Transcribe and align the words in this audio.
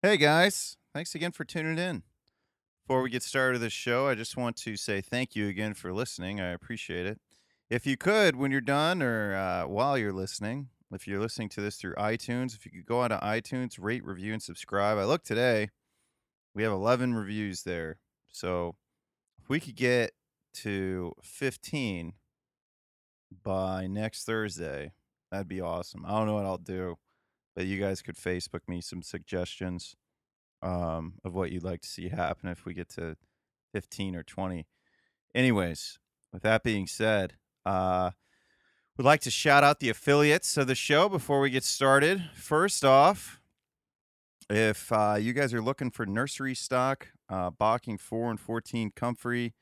Hey 0.00 0.16
guys, 0.16 0.76
thanks 0.94 1.16
again 1.16 1.32
for 1.32 1.44
tuning 1.44 1.76
in. 1.76 2.04
Before 2.86 3.02
we 3.02 3.10
get 3.10 3.24
started 3.24 3.54
with 3.54 3.62
the 3.62 3.70
show, 3.70 4.06
I 4.06 4.14
just 4.14 4.36
want 4.36 4.54
to 4.58 4.76
say 4.76 5.00
thank 5.00 5.34
you 5.34 5.48
again 5.48 5.74
for 5.74 5.92
listening. 5.92 6.40
I 6.40 6.50
appreciate 6.50 7.04
it. 7.04 7.18
If 7.68 7.84
you 7.84 7.96
could, 7.96 8.36
when 8.36 8.52
you're 8.52 8.60
done 8.60 9.02
or 9.02 9.34
uh, 9.34 9.66
while 9.66 9.98
you're 9.98 10.12
listening, 10.12 10.68
if 10.92 11.08
you're 11.08 11.18
listening 11.18 11.48
to 11.48 11.60
this 11.60 11.78
through 11.78 11.96
iTunes, 11.96 12.54
if 12.54 12.64
you 12.64 12.70
could 12.70 12.86
go 12.86 13.00
onto 13.00 13.16
iTunes, 13.16 13.76
rate, 13.76 14.04
review, 14.04 14.32
and 14.32 14.40
subscribe. 14.40 14.98
I 14.98 15.04
look 15.04 15.24
today, 15.24 15.70
we 16.54 16.62
have 16.62 16.70
11 16.70 17.14
reviews 17.14 17.64
there. 17.64 17.98
So 18.30 18.76
if 19.42 19.48
we 19.48 19.58
could 19.58 19.74
get 19.74 20.12
to 20.62 21.12
15 21.24 22.12
by 23.42 23.88
next 23.88 24.26
Thursday, 24.26 24.92
that'd 25.32 25.48
be 25.48 25.60
awesome. 25.60 26.04
I 26.06 26.10
don't 26.10 26.28
know 26.28 26.34
what 26.34 26.46
I'll 26.46 26.56
do, 26.56 26.98
but 27.58 27.66
you 27.66 27.80
guys 27.80 28.02
could 28.02 28.14
Facebook 28.14 28.60
me 28.68 28.80
some 28.80 29.02
suggestions 29.02 29.96
um, 30.62 31.14
of 31.24 31.34
what 31.34 31.50
you'd 31.50 31.64
like 31.64 31.80
to 31.80 31.88
see 31.88 32.08
happen 32.08 32.48
if 32.48 32.64
we 32.64 32.72
get 32.72 32.88
to 32.90 33.16
15 33.72 34.14
or 34.14 34.22
20. 34.22 34.64
Anyways, 35.34 35.98
with 36.32 36.42
that 36.42 36.62
being 36.62 36.86
said, 36.86 37.34
uh, 37.66 38.12
would 38.96 39.04
like 39.04 39.22
to 39.22 39.30
shout 39.32 39.64
out 39.64 39.80
the 39.80 39.88
affiliates 39.88 40.56
of 40.56 40.68
the 40.68 40.76
show 40.76 41.08
before 41.08 41.40
we 41.40 41.50
get 41.50 41.64
started. 41.64 42.30
First 42.32 42.84
off, 42.84 43.40
if 44.48 44.92
uh, 44.92 45.16
you 45.18 45.32
guys 45.32 45.52
are 45.52 45.60
looking 45.60 45.90
for 45.90 46.06
nursery 46.06 46.54
stock, 46.54 47.08
uh, 47.28 47.50
Bocking 47.50 47.98
4 47.98 48.30
and 48.30 48.38
14 48.38 48.92
comfrey, 48.94 49.54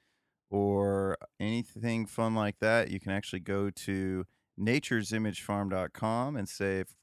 or 0.51 1.17
anything 1.41 2.05
fun 2.05 2.35
like 2.35 2.59
that, 2.59 2.91
you 2.91 3.01
can 3.01 3.13
actually 3.13 3.41
go 3.41 3.71
to 3.71 4.27
naturesimagefarm.com 4.61 6.37
and 6.37 6.47
save 6.47 6.95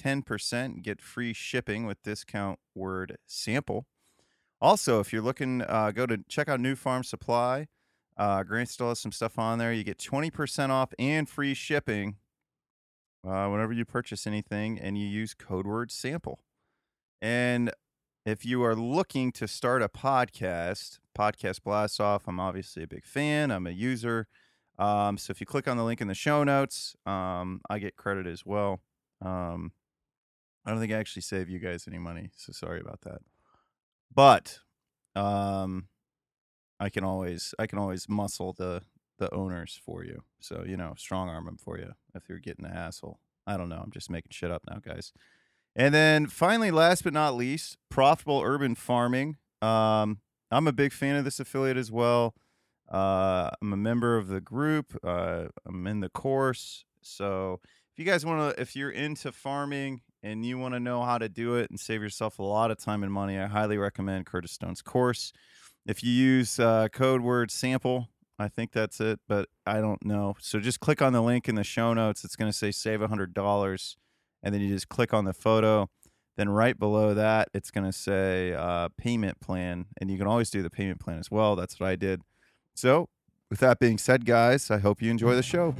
10% 0.00 0.82
get 0.82 1.00
free 1.00 1.32
shipping 1.32 1.86
with 1.86 2.02
discount 2.02 2.58
word 2.74 3.18
sample. 3.26 3.86
Also, 4.60 5.00
if 5.00 5.12
you're 5.12 5.22
looking, 5.22 5.62
uh, 5.62 5.90
go 5.90 6.06
to 6.06 6.18
check 6.28 6.48
out 6.48 6.60
New 6.60 6.76
Farm 6.76 7.02
Supply. 7.02 7.66
Uh, 8.16 8.42
Grant 8.42 8.68
still 8.68 8.90
has 8.90 9.00
some 9.00 9.12
stuff 9.12 9.38
on 9.38 9.58
there. 9.58 9.72
You 9.72 9.84
get 9.84 9.98
20% 9.98 10.70
off 10.70 10.92
and 10.98 11.28
free 11.28 11.54
shipping 11.54 12.16
uh, 13.26 13.48
whenever 13.48 13.72
you 13.72 13.84
purchase 13.84 14.26
anything 14.26 14.78
and 14.78 14.98
you 14.98 15.06
use 15.06 15.34
code 15.34 15.66
word 15.66 15.90
sample. 15.90 16.40
And 17.20 17.72
if 18.24 18.44
you 18.44 18.62
are 18.62 18.76
looking 18.76 19.32
to 19.32 19.48
start 19.48 19.82
a 19.82 19.88
podcast, 19.88 20.98
Podcast 21.16 21.62
Blast 21.62 22.00
Off, 22.00 22.28
I'm 22.28 22.38
obviously 22.38 22.82
a 22.84 22.86
big 22.86 23.04
fan. 23.04 23.50
I'm 23.50 23.66
a 23.66 23.70
user. 23.70 24.28
Um, 24.78 25.18
so 25.18 25.30
if 25.30 25.40
you 25.40 25.46
click 25.46 25.68
on 25.68 25.76
the 25.76 25.84
link 25.84 26.00
in 26.00 26.08
the 26.08 26.14
show 26.14 26.44
notes, 26.44 26.96
um, 27.06 27.60
I 27.68 27.78
get 27.78 27.96
credit 27.96 28.26
as 28.26 28.46
well. 28.46 28.80
Um, 29.20 29.72
I 30.64 30.70
don't 30.70 30.80
think 30.80 30.92
I 30.92 30.96
actually 30.96 31.22
save 31.22 31.48
you 31.48 31.58
guys 31.58 31.86
any 31.88 31.98
money, 31.98 32.30
so 32.36 32.52
sorry 32.52 32.80
about 32.80 33.00
that. 33.02 33.20
But 34.14 34.58
um, 35.16 35.88
I 36.78 36.88
can 36.88 37.04
always 37.04 37.54
I 37.58 37.66
can 37.66 37.78
always 37.78 38.08
muscle 38.08 38.52
the 38.52 38.82
the 39.18 39.32
owners 39.34 39.78
for 39.84 40.04
you. 40.04 40.22
So 40.40 40.64
you 40.66 40.76
know, 40.76 40.94
strong 40.96 41.28
arm 41.28 41.46
them 41.46 41.56
for 41.56 41.78
you 41.78 41.92
if 42.14 42.28
you're 42.28 42.38
getting 42.38 42.64
a 42.64 42.72
hassle. 42.72 43.20
I 43.46 43.56
don't 43.56 43.68
know. 43.68 43.80
I'm 43.82 43.90
just 43.90 44.10
making 44.10 44.30
shit 44.30 44.50
up 44.50 44.62
now, 44.68 44.78
guys. 44.78 45.12
And 45.74 45.94
then 45.94 46.26
finally, 46.26 46.70
last 46.70 47.02
but 47.02 47.12
not 47.12 47.34
least, 47.34 47.76
profitable 47.88 48.42
urban 48.44 48.74
farming. 48.74 49.38
Um, 49.62 50.20
I'm 50.50 50.68
a 50.68 50.72
big 50.72 50.92
fan 50.92 51.16
of 51.16 51.24
this 51.24 51.40
affiliate 51.40 51.76
as 51.76 51.90
well. 51.90 52.34
Uh, 52.90 53.50
I'm 53.60 53.72
a 53.72 53.76
member 53.76 54.18
of 54.18 54.28
the 54.28 54.40
group. 54.40 54.98
Uh, 55.02 55.46
I'm 55.66 55.86
in 55.86 56.00
the 56.00 56.10
course. 56.10 56.84
So 57.00 57.60
if 57.92 57.98
you 57.98 58.04
guys 58.04 58.26
want 58.26 58.54
to, 58.54 58.60
if 58.60 58.76
you're 58.76 58.90
into 58.90 59.32
farming 59.32 60.02
and 60.22 60.44
you 60.44 60.58
want 60.58 60.74
to 60.74 60.80
know 60.80 61.02
how 61.02 61.18
to 61.18 61.28
do 61.28 61.56
it 61.56 61.70
and 61.70 61.78
save 61.78 62.02
yourself 62.02 62.38
a 62.38 62.42
lot 62.42 62.70
of 62.70 62.78
time 62.78 63.02
and 63.02 63.12
money, 63.12 63.38
I 63.38 63.46
highly 63.46 63.76
recommend 63.76 64.26
Curtis 64.26 64.52
Stone's 64.52 64.82
course. 64.82 65.32
If 65.86 66.04
you 66.04 66.12
use 66.12 66.60
uh, 66.60 66.88
code 66.88 67.22
word 67.22 67.50
sample, 67.50 68.08
I 68.38 68.48
think 68.48 68.72
that's 68.72 69.00
it, 69.00 69.20
but 69.28 69.48
I 69.66 69.80
don't 69.80 70.04
know. 70.04 70.36
So 70.40 70.60
just 70.60 70.80
click 70.80 71.02
on 71.02 71.12
the 71.12 71.22
link 71.22 71.48
in 71.48 71.54
the 71.54 71.64
show 71.64 71.92
notes. 71.92 72.24
It's 72.24 72.36
going 72.36 72.50
to 72.50 72.56
say 72.56 72.70
save 72.70 73.00
$100 73.00 73.96
and 74.42 74.54
then 74.54 74.60
you 74.60 74.68
just 74.68 74.88
click 74.88 75.14
on 75.14 75.24
the 75.24 75.32
photo. 75.32 75.88
Then 76.36 76.48
right 76.48 76.78
below 76.78 77.14
that, 77.14 77.48
it's 77.52 77.70
going 77.70 77.84
to 77.84 77.92
say 77.92 78.54
uh, 78.54 78.88
payment 78.96 79.40
plan, 79.40 79.86
and 80.00 80.10
you 80.10 80.16
can 80.16 80.26
always 80.26 80.50
do 80.50 80.62
the 80.62 80.70
payment 80.70 80.98
plan 80.98 81.18
as 81.18 81.30
well. 81.30 81.56
That's 81.56 81.78
what 81.78 81.88
I 81.88 81.96
did. 81.96 82.22
So, 82.74 83.10
with 83.50 83.60
that 83.60 83.78
being 83.78 83.98
said, 83.98 84.24
guys, 84.24 84.70
I 84.70 84.78
hope 84.78 85.02
you 85.02 85.10
enjoy 85.10 85.34
the 85.34 85.42
show. 85.42 85.74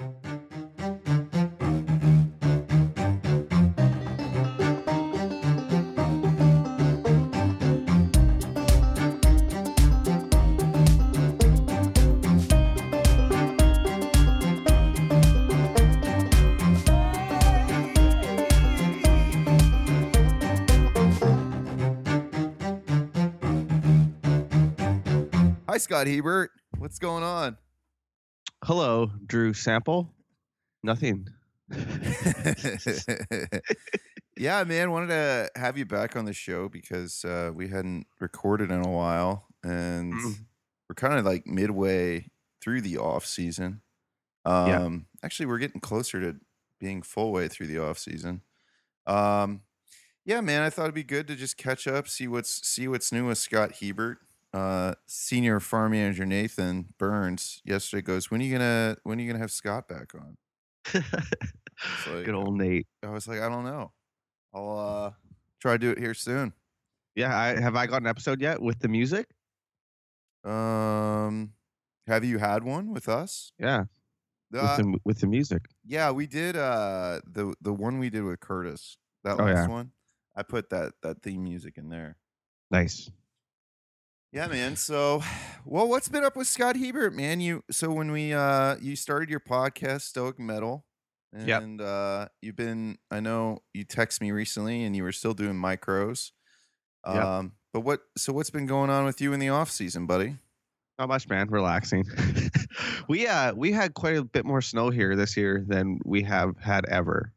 Hi, 25.73 25.79
Scott 25.79 26.07
Hebert. 26.07 26.51
What's 26.77 26.99
going 26.99 27.25
on? 27.25 27.57
Hello, 28.63 29.11
Drew 29.25 29.55
Sample. 29.55 30.13
Nothing. 30.83 31.29
yeah, 34.37 34.65
man, 34.65 34.91
wanted 34.91 35.07
to 35.07 35.49
have 35.57 35.79
you 35.79 35.87
back 35.87 36.15
on 36.15 36.27
the 36.27 36.35
show 36.35 36.69
because 36.69 37.25
uh, 37.25 37.53
we 37.55 37.69
hadn't 37.69 38.07
recorded 38.21 38.71
in 38.71 38.85
a 38.85 38.91
while, 38.91 39.47
and 39.65 40.13
Mm. 40.13 40.35
we're 40.91 40.95
kind 40.95 41.15
of 41.15 41.25
like 41.25 41.47
midway 41.47 42.29
through 42.61 42.83
the 42.83 42.99
off 42.99 43.25
season. 43.25 43.81
Um, 44.45 44.69
Yeah. 44.69 44.91
Actually, 45.25 45.47
we're 45.47 45.57
getting 45.57 45.81
closer 45.81 46.21
to 46.21 46.39
being 46.81 47.01
full 47.01 47.33
way 47.33 47.49
through 47.49 47.69
the 47.69 47.79
off 47.79 47.97
season. 47.97 48.43
Um, 49.07 49.63
yeah, 50.27 50.43
man, 50.43 50.61
I 50.61 50.69
thought 50.69 50.83
it'd 50.83 50.95
be 50.95 51.03
good 51.03 51.27
to 51.29 51.35
just 51.35 51.57
catch 51.57 51.87
up, 51.89 52.09
see 52.09 52.29
what's 52.29 52.69
see 52.69 52.87
what's 52.89 53.11
new 53.11 53.29
with 53.29 53.39
Scott 53.39 53.77
Hebert. 53.81 54.19
Uh, 54.53 54.95
senior 55.07 55.61
farm 55.61 55.93
manager 55.93 56.27
Nathan 56.27 56.93
Burns 56.99 57.63
yesterday 57.65 58.03
goes, 58.03 58.31
"When 58.31 58.41
are 58.41 58.45
you 58.45 58.53
gonna 58.53 58.97
when 59.05 59.19
are 59.19 59.23
you 59.23 59.29
gonna 59.29 59.39
have 59.41 59.51
Scott 59.53 59.89
back 59.89 60.15
on?" 60.15 60.37
Like, 62.07 62.27
Good 62.27 62.35
old 62.35 62.57
Nate. 62.59 62.87
I 63.03 63.09
was 63.11 63.27
like, 63.27 63.41
I 63.41 63.49
don't 63.49 63.65
know. 63.65 63.93
I'll 64.55 64.79
uh 64.79 65.13
try 65.61 65.73
to 65.75 65.79
do 65.79 65.91
it 65.91 65.99
here 65.99 66.15
soon. 66.15 66.53
Yeah, 67.17 67.37
I 67.37 67.61
have 67.61 67.77
I 67.77 67.87
got 67.87 68.03
an 68.03 68.07
episode 68.09 68.41
yet 68.41 68.63
with 68.63 68.81
the 68.81 68.89
music? 68.89 69.31
Um, 70.45 71.55
have 72.07 72.25
you 72.25 72.39
had 72.39 72.65
one 72.65 72.91
with 72.93 73.09
us? 73.09 73.53
Yeah, 73.59 73.85
Uh, 74.55 74.77
with 74.79 74.87
the 74.87 74.99
with 75.05 75.21
the 75.21 75.27
music. 75.27 75.67
yeah, 75.85 76.11
we 76.11 76.27
did. 76.27 76.57
Uh, 76.57 77.21
the 77.27 77.55
the 77.61 77.73
one 77.73 77.99
we 77.99 78.11
did 78.11 78.25
with 78.25 78.41
Curtis, 78.41 78.99
that 79.25 79.39
Oh, 79.39 79.45
last 79.45 79.69
yeah. 79.69 79.69
one. 79.69 79.93
I 80.37 80.43
put 80.43 80.71
that 80.71 80.95
that 81.03 81.23
theme 81.23 81.45
music 81.45 81.79
in 81.79 81.89
there. 81.91 82.19
Nice. 82.71 83.11
Yeah, 84.33 84.47
man. 84.47 84.77
So, 84.77 85.23
well, 85.65 85.89
what's 85.89 86.09
been 86.09 86.25
up 86.25 86.37
with 86.37 86.47
Scott 86.47 86.77
Hebert, 86.77 87.15
man? 87.15 87.41
You 87.41 87.63
so 87.71 87.93
when 87.93 88.11
we 88.11 88.33
uh 88.33 88.77
you 88.81 88.97
started 88.97 89.29
your 89.29 89.41
podcast, 89.41 90.03
Stoic 90.03 90.39
Mettle, 90.39 90.87
Yep. 91.39 91.63
and 91.63 91.81
uh 91.81 92.29
you've 92.41 92.57
been. 92.57 92.97
I 93.11 93.21
know 93.21 93.59
you 93.75 93.85
text 93.85 94.21
me 94.23 94.31
recently, 94.31 94.85
and 94.85 94.97
you 94.97 95.03
were 95.03 95.13
still 95.13 95.35
doing 95.35 95.55
micros. 95.57 96.31
Yep. 97.07 97.23
Um, 97.25 97.53
but 97.75 97.81
what? 97.81 98.01
So 98.17 98.33
what's 98.33 98.51
been 98.51 98.67
going 98.67 98.89
on 98.89 99.05
with 99.05 99.21
you 99.21 99.35
in 99.35 99.41
the 99.41 99.51
off 99.51 99.71
season, 99.71 100.07
buddy? 100.07 100.37
Not 100.99 101.09
much, 101.09 101.29
man. 101.29 101.49
Relaxing. 101.49 102.05
we 103.09 103.27
uh 103.27 103.53
we 103.55 103.73
had 103.73 103.93
quite 103.93 104.17
a 104.17 104.25
bit 104.25 104.47
more 104.47 104.63
snow 104.63 104.89
here 104.89 105.15
this 105.15 105.37
year 105.37 105.63
than 105.67 105.99
we 106.07 106.23
have 106.23 106.57
had 106.59 106.87
ever. 106.89 107.33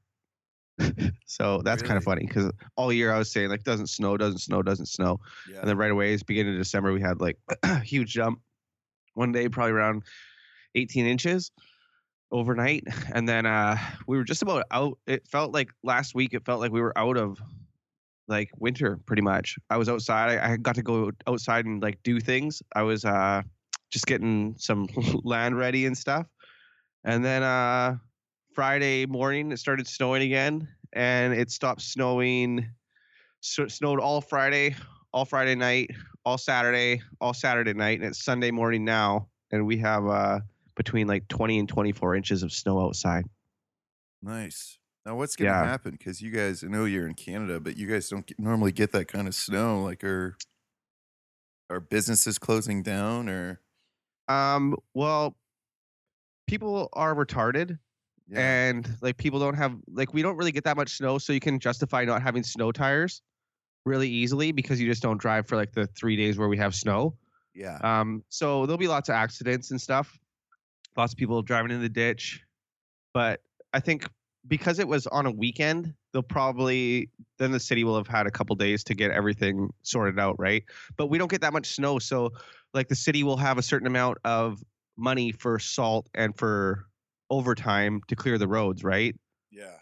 so 1.26 1.62
that's 1.64 1.82
kind 1.82 1.98
of 1.98 2.04
funny 2.04 2.26
because 2.26 2.52
all 2.76 2.92
year 2.92 3.12
I 3.14 3.18
was 3.18 3.32
saying 3.32 3.50
like 3.50 3.64
doesn't 3.64 3.88
snow, 3.88 4.18
doesn't 4.18 4.40
snow, 4.40 4.62
doesn't 4.62 4.88
snow, 4.88 5.20
Yeah. 5.50 5.60
and 5.60 5.70
then 5.70 5.78
right 5.78 5.92
away, 5.92 6.14
it's 6.14 6.24
beginning 6.24 6.54
of 6.54 6.60
December, 6.60 6.92
we 6.94 7.02
had 7.02 7.22
like 7.22 7.38
a 7.64 7.80
huge 7.82 8.12
jump. 8.14 8.42
One 9.14 9.32
day, 9.32 9.48
probably 9.48 9.72
around 9.72 10.04
18 10.76 11.06
inches 11.06 11.52
overnight, 12.32 12.84
and 13.14 13.28
then 13.30 13.46
uh 13.46 13.78
we 14.08 14.18
were 14.18 14.26
just 14.26 14.42
about 14.42 14.66
out. 14.72 14.98
It 15.08 15.28
felt 15.28 15.54
like 15.54 15.70
last 15.84 16.14
week. 16.16 16.34
It 16.34 16.46
felt 16.46 16.60
like 16.60 16.72
we 16.72 16.82
were 16.82 16.98
out 16.98 17.16
of 17.18 17.40
like 18.28 18.50
winter 18.58 19.00
pretty 19.06 19.22
much. 19.22 19.56
I 19.70 19.78
was 19.78 19.88
outside. 19.88 20.38
I, 20.40 20.54
I 20.54 20.58
got 20.58 20.76
to 20.76 20.84
go 20.84 21.12
outside 21.28 21.66
and 21.66 21.82
like 21.82 22.02
do 22.04 22.20
things. 22.20 22.62
I 22.76 22.82
was 22.82 23.06
uh 23.06 23.44
just 23.92 24.06
getting 24.08 24.56
some 24.58 24.88
land 25.24 25.58
ready 25.58 25.86
and 25.86 25.98
stuff. 25.98 26.26
And 27.06 27.24
then 27.24 27.44
uh 27.44 27.98
Friday 28.56 29.06
morning 29.06 29.52
it 29.52 29.58
started 29.58 29.86
snowing 29.86 30.22
again 30.24 30.68
and 30.94 31.34
it 31.34 31.52
stopped 31.52 31.82
snowing 31.82 32.66
so, 33.42 33.68
snowed 33.68 34.00
all 34.00 34.22
Friday, 34.22 34.76
all 35.14 35.26
Friday 35.26 35.54
night, 35.54 35.92
all 36.26 36.38
Saturday, 36.38 37.02
all 37.22 37.34
Saturday 37.34 37.74
night 37.74 38.00
and 38.00 38.08
it's 38.08 38.24
Sunday 38.24 38.52
morning 38.52 38.86
now 38.86 39.28
and 39.52 39.68
we 39.68 39.78
have 39.78 40.08
uh 40.08 40.40
between 40.76 41.06
like 41.08 41.28
20 41.28 41.60
and 41.60 41.70
24 41.70 42.16
inches 42.16 42.44
of 42.44 42.52
snow 42.52 42.82
outside. 42.82 43.26
Nice. 44.22 44.80
Now, 45.06 45.16
what's 45.16 45.36
going 45.36 45.50
to 45.50 45.54
Yeah. 45.54 45.66
happen? 45.68 45.92
Because 45.92 46.22
you 46.22 46.32
guys, 46.32 46.64
I 46.64 46.68
know 46.68 46.86
you're 46.86 47.08
in 47.08 47.14
Canada, 47.14 47.60
but 47.60 47.78
you 47.78 47.88
guys 47.88 48.10
don't 48.10 48.26
get, 48.26 48.40
normally 48.40 48.72
get 48.72 48.92
that 48.94 49.08
kind 49.08 49.28
of 49.28 49.36
snow. 49.36 49.84
Like, 49.84 50.04
are 50.04 50.36
are 51.70 51.80
businesses 51.80 52.40
closing 52.40 52.82
down 52.84 53.30
or? 53.30 53.62
Um, 54.28 54.76
well, 54.94 55.38
people 56.48 56.90
are 56.94 57.14
retarded 57.14 57.78
Yeah. 58.28 58.40
and 58.40 58.90
like 59.02 59.18
people 59.18 59.40
don't 59.40 59.56
have 59.56 59.76
like 59.88 60.14
we 60.14 60.24
don't 60.24 60.36
really 60.36 60.52
get 60.52 60.64
that 60.64 60.78
much 60.78 60.98
snow, 60.98 61.18
so 61.18 61.32
you 61.32 61.40
can 61.40 61.60
justify 61.60 62.06
not 62.06 62.22
having 62.24 62.44
snow 62.44 62.72
tires 62.72 63.22
really 63.86 64.10
easily 64.10 64.52
because 64.52 64.82
you 64.82 64.88
just 64.88 65.04
don't 65.04 65.20
drive 65.20 65.48
for 65.48 65.56
like 65.56 65.72
the 65.72 65.86
three 65.88 66.16
days 66.16 66.38
where 66.38 66.48
we 66.48 66.58
have 66.58 66.74
snow. 66.74 67.16
yeah. 67.54 67.78
Um, 67.84 68.24
so 68.30 68.66
there'll 68.66 68.80
be 68.80 68.88
lots 68.88 69.10
of 69.10 69.16
accidents 69.16 69.72
and 69.72 69.80
stuff. 69.80 70.18
Lots 70.98 71.14
of 71.14 71.18
people 71.18 71.42
driving 71.44 71.72
in 71.72 71.82
the 71.82 71.90
ditch. 71.90 72.42
But 73.14 73.42
I 73.74 73.80
think 73.80 74.08
because 74.48 74.80
it 74.80 74.88
was 74.88 75.08
on 75.08 75.26
a 75.26 75.32
weekend, 75.32 75.94
they'll 76.12 76.24
probably 76.24 77.10
then 77.38 77.52
the 77.52 77.60
city 77.60 77.84
will 77.84 77.98
have 77.98 78.08
had 78.08 78.26
a 78.28 78.32
couple 78.32 78.56
days 78.56 78.84
to 78.86 78.96
get 78.96 79.12
everything 79.12 79.70
sorted 79.84 80.20
out, 80.20 80.36
right? 80.40 80.64
But 80.98 81.08
we 81.08 81.18
don't 81.18 81.30
get 81.30 81.42
that 81.42 81.54
much 81.54 81.76
snow, 81.76 82.00
so 82.00 82.32
like 82.74 82.88
the 82.88 82.96
city 82.96 83.24
will 83.24 83.38
have 83.38 83.58
a 83.58 83.62
certain 83.62 83.88
amount 83.88 84.18
of 84.24 84.64
money 84.98 85.32
for 85.32 85.60
salt 85.60 86.10
and 86.16 86.36
for 86.38 86.86
overtime 87.30 88.02
to 88.08 88.16
clear 88.16 88.38
the 88.38 88.48
roads, 88.48 88.84
right? 88.84 89.16
yeah. 89.52 89.78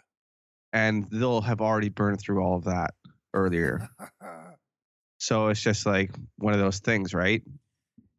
And 0.72 1.06
they'll 1.12 1.40
have 1.42 1.60
already 1.60 1.88
burned 1.88 2.20
through 2.20 2.42
all 2.42 2.56
of 2.56 2.64
that 2.64 2.94
earlier. 3.32 3.88
So 5.18 5.48
it's 5.48 5.60
just 5.62 5.86
like 5.86 6.10
one 6.36 6.52
of 6.52 6.58
those 6.60 6.80
things, 6.80 7.14
right? 7.14 7.42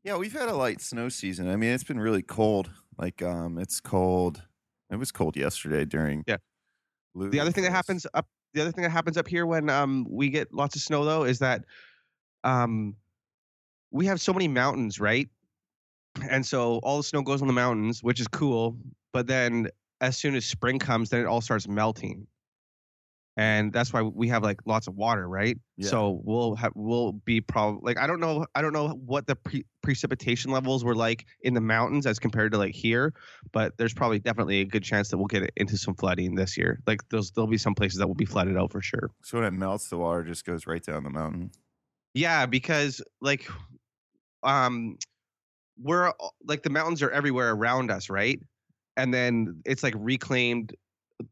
yeah, 0.04 0.18
we've 0.18 0.34
had 0.34 0.50
a 0.50 0.56
light 0.56 0.82
snow 0.82 1.10
season. 1.10 1.50
I 1.50 1.56
mean, 1.56 1.72
it's 1.72 1.84
been 1.84 2.00
really 2.00 2.22
cold. 2.24 2.72
Like, 2.98 3.22
um, 3.22 3.58
it's 3.60 3.80
cold. 3.80 4.42
It 4.90 4.96
was 4.98 5.12
cold 5.12 5.36
yesterday 5.36 5.86
during. 5.86 6.24
Yeah. 6.28 6.38
The 7.16 7.40
other 7.40 7.52
thing 7.52 7.64
that 7.64 7.72
happens 7.72 8.08
up 8.14 8.28
the 8.54 8.62
other 8.62 8.72
thing 8.72 8.84
that 8.84 8.90
happens 8.92 9.18
up 9.18 9.28
here 9.28 9.46
when 9.46 9.70
um 9.70 10.08
we 10.10 10.30
get 10.30 10.54
lots 10.54 10.76
of 10.76 10.82
snow 10.82 11.04
though 11.06 11.24
is 11.26 11.40
that 11.40 11.66
um 12.44 12.96
we 13.92 14.06
have 14.06 14.20
so 14.22 14.34
many 14.34 14.48
mountains, 14.48 15.00
right? 15.00 15.30
And 16.30 16.46
so 16.46 16.80
all 16.84 16.98
the 16.98 17.04
snow 17.04 17.22
goes 17.22 17.42
on 17.42 17.48
the 17.48 17.54
mountains, 17.54 18.02
which 18.02 18.20
is 18.20 18.28
cool, 18.28 18.78
but 19.16 19.28
then 19.28 19.70
as 20.02 20.18
soon 20.18 20.36
as 20.36 20.46
spring 20.46 20.78
comes, 20.78 21.10
then 21.10 21.22
it 21.22 21.26
all 21.26 21.40
starts 21.40 21.70
melting. 21.70 22.28
And 23.38 23.72
that's 23.72 23.94
why 23.94 24.02
we 24.02 24.28
have 24.28 24.44
like 24.44 24.60
lots 24.66 24.88
of 24.88 24.96
water, 24.96 25.30
right? 25.30 25.58
Yeah. 25.78 25.88
So 25.88 26.22
we'll 26.26 26.56
have 26.56 26.74
we'll 26.76 27.14
be 27.14 27.40
probably 27.40 27.80
like 27.84 27.98
I 27.98 28.08
don't 28.08 28.20
know 28.20 28.46
I 28.56 28.62
don't 28.62 28.74
know 28.74 28.90
what 28.90 29.26
the 29.26 29.38
pre- 29.38 29.64
precipitation 29.82 30.52
levels 30.52 30.84
were 30.84 30.96
like 30.96 31.26
in 31.40 31.54
the 31.54 31.62
mountains 31.62 32.06
as 32.06 32.20
compared 32.20 32.52
to 32.52 32.58
like 32.58 32.76
here, 32.76 33.14
but 33.54 33.78
there's 33.78 33.94
probably 33.94 34.20
definitely 34.20 34.60
a 34.60 34.66
good 34.66 34.84
chance 34.84 35.08
that 35.12 35.18
we'll 35.18 35.28
get 35.28 35.50
into 35.56 35.78
some 35.78 35.96
flooding 35.96 36.36
this 36.36 36.58
year. 36.58 36.82
Like 36.86 37.00
those, 37.08 37.32
there'll 37.32 37.48
be 37.48 37.58
some 37.58 37.74
places 37.74 38.00
that 38.00 38.08
will 38.08 38.16
be 38.16 38.26
flooded 38.26 38.58
out 38.58 38.74
for 38.74 38.82
sure. 38.82 39.12
So 39.24 39.38
when 39.38 39.48
it 39.48 39.52
melts, 39.52 39.88
the 39.88 39.98
water 39.98 40.24
just 40.24 40.44
goes 40.44 40.68
right 40.68 40.84
down 40.84 41.06
the 41.06 41.10
mountain. 41.10 41.52
Yeah, 42.14 42.48
because 42.48 43.02
like, 43.22 43.48
um, 44.44 44.98
we're 45.82 46.12
like 46.44 46.64
the 46.64 46.70
mountains 46.70 47.02
are 47.02 47.12
everywhere 47.12 47.52
around 47.52 47.92
us, 47.92 48.10
right? 48.10 48.40
And 48.98 49.14
then 49.14 49.62
it's 49.66 49.84
like 49.84 49.94
reclaimed. 49.98 50.76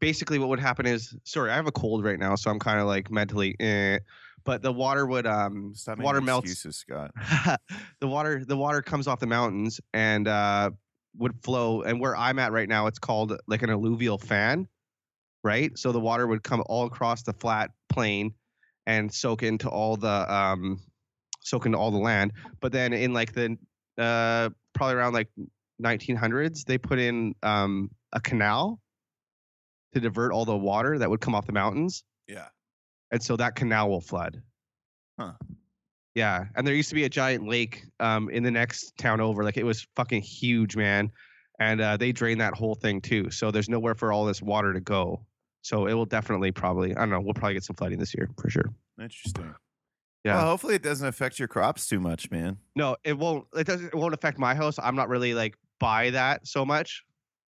Basically, 0.00 0.38
what 0.38 0.48
would 0.48 0.60
happen 0.60 0.86
is, 0.86 1.14
sorry, 1.24 1.50
I 1.50 1.56
have 1.56 1.66
a 1.66 1.72
cold 1.72 2.04
right 2.04 2.18
now, 2.18 2.36
so 2.36 2.50
I'm 2.50 2.58
kind 2.58 2.80
of 2.80 2.86
like 2.86 3.10
mentally, 3.10 3.54
eh, 3.60 3.98
but 4.44 4.62
the 4.62 4.72
water 4.72 5.06
would 5.06 5.26
um, 5.26 5.72
Stop 5.74 5.98
water 5.98 6.20
melts. 6.20 6.50
excuses, 6.50 6.76
Scott. 6.76 7.10
the 8.00 8.08
water 8.08 8.44
the 8.44 8.56
water 8.56 8.82
comes 8.82 9.06
off 9.06 9.20
the 9.20 9.26
mountains 9.26 9.80
and 9.92 10.28
uh 10.28 10.70
would 11.16 11.32
flow 11.42 11.82
and 11.82 12.00
where 12.00 12.16
i'm 12.16 12.38
at 12.40 12.50
right 12.50 12.68
now 12.68 12.86
it's 12.88 12.98
called 12.98 13.38
like 13.46 13.62
an 13.62 13.70
alluvial 13.70 14.18
fan 14.18 14.66
right 15.44 15.78
so 15.78 15.92
the 15.92 16.00
water 16.00 16.26
would 16.26 16.42
come 16.42 16.62
all 16.66 16.86
across 16.86 17.22
the 17.22 17.32
flat 17.32 17.70
plain 17.88 18.34
and 18.86 19.12
soak 19.12 19.42
into 19.44 19.68
all 19.68 19.96
the 19.96 20.34
um 20.34 20.80
soak 21.40 21.66
into 21.66 21.78
all 21.78 21.92
the 21.92 21.98
land 21.98 22.32
but 22.60 22.72
then 22.72 22.92
in 22.92 23.12
like 23.12 23.32
the 23.32 23.56
uh 23.96 24.50
probably 24.72 24.96
around 24.96 25.12
like 25.12 25.28
1900s 25.82 26.64
they 26.64 26.78
put 26.78 26.98
in 26.98 27.34
um 27.42 27.90
a 28.12 28.20
canal 28.20 28.80
to 29.92 30.00
divert 30.00 30.32
all 30.32 30.44
the 30.44 30.56
water 30.56 30.98
that 30.98 31.08
would 31.10 31.20
come 31.20 31.34
off 31.34 31.46
the 31.46 31.52
mountains 31.52 32.04
Yeah. 32.28 32.46
and 33.10 33.22
so 33.22 33.36
that 33.36 33.54
canal 33.56 33.88
will 33.90 34.00
flood. 34.00 34.42
Huh. 35.18 35.32
Yeah, 36.16 36.44
and 36.54 36.64
there 36.66 36.74
used 36.74 36.90
to 36.90 36.94
be 36.94 37.04
a 37.04 37.08
giant 37.08 37.48
lake 37.48 37.84
um, 37.98 38.28
in 38.30 38.44
the 38.44 38.50
next 38.50 38.96
town 38.96 39.20
over. 39.20 39.42
Like 39.42 39.56
it 39.56 39.64
was 39.64 39.84
fucking 39.96 40.22
huge, 40.22 40.76
man, 40.76 41.10
and 41.58 41.80
uh, 41.80 41.96
they 41.96 42.12
drained 42.12 42.40
that 42.40 42.54
whole 42.54 42.76
thing 42.76 43.00
too. 43.00 43.30
So 43.30 43.50
there's 43.50 43.68
nowhere 43.68 43.96
for 43.96 44.12
all 44.12 44.24
this 44.24 44.40
water 44.40 44.72
to 44.72 44.80
go. 44.80 45.26
So 45.62 45.86
it 45.86 45.94
will 45.94 46.06
definitely 46.06 46.52
probably 46.52 46.92
I 46.94 47.00
don't 47.00 47.10
know. 47.10 47.20
We'll 47.20 47.34
probably 47.34 47.54
get 47.54 47.64
some 47.64 47.74
flooding 47.74 47.98
this 47.98 48.14
year 48.14 48.28
for 48.40 48.48
sure. 48.48 48.72
Interesting. 49.00 49.54
Yeah. 50.24 50.36
Well, 50.36 50.46
hopefully 50.46 50.74
it 50.76 50.82
doesn't 50.84 51.06
affect 51.06 51.38
your 51.40 51.48
crops 51.48 51.88
too 51.88 51.98
much, 52.00 52.30
man. 52.30 52.58
No, 52.76 52.96
it 53.02 53.18
won't. 53.18 53.46
It 53.56 53.66
doesn't. 53.66 53.86
It 53.88 53.94
won't 53.96 54.14
affect 54.14 54.38
my 54.38 54.54
house. 54.54 54.78
I'm 54.80 54.94
not 54.96 55.08
really 55.08 55.34
like 55.34 55.56
by 55.80 56.10
that 56.10 56.46
so 56.46 56.64
much. 56.64 57.02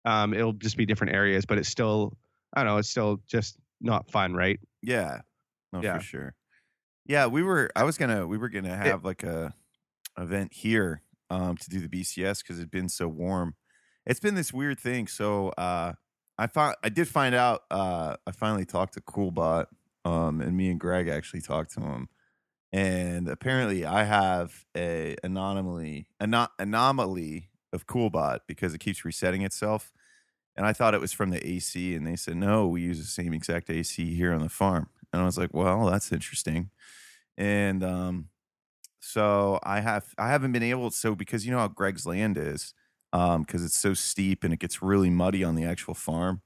Um, 0.05 0.33
it'll 0.33 0.53
just 0.53 0.75
be 0.77 0.85
different 0.85 1.13
areas, 1.13 1.45
but 1.45 1.57
it's 1.57 1.69
still 1.69 2.17
I 2.53 2.63
don't 2.63 2.73
know. 2.73 2.77
It's 2.77 2.89
still 2.89 3.21
just 3.27 3.57
not 3.81 4.09
fun, 4.11 4.33
right? 4.33 4.59
Yeah. 4.81 5.21
No, 5.71 5.81
Yeah. 5.81 5.97
for 5.97 6.03
sure. 6.03 6.35
Yeah, 7.05 7.25
we 7.27 7.41
were 7.43 7.69
I 7.75 7.83
was 7.83 7.97
gonna 7.97 8.27
we 8.27 8.37
were 8.37 8.49
gonna 8.49 8.75
have 8.75 9.03
like 9.05 9.23
a 9.23 9.53
event 10.17 10.53
here 10.53 11.01
um 11.29 11.57
to 11.57 11.69
do 11.69 11.79
the 11.79 11.87
BCS 11.89 12.43
because 12.43 12.59
it'd 12.59 12.71
been 12.71 12.89
so 12.89 13.07
warm. 13.07 13.55
It's 14.05 14.19
been 14.19 14.35
this 14.35 14.53
weird 14.53 14.79
thing. 14.79 15.07
So 15.07 15.49
uh 15.49 15.93
I 16.37 16.47
found 16.47 16.75
I 16.83 16.89
did 16.89 17.07
find 17.07 17.33
out 17.35 17.61
uh 17.71 18.15
I 18.27 18.31
finally 18.31 18.65
talked 18.65 18.93
to 18.95 19.01
Coolbot. 19.01 19.65
Um 20.05 20.41
and 20.41 20.55
me 20.55 20.69
and 20.69 20.79
Greg 20.79 21.07
actually 21.07 21.41
talked 21.41 21.73
to 21.73 21.81
him. 21.81 22.09
And 22.71 23.27
apparently 23.29 23.85
I 23.85 24.03
have 24.03 24.65
a 24.75 25.15
anomaly 25.23 26.07
ano- 26.19 26.47
anomaly 26.57 27.49
of 27.73 27.87
Coolbot 27.87 28.41
because 28.47 28.73
it 28.75 28.79
keeps 28.79 29.05
resetting 29.05 29.43
itself. 29.43 29.93
And 30.55 30.65
I 30.67 30.73
thought 30.73 30.93
it 30.93 31.01
was 31.01 31.13
from 31.13 31.31
the 31.31 31.45
AC, 31.47 31.95
and 31.95 32.05
they 32.05 32.15
said, 32.15 32.37
no, 32.37 32.67
we 32.67 32.81
use 32.83 32.99
the 32.99 33.05
same 33.05 33.33
exact 33.33 33.69
AC 33.69 34.15
here 34.15 34.33
on 34.33 34.41
the 34.41 34.49
farm. 34.49 34.89
And 35.13 35.21
I 35.21 35.25
was 35.25 35.37
like, 35.37 35.53
well, 35.53 35.85
that's 35.87 36.11
interesting. 36.11 36.71
And 37.37 37.83
um, 37.83 38.29
so 39.01 39.59
I 39.63 39.81
have 39.81 40.13
I 40.17 40.29
haven't 40.29 40.51
been 40.53 40.63
able 40.63 40.91
to, 40.91 40.95
so 40.97 41.15
because 41.15 41.45
you 41.45 41.51
know 41.51 41.59
how 41.59 41.67
Greg's 41.67 42.05
land 42.05 42.37
is, 42.37 42.73
um, 43.13 43.43
because 43.43 43.63
it's 43.63 43.77
so 43.77 43.93
steep 43.93 44.43
and 44.43 44.53
it 44.53 44.59
gets 44.59 44.81
really 44.81 45.09
muddy 45.09 45.43
on 45.43 45.55
the 45.55 45.65
actual 45.65 45.93
farm. 45.93 46.41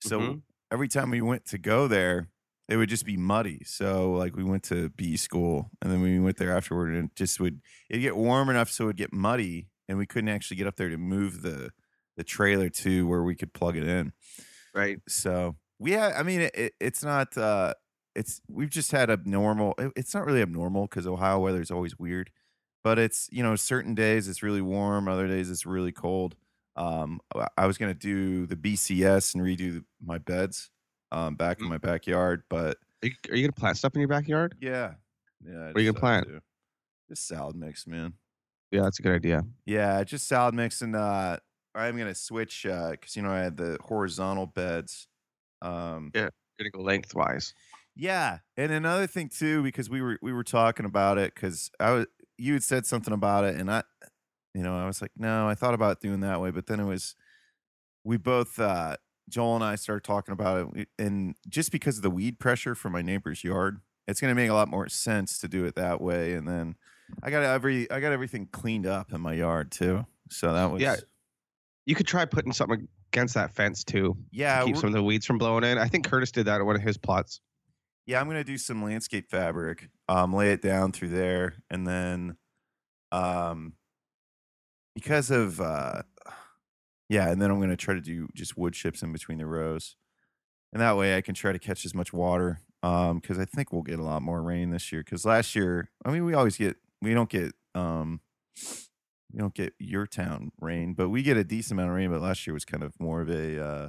So 0.00 0.26
Mhm. 0.26 0.42
every 0.72 0.88
time 0.88 1.10
we 1.10 1.22
went 1.22 1.46
to 1.46 1.58
go 1.58 1.88
there, 1.88 2.30
it 2.68 2.76
would 2.76 2.88
just 2.88 3.06
be 3.06 3.16
muddy. 3.16 3.62
So 3.64 4.12
like 4.12 4.36
we 4.36 4.44
went 4.44 4.64
to 4.64 4.90
B 4.90 5.16
school 5.16 5.70
and 5.82 5.92
then 5.92 6.00
we 6.00 6.18
went 6.18 6.36
there 6.38 6.56
afterward 6.56 6.94
and 6.94 7.10
it 7.10 7.16
just 7.16 7.40
would 7.40 7.62
it'd 7.90 8.02
get 8.02 8.16
warm 8.16 8.50
enough 8.50 8.70
so 8.70 8.84
it'd 8.84 8.96
get 8.96 9.12
muddy 9.12 9.68
and 9.88 9.98
we 9.98 10.06
couldn't 10.06 10.28
actually 10.28 10.56
get 10.56 10.66
up 10.66 10.76
there 10.76 10.88
to 10.88 10.98
move 10.98 11.42
the 11.42 11.70
the 12.16 12.24
trailer 12.24 12.68
to 12.70 13.06
where 13.06 13.22
we 13.22 13.34
could 13.34 13.52
plug 13.52 13.76
it 13.76 13.84
in. 13.86 14.12
Right. 14.74 15.00
So 15.08 15.56
we 15.78 15.92
have, 15.92 16.14
I 16.16 16.22
mean, 16.22 16.40
it, 16.42 16.54
it, 16.54 16.74
it's 16.80 17.04
not, 17.04 17.36
uh, 17.36 17.74
it's, 18.14 18.40
we've 18.48 18.70
just 18.70 18.90
had 18.90 19.10
abnormal, 19.10 19.74
it- 19.78 19.92
it's 19.96 20.14
not 20.14 20.24
really 20.24 20.40
abnormal 20.40 20.86
because 20.86 21.06
Ohio 21.06 21.38
weather 21.40 21.60
is 21.60 21.70
always 21.70 21.98
weird, 21.98 22.30
but 22.82 22.98
it's, 22.98 23.28
you 23.30 23.42
know, 23.42 23.54
certain 23.54 23.94
days 23.94 24.28
it's 24.28 24.42
really 24.42 24.62
warm, 24.62 25.08
other 25.08 25.28
days 25.28 25.50
it's 25.50 25.66
really 25.66 25.92
cold. 25.92 26.36
Um, 26.74 27.20
I- 27.58 27.66
was 27.66 27.76
going 27.76 27.92
to 27.92 27.98
do 27.98 28.46
the 28.46 28.56
BCS 28.56 29.34
and 29.34 29.44
redo 29.44 29.84
my 30.02 30.16
beds, 30.16 30.70
um, 31.12 31.34
back 31.36 31.60
in 31.60 31.66
Mm. 31.66 31.70
my 31.70 31.78
backyard, 31.78 32.44
but 32.48 32.78
Are 33.02 33.08
you, 33.08 33.12
are 33.30 33.36
you 33.36 33.42
gonna 33.46 33.52
plant 33.52 33.76
stuff 33.76 33.94
in 33.94 34.00
your 34.00 34.08
backyard? 34.08 34.56
yeah. 34.60 34.94
Yeah. 35.44 35.52
I 35.64 35.66
What 35.66 35.76
are 35.76 35.80
you 35.80 35.92
gonna 35.92 36.00
plant? 36.00 36.28
Just 37.10 37.28
salad 37.28 37.56
mix, 37.56 37.86
man. 37.86 38.14
Yeah, 38.70 38.82
that's 38.82 38.98
a 38.98 39.02
good 39.02 39.14
idea. 39.14 39.42
Yeah, 39.64 40.04
just 40.04 40.28
salad 40.28 40.54
mix 40.54 40.82
and 40.82 40.94
uh 40.94 41.38
I'm 41.74 41.96
gonna 41.98 42.14
switch 42.14 42.64
uh 42.66 42.92
because 42.92 43.16
you 43.16 43.22
know 43.22 43.30
I 43.30 43.38
had 43.40 43.56
the 43.56 43.78
horizontal 43.82 44.46
beds. 44.46 45.08
Um 45.62 46.14
Yeah. 46.14 46.30
Gonna 46.58 46.70
go 46.70 46.80
lengthwise. 46.82 47.54
yeah, 47.94 48.38
and 48.56 48.72
another 48.72 49.06
thing 49.06 49.28
too, 49.28 49.62
because 49.62 49.88
we 49.88 50.02
were 50.02 50.18
we 50.22 50.32
were 50.32 50.44
talking 50.44 50.84
about 50.86 51.18
it 51.18 51.34
because 51.34 51.70
I 51.80 51.92
was 51.92 52.06
you 52.38 52.52
had 52.52 52.62
said 52.62 52.84
something 52.86 53.14
about 53.14 53.44
it 53.44 53.56
and 53.56 53.70
I 53.70 53.82
you 54.54 54.62
know, 54.62 54.78
I 54.78 54.86
was 54.86 55.02
like, 55.02 55.12
no, 55.16 55.48
I 55.48 55.54
thought 55.54 55.74
about 55.74 56.00
doing 56.00 56.20
that 56.20 56.40
way, 56.40 56.50
but 56.50 56.66
then 56.66 56.80
it 56.80 56.84
was 56.84 57.16
we 58.04 58.16
both 58.18 58.58
uh 58.60 58.96
Joel 59.28 59.56
and 59.56 59.64
I 59.64 59.76
started 59.76 60.04
talking 60.04 60.32
about 60.32 60.76
it 60.76 60.88
and 60.98 61.36
just 61.48 61.72
because 61.72 61.98
of 61.98 62.02
the 62.02 62.10
weed 62.10 62.38
pressure 62.40 62.74
from 62.74 62.92
my 62.92 63.02
neighbor's 63.02 63.44
yard, 63.44 63.80
it's 64.08 64.20
gonna 64.20 64.34
make 64.36 64.50
a 64.50 64.54
lot 64.54 64.68
more 64.68 64.88
sense 64.88 65.38
to 65.40 65.48
do 65.48 65.64
it 65.66 65.74
that 65.76 66.00
way. 66.00 66.34
And 66.34 66.48
then 66.48 66.76
I 67.22 67.30
got 67.30 67.42
every 67.42 67.90
I 67.90 68.00
got 68.00 68.12
everything 68.12 68.46
cleaned 68.46 68.86
up 68.86 69.12
in 69.12 69.20
my 69.20 69.32
yard 69.32 69.70
too. 69.70 70.06
So 70.30 70.52
that 70.52 70.70
was 70.70 70.82
Yeah, 70.82 70.96
You 71.84 71.94
could 71.94 72.06
try 72.06 72.24
putting 72.24 72.52
something 72.52 72.88
against 73.12 73.34
that 73.34 73.54
fence 73.54 73.84
too. 73.84 74.16
Yeah, 74.30 74.60
to 74.60 74.66
keep 74.66 74.76
some 74.76 74.88
of 74.88 74.92
the 74.92 75.02
weeds 75.02 75.26
from 75.26 75.38
blowing 75.38 75.64
in. 75.64 75.78
I 75.78 75.88
think 75.88 76.06
Curtis 76.06 76.30
did 76.32 76.46
that 76.46 76.60
at 76.60 76.66
one 76.66 76.76
of 76.76 76.82
his 76.82 76.96
plots. 76.96 77.40
Yeah, 78.06 78.20
I'm 78.20 78.26
gonna 78.26 78.44
do 78.44 78.58
some 78.58 78.82
landscape 78.84 79.30
fabric. 79.30 79.88
Um, 80.08 80.32
lay 80.32 80.52
it 80.52 80.62
down 80.62 80.92
through 80.92 81.08
there, 81.08 81.54
and 81.70 81.86
then, 81.86 82.36
um, 83.10 83.72
because 84.94 85.30
of 85.30 85.60
uh, 85.60 86.02
yeah, 87.08 87.30
and 87.30 87.40
then 87.40 87.50
I'm 87.50 87.60
gonna 87.60 87.76
try 87.76 87.94
to 87.94 88.00
do 88.00 88.28
just 88.34 88.56
wood 88.56 88.74
chips 88.74 89.02
in 89.02 89.12
between 89.12 89.38
the 89.38 89.46
rows, 89.46 89.96
and 90.72 90.80
that 90.82 90.96
way 90.96 91.16
I 91.16 91.20
can 91.20 91.34
try 91.34 91.52
to 91.52 91.58
catch 91.58 91.84
as 91.84 91.94
much 91.94 92.12
water. 92.12 92.60
Um, 92.82 93.18
because 93.18 93.38
I 93.38 93.44
think 93.46 93.72
we'll 93.72 93.82
get 93.82 93.98
a 93.98 94.04
lot 94.04 94.22
more 94.22 94.40
rain 94.42 94.70
this 94.70 94.92
year. 94.92 95.02
Because 95.02 95.24
last 95.24 95.56
year, 95.56 95.90
I 96.04 96.12
mean, 96.12 96.24
we 96.24 96.34
always 96.34 96.56
get 96.56 96.76
we 97.02 97.14
don't 97.14 97.30
get 97.30 97.52
um 97.74 98.20
we 99.32 99.38
don't 99.40 99.54
get 99.54 99.74
your 99.78 100.06
town 100.06 100.50
rain, 100.60 100.94
but 100.94 101.08
we 101.10 101.22
get 101.22 101.36
a 101.36 101.44
decent 101.44 101.72
amount 101.78 101.90
of 101.90 101.96
rain. 101.96 102.10
But 102.10 102.20
last 102.22 102.46
year 102.46 102.54
was 102.54 102.64
kind 102.64 102.82
of 102.82 102.92
more 102.98 103.20
of 103.20 103.28
a 103.28 103.62
uh, 103.62 103.88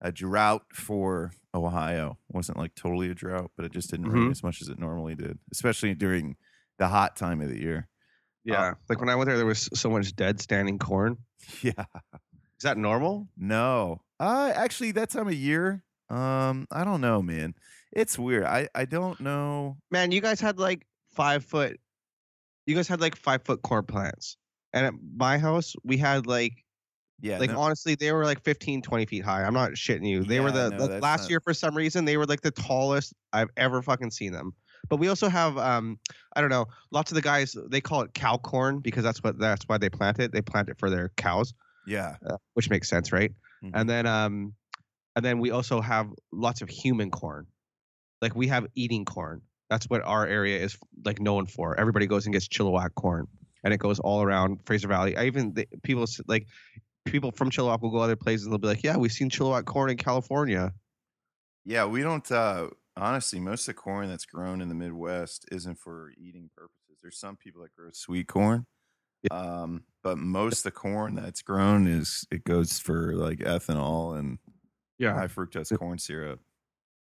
a 0.00 0.12
drought 0.12 0.62
for 0.72 1.32
Ohio. 1.54 2.18
It 2.30 2.34
wasn't 2.36 2.58
like 2.58 2.74
totally 2.74 3.10
a 3.10 3.14
drought, 3.14 3.50
but 3.56 3.66
it 3.66 3.72
just 3.72 3.90
didn't 3.90 4.08
rain 4.10 4.28
Mhm. 4.28 4.30
as 4.30 4.42
much 4.42 4.62
as 4.62 4.68
it 4.68 4.78
normally 4.78 5.14
did, 5.14 5.38
especially 5.52 5.94
during 5.94 6.36
the 6.78 6.88
hot 6.88 7.16
time 7.16 7.40
of 7.42 7.48
the 7.50 7.60
year. 7.60 7.88
Yeah. 8.44 8.74
like 8.88 9.00
when 9.00 9.10
I 9.10 9.16
went 9.16 9.28
there, 9.28 9.36
there 9.36 9.44
was 9.44 9.68
so 9.74 9.90
much 9.90 10.16
dead 10.16 10.40
standing 10.40 10.78
corn. 10.78 11.18
Yeah. 11.62 11.84
Is 12.14 12.62
that 12.64 12.78
normal? 12.78 13.28
No. 13.36 14.02
Uh 14.18 14.52
actually 14.54 14.92
that 14.92 15.10
time 15.10 15.26
of 15.28 15.34
year, 15.34 15.82
um, 16.10 16.66
I 16.70 16.84
don't 16.84 17.00
know, 17.00 17.20
man. 17.22 17.54
It's 17.92 18.18
weird. 18.18 18.44
I 18.44 18.68
I 18.74 18.84
don't 18.84 19.20
know. 19.20 19.78
Man, 19.90 20.10
you 20.12 20.20
guys 20.20 20.40
had 20.40 20.58
like 20.58 20.86
five 21.14 21.44
foot. 21.44 21.80
You 22.66 22.74
guys 22.74 22.88
had 22.88 23.00
like 23.00 23.16
five 23.16 23.42
foot 23.44 23.62
corn 23.62 23.84
plants, 23.84 24.36
and 24.72 24.86
at 24.86 24.94
my 25.16 25.38
house 25.38 25.74
we 25.84 25.96
had 25.96 26.26
like 26.26 26.64
Yeah. 27.20 27.38
like 27.38 27.50
no- 27.50 27.60
honestly 27.60 27.94
they 27.96 28.12
were 28.12 28.24
like 28.24 28.42
15 28.44 28.80
20 28.82 29.04
feet 29.06 29.24
high 29.24 29.42
i'm 29.44 29.52
not 29.52 29.72
shitting 29.72 30.08
you 30.08 30.24
they 30.24 30.40
were 30.40 30.50
the 30.52 30.70
no, 30.70 30.86
that's 30.86 31.02
last 31.02 31.22
not- 31.22 31.30
year 31.30 31.40
for 31.40 31.52
some 31.52 31.76
reason 31.76 32.04
they 32.06 32.16
were 32.16 32.24
like 32.26 32.40
the 32.40 32.50
tallest 32.50 33.12
i've 33.34 33.50
ever 33.58 33.82
fucking 33.82 34.10
seen 34.10 34.32
them 34.32 34.52
but 34.88 34.96
we 34.96 35.08
also 35.08 35.28
have 35.28 35.58
um 35.58 35.98
i 36.34 36.40
don't 36.40 36.48
know 36.50 36.64
lots 36.92 37.10
of 37.10 37.16
the 37.16 37.20
guys 37.22 37.54
they 37.68 37.80
call 37.80 38.00
it 38.02 38.14
cow 38.14 38.38
corn 38.38 38.78
because 38.78 39.02
that's 39.04 39.22
what 39.22 39.38
that's 39.38 39.64
why 39.66 39.76
they 39.76 39.90
plant 39.90 40.18
it 40.18 40.32
they 40.32 40.40
plant 40.40 40.68
it 40.70 40.78
for 40.78 40.88
their 40.88 41.10
cows 41.18 41.52
yeah. 41.86 42.14
uh, 42.26 42.36
which 42.54 42.70
makes 42.70 42.88
sense 42.88 43.12
right 43.12 43.32
Mhm. 43.62 43.70
and 43.74 43.90
then 43.90 44.06
um 44.06 44.54
and 45.16 45.22
then 45.24 45.40
we 45.40 45.50
also 45.50 45.80
have 45.82 46.08
lots 46.32 46.62
of 46.62 46.68
human 46.70 47.10
corn 47.10 47.46
like 48.22 48.34
we 48.34 48.46
have 48.46 48.66
eating 48.74 49.04
corn 49.04 49.42
that's 49.70 49.86
what 49.86 50.02
our 50.02 50.26
area 50.26 50.58
is 50.58 50.76
like 51.04 51.20
known 51.20 51.46
for. 51.46 51.78
Everybody 51.78 52.06
goes 52.06 52.26
and 52.26 52.32
gets 52.32 52.48
chilliwack 52.48 52.94
corn 52.96 53.26
and 53.64 53.72
it 53.72 53.78
goes 53.78 54.00
all 54.00 54.22
around 54.22 54.58
fraser 54.66 54.88
valley. 54.88 55.16
I 55.16 55.24
even 55.26 55.54
the, 55.54 55.66
people 55.82 56.04
like 56.26 56.46
people 57.06 57.30
from 57.30 57.50
chilliwack 57.50 57.80
will 57.80 57.90
go 57.90 57.98
other 57.98 58.16
places 58.16 58.44
and 58.46 58.52
they'll 58.52 58.58
be 58.58 58.68
like 58.68 58.82
yeah 58.82 58.96
we've 58.96 59.12
seen 59.12 59.30
chilliwack 59.30 59.64
corn 59.64 59.88
in 59.90 59.96
california. 59.96 60.72
Yeah, 61.64 61.86
we 61.86 62.02
don't 62.02 62.30
uh 62.30 62.68
honestly 62.96 63.40
most 63.40 63.62
of 63.62 63.76
the 63.76 63.80
corn 63.80 64.08
that's 64.08 64.26
grown 64.26 64.60
in 64.60 64.68
the 64.68 64.74
Midwest 64.74 65.46
isn't 65.52 65.78
for 65.78 66.12
eating 66.18 66.50
purposes. 66.54 66.98
There's 67.00 67.18
some 67.18 67.36
people 67.36 67.62
that 67.62 67.74
grow 67.74 67.90
sweet 67.92 68.26
corn. 68.26 68.66
Um, 69.30 69.84
but 70.02 70.16
most 70.16 70.58
of 70.58 70.62
the 70.64 70.70
corn 70.70 71.14
that's 71.14 71.42
grown 71.42 71.86
is 71.86 72.26
it 72.30 72.42
goes 72.42 72.78
for 72.78 73.14
like 73.14 73.40
ethanol 73.40 74.18
and 74.18 74.38
yeah. 74.98 75.12
high 75.12 75.26
fructose 75.26 75.76
corn 75.78 75.98
syrup. 75.98 76.40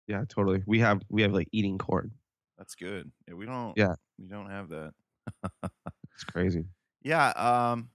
yeah 0.06 0.24
totally. 0.28 0.62
We 0.66 0.78
have 0.80 1.02
we 1.08 1.22
have 1.22 1.32
like 1.32 1.48
eating 1.52 1.78
corn 1.78 2.12
That's 2.62 2.76
good. 2.76 3.10
Yeah, 3.26 3.34
we 3.34 3.44
don't 3.44 3.76
Yeah. 3.76 3.96
we 4.20 4.28
don't 4.28 4.48
have 4.48 4.68
that. 4.68 4.92
it's 6.14 6.22
crazy 6.24 6.64
Yeah. 7.02 7.30
Um. 7.30 7.90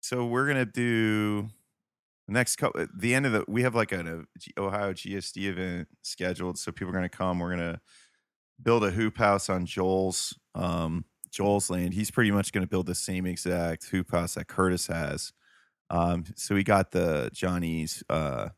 So 0.00 0.24
we're 0.24 0.46
gonna 0.46 0.64
do 0.64 1.42
the 2.26 2.32
next 2.32 2.56
couple. 2.56 2.86
The 2.96 3.14
end 3.14 3.26
of 3.26 3.32
the 3.32 3.44
we 3.46 3.60
have 3.62 3.74
like 3.74 3.92
an 3.92 4.26
Ohio 4.56 4.94
GSD 4.94 5.48
event 5.48 5.88
scheduled, 6.00 6.58
so 6.58 6.72
people 6.72 6.88
are 6.88 6.94
gonna 6.94 7.10
come. 7.10 7.40
We're 7.40 7.50
gonna 7.50 7.82
build 8.62 8.84
a 8.84 8.90
hoop 8.90 9.18
house 9.18 9.50
on 9.50 9.66
Joel's 9.66 10.34
um 10.54 11.04
Joel's 11.30 11.68
land. 11.68 11.92
He's 11.92 12.10
pretty 12.10 12.30
much 12.30 12.52
gonna 12.52 12.66
build 12.66 12.86
the 12.86 12.94
same 12.94 13.26
exact 13.26 13.84
hoop 13.90 14.12
house 14.12 14.32
that 14.36 14.48
Curtis 14.48 14.86
has. 14.86 15.34
Um. 15.90 16.24
So 16.36 16.54
we 16.54 16.64
got 16.64 16.92
the 16.92 17.28
Johnny's 17.34 18.02
uh 18.08 18.48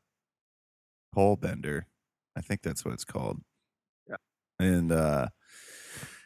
pole 1.12 1.34
bender. 1.34 1.88
I 2.36 2.42
think 2.42 2.62
that's 2.62 2.84
what 2.84 2.94
it's 2.94 3.04
called. 3.04 3.42
And 4.58 4.92
uh 4.92 5.28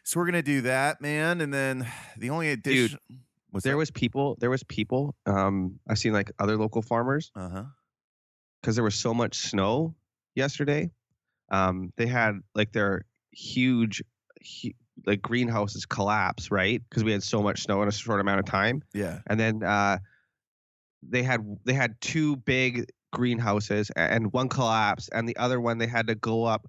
so 0.04 0.20
we're 0.20 0.26
gonna 0.26 0.42
do 0.42 0.60
that, 0.62 1.00
man. 1.00 1.40
And 1.40 1.52
then 1.52 1.86
the 2.16 2.30
only 2.30 2.50
addition 2.50 2.98
was 3.52 3.62
there 3.64 3.76
was 3.76 3.90
people 3.90 4.36
there 4.40 4.50
was 4.50 4.62
people 4.64 5.14
um 5.24 5.78
i've 5.88 5.98
seen 5.98 6.12
like 6.12 6.30
other 6.38 6.56
local 6.58 6.82
farmers 6.82 7.30
uh 7.34 7.48
huh. 7.48 7.64
because 8.60 8.74
there 8.76 8.84
was 8.84 8.94
so 8.94 9.14
much 9.14 9.36
snow 9.38 9.94
yesterday. 10.34 10.90
Um, 11.50 11.92
they 11.96 12.06
had 12.06 12.40
like 12.54 12.72
their 12.72 13.04
huge, 13.30 14.02
hu- 14.62 14.72
like 15.06 15.22
greenhouses 15.22 15.86
collapse, 15.86 16.50
right? 16.50 16.82
Because 16.88 17.04
we 17.04 17.12
had 17.12 17.22
so 17.22 17.40
much 17.42 17.62
snow 17.62 17.80
in 17.82 17.88
a 17.88 17.92
short 17.92 18.20
amount 18.20 18.40
of 18.40 18.46
time, 18.46 18.82
Yeah. 18.92 19.20
and 19.28 19.38
then 19.38 19.62
uh, 19.62 19.98
they 21.08 21.22
had 21.22 21.40
they 21.64 21.72
had 21.72 21.94
two 22.00 22.36
big 22.36 22.86
greenhouses, 23.12 23.90
and 23.94 24.32
one 24.32 24.48
collapsed, 24.48 25.10
and 25.12 25.28
the 25.28 25.36
other 25.36 25.60
one 25.60 25.78
they 25.78 25.86
had 25.86 26.08
to 26.08 26.14
go 26.16 26.44
up 26.44 26.66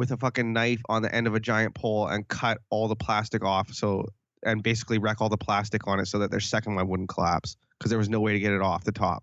with 0.00 0.12
a 0.12 0.16
fucking 0.16 0.50
knife 0.54 0.80
on 0.88 1.02
the 1.02 1.14
end 1.14 1.26
of 1.26 1.34
a 1.34 1.40
giant 1.40 1.74
pole 1.74 2.08
and 2.08 2.26
cut 2.26 2.56
all 2.70 2.88
the 2.88 2.96
plastic 2.96 3.44
off, 3.44 3.70
so 3.70 4.06
and 4.42 4.62
basically 4.62 4.96
wreck 4.96 5.20
all 5.20 5.28
the 5.28 5.36
plastic 5.36 5.86
on 5.86 6.00
it 6.00 6.06
so 6.06 6.18
that 6.18 6.30
their 6.30 6.40
second 6.40 6.74
one 6.74 6.88
wouldn't 6.88 7.10
collapse 7.10 7.54
because 7.78 7.90
there 7.90 7.98
was 7.98 8.08
no 8.08 8.18
way 8.18 8.32
to 8.32 8.40
get 8.40 8.50
it 8.54 8.62
off 8.62 8.82
the 8.82 8.92
top. 8.92 9.22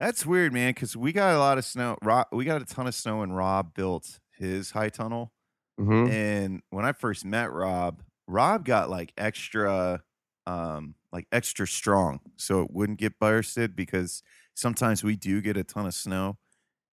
That's 0.00 0.24
weird, 0.24 0.54
man, 0.54 0.70
because 0.70 0.96
we 0.96 1.12
got 1.12 1.34
a 1.34 1.38
lot 1.38 1.58
of 1.58 1.64
snow. 1.66 1.98
Rob, 2.02 2.26
we 2.32 2.46
got 2.46 2.62
a 2.62 2.64
ton 2.64 2.86
of 2.86 2.94
snow 2.94 3.20
and 3.20 3.36
Rob 3.36 3.74
built 3.74 4.18
his 4.38 4.70
high 4.70 4.88
tunnel. 4.88 5.30
Mm-hmm. 5.78 6.10
And 6.10 6.62
when 6.70 6.86
I 6.86 6.92
first 6.92 7.26
met 7.26 7.52
Rob, 7.52 8.02
Rob 8.26 8.64
got 8.64 8.88
like 8.88 9.12
extra, 9.18 10.02
um, 10.46 10.94
like 11.12 11.26
extra 11.30 11.66
strong, 11.66 12.20
so 12.36 12.62
it 12.62 12.70
wouldn't 12.70 12.98
get 12.98 13.18
bursted 13.18 13.76
because 13.76 14.22
sometimes 14.54 15.04
we 15.04 15.16
do 15.16 15.42
get 15.42 15.58
a 15.58 15.64
ton 15.64 15.84
of 15.84 15.92
snow. 15.92 16.38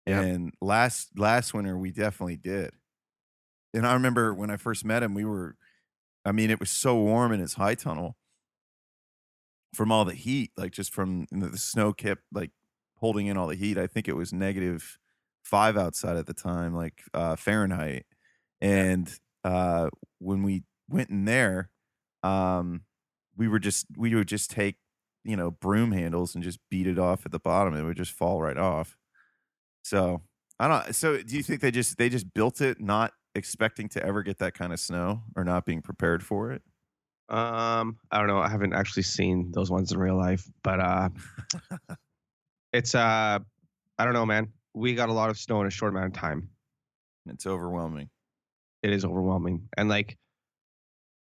Yep. 0.05 0.23
And 0.25 0.53
last 0.61 1.17
last 1.17 1.53
winter 1.53 1.77
we 1.77 1.91
definitely 1.91 2.37
did. 2.37 2.71
And 3.73 3.85
I 3.87 3.93
remember 3.93 4.33
when 4.33 4.49
I 4.49 4.57
first 4.57 4.85
met 4.85 5.01
him, 5.03 5.13
we 5.13 5.25
were, 5.25 5.55
I 6.25 6.31
mean, 6.31 6.51
it 6.51 6.59
was 6.59 6.71
so 6.71 6.97
warm 6.97 7.31
in 7.31 7.39
his 7.39 7.55
high 7.55 7.75
tunnel 7.75 8.17
from 9.73 9.91
all 9.91 10.05
the 10.05 10.13
heat, 10.13 10.51
like 10.57 10.71
just 10.71 10.93
from 10.93 11.27
the 11.31 11.49
the 11.49 11.57
snow 11.57 11.93
kept 11.93 12.21
like 12.31 12.51
holding 12.97 13.27
in 13.27 13.37
all 13.37 13.47
the 13.47 13.55
heat. 13.55 13.77
I 13.77 13.87
think 13.87 14.07
it 14.07 14.15
was 14.15 14.31
negative 14.33 14.97
five 15.43 15.77
outside 15.77 16.17
at 16.17 16.27
the 16.27 16.33
time, 16.33 16.75
like 16.75 17.03
uh, 17.13 17.35
Fahrenheit. 17.35 18.05
And 18.61 19.11
uh, 19.43 19.89
when 20.19 20.43
we 20.43 20.63
went 20.89 21.09
in 21.09 21.25
there, 21.25 21.69
um, 22.23 22.83
we 23.35 23.47
were 23.47 23.59
just 23.59 23.87
we 23.97 24.13
would 24.15 24.27
just 24.27 24.51
take 24.51 24.77
you 25.23 25.35
know 25.35 25.51
broom 25.51 25.91
handles 25.91 26.35
and 26.35 26.43
just 26.43 26.59
beat 26.69 26.87
it 26.87 26.99
off 26.99 27.25
at 27.25 27.31
the 27.31 27.39
bottom. 27.39 27.75
It 27.75 27.83
would 27.83 27.97
just 27.97 28.11
fall 28.11 28.41
right 28.41 28.57
off. 28.57 28.97
So 29.83 30.21
I 30.59 30.67
don't. 30.67 30.95
So 30.95 31.21
do 31.21 31.35
you 31.35 31.43
think 31.43 31.61
they 31.61 31.71
just 31.71 31.97
they 31.97 32.09
just 32.09 32.33
built 32.33 32.61
it 32.61 32.79
not 32.79 33.13
expecting 33.35 33.89
to 33.89 34.05
ever 34.05 34.23
get 34.23 34.39
that 34.39 34.53
kind 34.53 34.73
of 34.73 34.79
snow 34.79 35.21
or 35.35 35.43
not 35.43 35.65
being 35.65 35.81
prepared 35.81 36.23
for 36.23 36.51
it? 36.51 36.61
Um, 37.29 37.97
I 38.11 38.19
don't 38.19 38.27
know. 38.27 38.39
I 38.39 38.49
haven't 38.49 38.73
actually 38.73 39.03
seen 39.03 39.51
those 39.51 39.71
ones 39.71 39.91
in 39.91 39.97
real 39.97 40.17
life, 40.17 40.49
but 40.63 40.79
uh, 40.79 41.09
it's 42.73 42.95
uh, 42.95 43.39
I 43.97 44.05
don't 44.05 44.13
know, 44.13 44.25
man. 44.25 44.51
We 44.73 44.95
got 44.95 45.09
a 45.09 45.13
lot 45.13 45.29
of 45.29 45.37
snow 45.37 45.61
in 45.61 45.67
a 45.67 45.71
short 45.71 45.93
amount 45.93 46.07
of 46.07 46.13
time. 46.13 46.49
It's 47.27 47.45
overwhelming. 47.45 48.09
It 48.81 48.91
is 48.91 49.05
overwhelming, 49.05 49.69
and 49.77 49.87
like, 49.87 50.17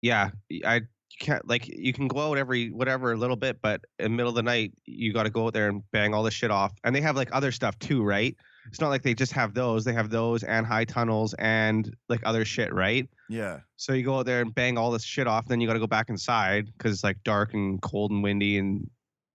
yeah, 0.03 0.31
I 0.65 0.83
can't 1.19 1.47
like 1.49 1.69
you 1.69 1.93
can 1.93 2.09
go 2.09 2.31
out 2.31 2.39
every 2.39 2.71
whatever 2.71 3.13
a 3.13 3.17
little 3.17 3.37
bit, 3.37 3.61
but 3.63 3.81
in 3.99 4.05
the 4.05 4.17
middle 4.17 4.31
of 4.31 4.35
the 4.35 4.43
night 4.43 4.73
you 4.85 5.13
got 5.13 5.25
to 5.25 5.31
go 5.31 5.47
out 5.47 5.53
there 5.53 5.69
and 5.69 5.83
bang 5.93 6.15
all 6.15 6.23
this 6.23 6.35
shit 6.35 6.51
off. 6.51 6.73
And 6.85 6.95
they 6.95 7.01
have 7.01 7.17
like 7.17 7.29
other 7.33 7.53
stuff 7.53 7.79
too, 7.79 8.03
right? 8.03 8.37
It's 8.69 8.81
not 8.81 8.89
like 8.89 9.03
they 9.03 9.15
just 9.15 9.33
have 9.33 9.55
those. 9.55 9.85
They 9.85 9.93
have 9.93 10.11
those 10.11 10.43
and 10.43 10.67
high 10.67 10.85
tunnels 10.85 11.35
and 11.39 11.95
like 12.09 12.21
other 12.25 12.45
shit, 12.45 12.73
right? 12.73 13.09
Yeah. 13.29 13.61
So 13.77 13.93
you 13.93 14.03
go 14.03 14.19
out 14.19 14.27
there 14.27 14.41
and 14.41 14.55
bang 14.55 14.79
all 14.79 14.91
this 14.91 15.05
shit 15.05 15.27
off, 15.27 15.47
then 15.47 15.61
you 15.61 15.67
got 15.67 15.75
to 15.75 15.81
go 15.81 15.87
back 15.87 16.09
inside 16.09 16.71
because 16.77 16.93
it's 16.93 17.05
like 17.05 17.23
dark 17.25 17.55
and 17.55 17.81
cold 17.83 18.11
and 18.11 18.23
windy 18.23 18.59
and 18.59 18.89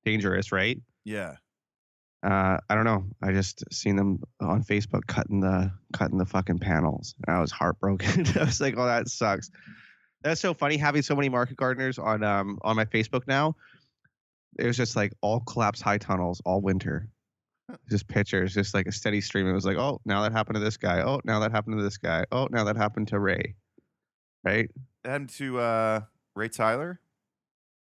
dangerous, 0.04 0.52
right? 0.52 0.80
Yeah. 1.06 1.36
Uh, 2.22 2.58
I 2.70 2.76
don't 2.76 2.84
know. 2.84 3.06
I 3.22 3.32
just 3.32 3.64
seen 3.72 3.96
them 3.96 4.22
on 4.42 4.64
Facebook 4.64 5.08
cutting 5.08 5.40
the 5.40 5.72
cutting 5.94 6.18
the 6.18 6.26
fucking 6.26 6.60
panels, 6.60 7.16
and 7.26 7.34
I 7.34 7.40
was 7.40 7.52
heartbroken. 7.52 8.26
I 8.36 8.44
was 8.44 8.60
like, 8.60 8.76
"Oh, 8.78 8.86
that 8.86 9.08
sucks." 9.08 9.50
That's 10.22 10.42
so 10.42 10.54
funny 10.54 10.78
having 10.78 11.02
so 11.02 11.16
many 11.16 11.30
market 11.30 11.58
gardeners 11.58 11.98
on 11.98 12.24
um 12.24 12.60
on 12.62 12.76
my 12.76 12.86
Facebook 12.86 13.28
now. 13.28 13.56
It 14.58 14.66
was 14.66 14.78
just 14.78 14.96
like 14.96 15.14
all 15.22 15.40
collapsed 15.42 15.82
high 15.82 15.98
tunnels 15.98 16.42
all 16.46 16.62
winter. 16.62 17.08
Just 17.90 18.08
pictures, 18.08 18.54
just 18.54 18.74
like 18.74 18.88
a 18.88 18.92
steady 18.92 19.22
stream. 19.22 19.48
It 19.48 19.54
was 19.54 19.66
like, 19.66 19.78
oh, 19.78 20.02
now 20.04 20.24
that 20.24 20.32
happened 20.32 20.56
to 20.56 20.60
this 20.60 20.78
guy. 20.78 21.02
Oh, 21.02 21.22
now 21.24 21.40
that 21.40 21.52
happened 21.52 21.78
to 21.78 21.84
this 21.84 21.98
guy. 21.98 22.26
Oh, 22.32 22.48
now 22.50 22.64
that 22.64 22.76
happened 22.76 23.10
to 23.10 23.20
Ray. 23.20 23.56
Right? 24.44 24.72
Happened 25.06 25.30
to 25.38 25.60
uh, 25.60 26.02
Ray 26.36 26.50
Tyler. 26.50 27.00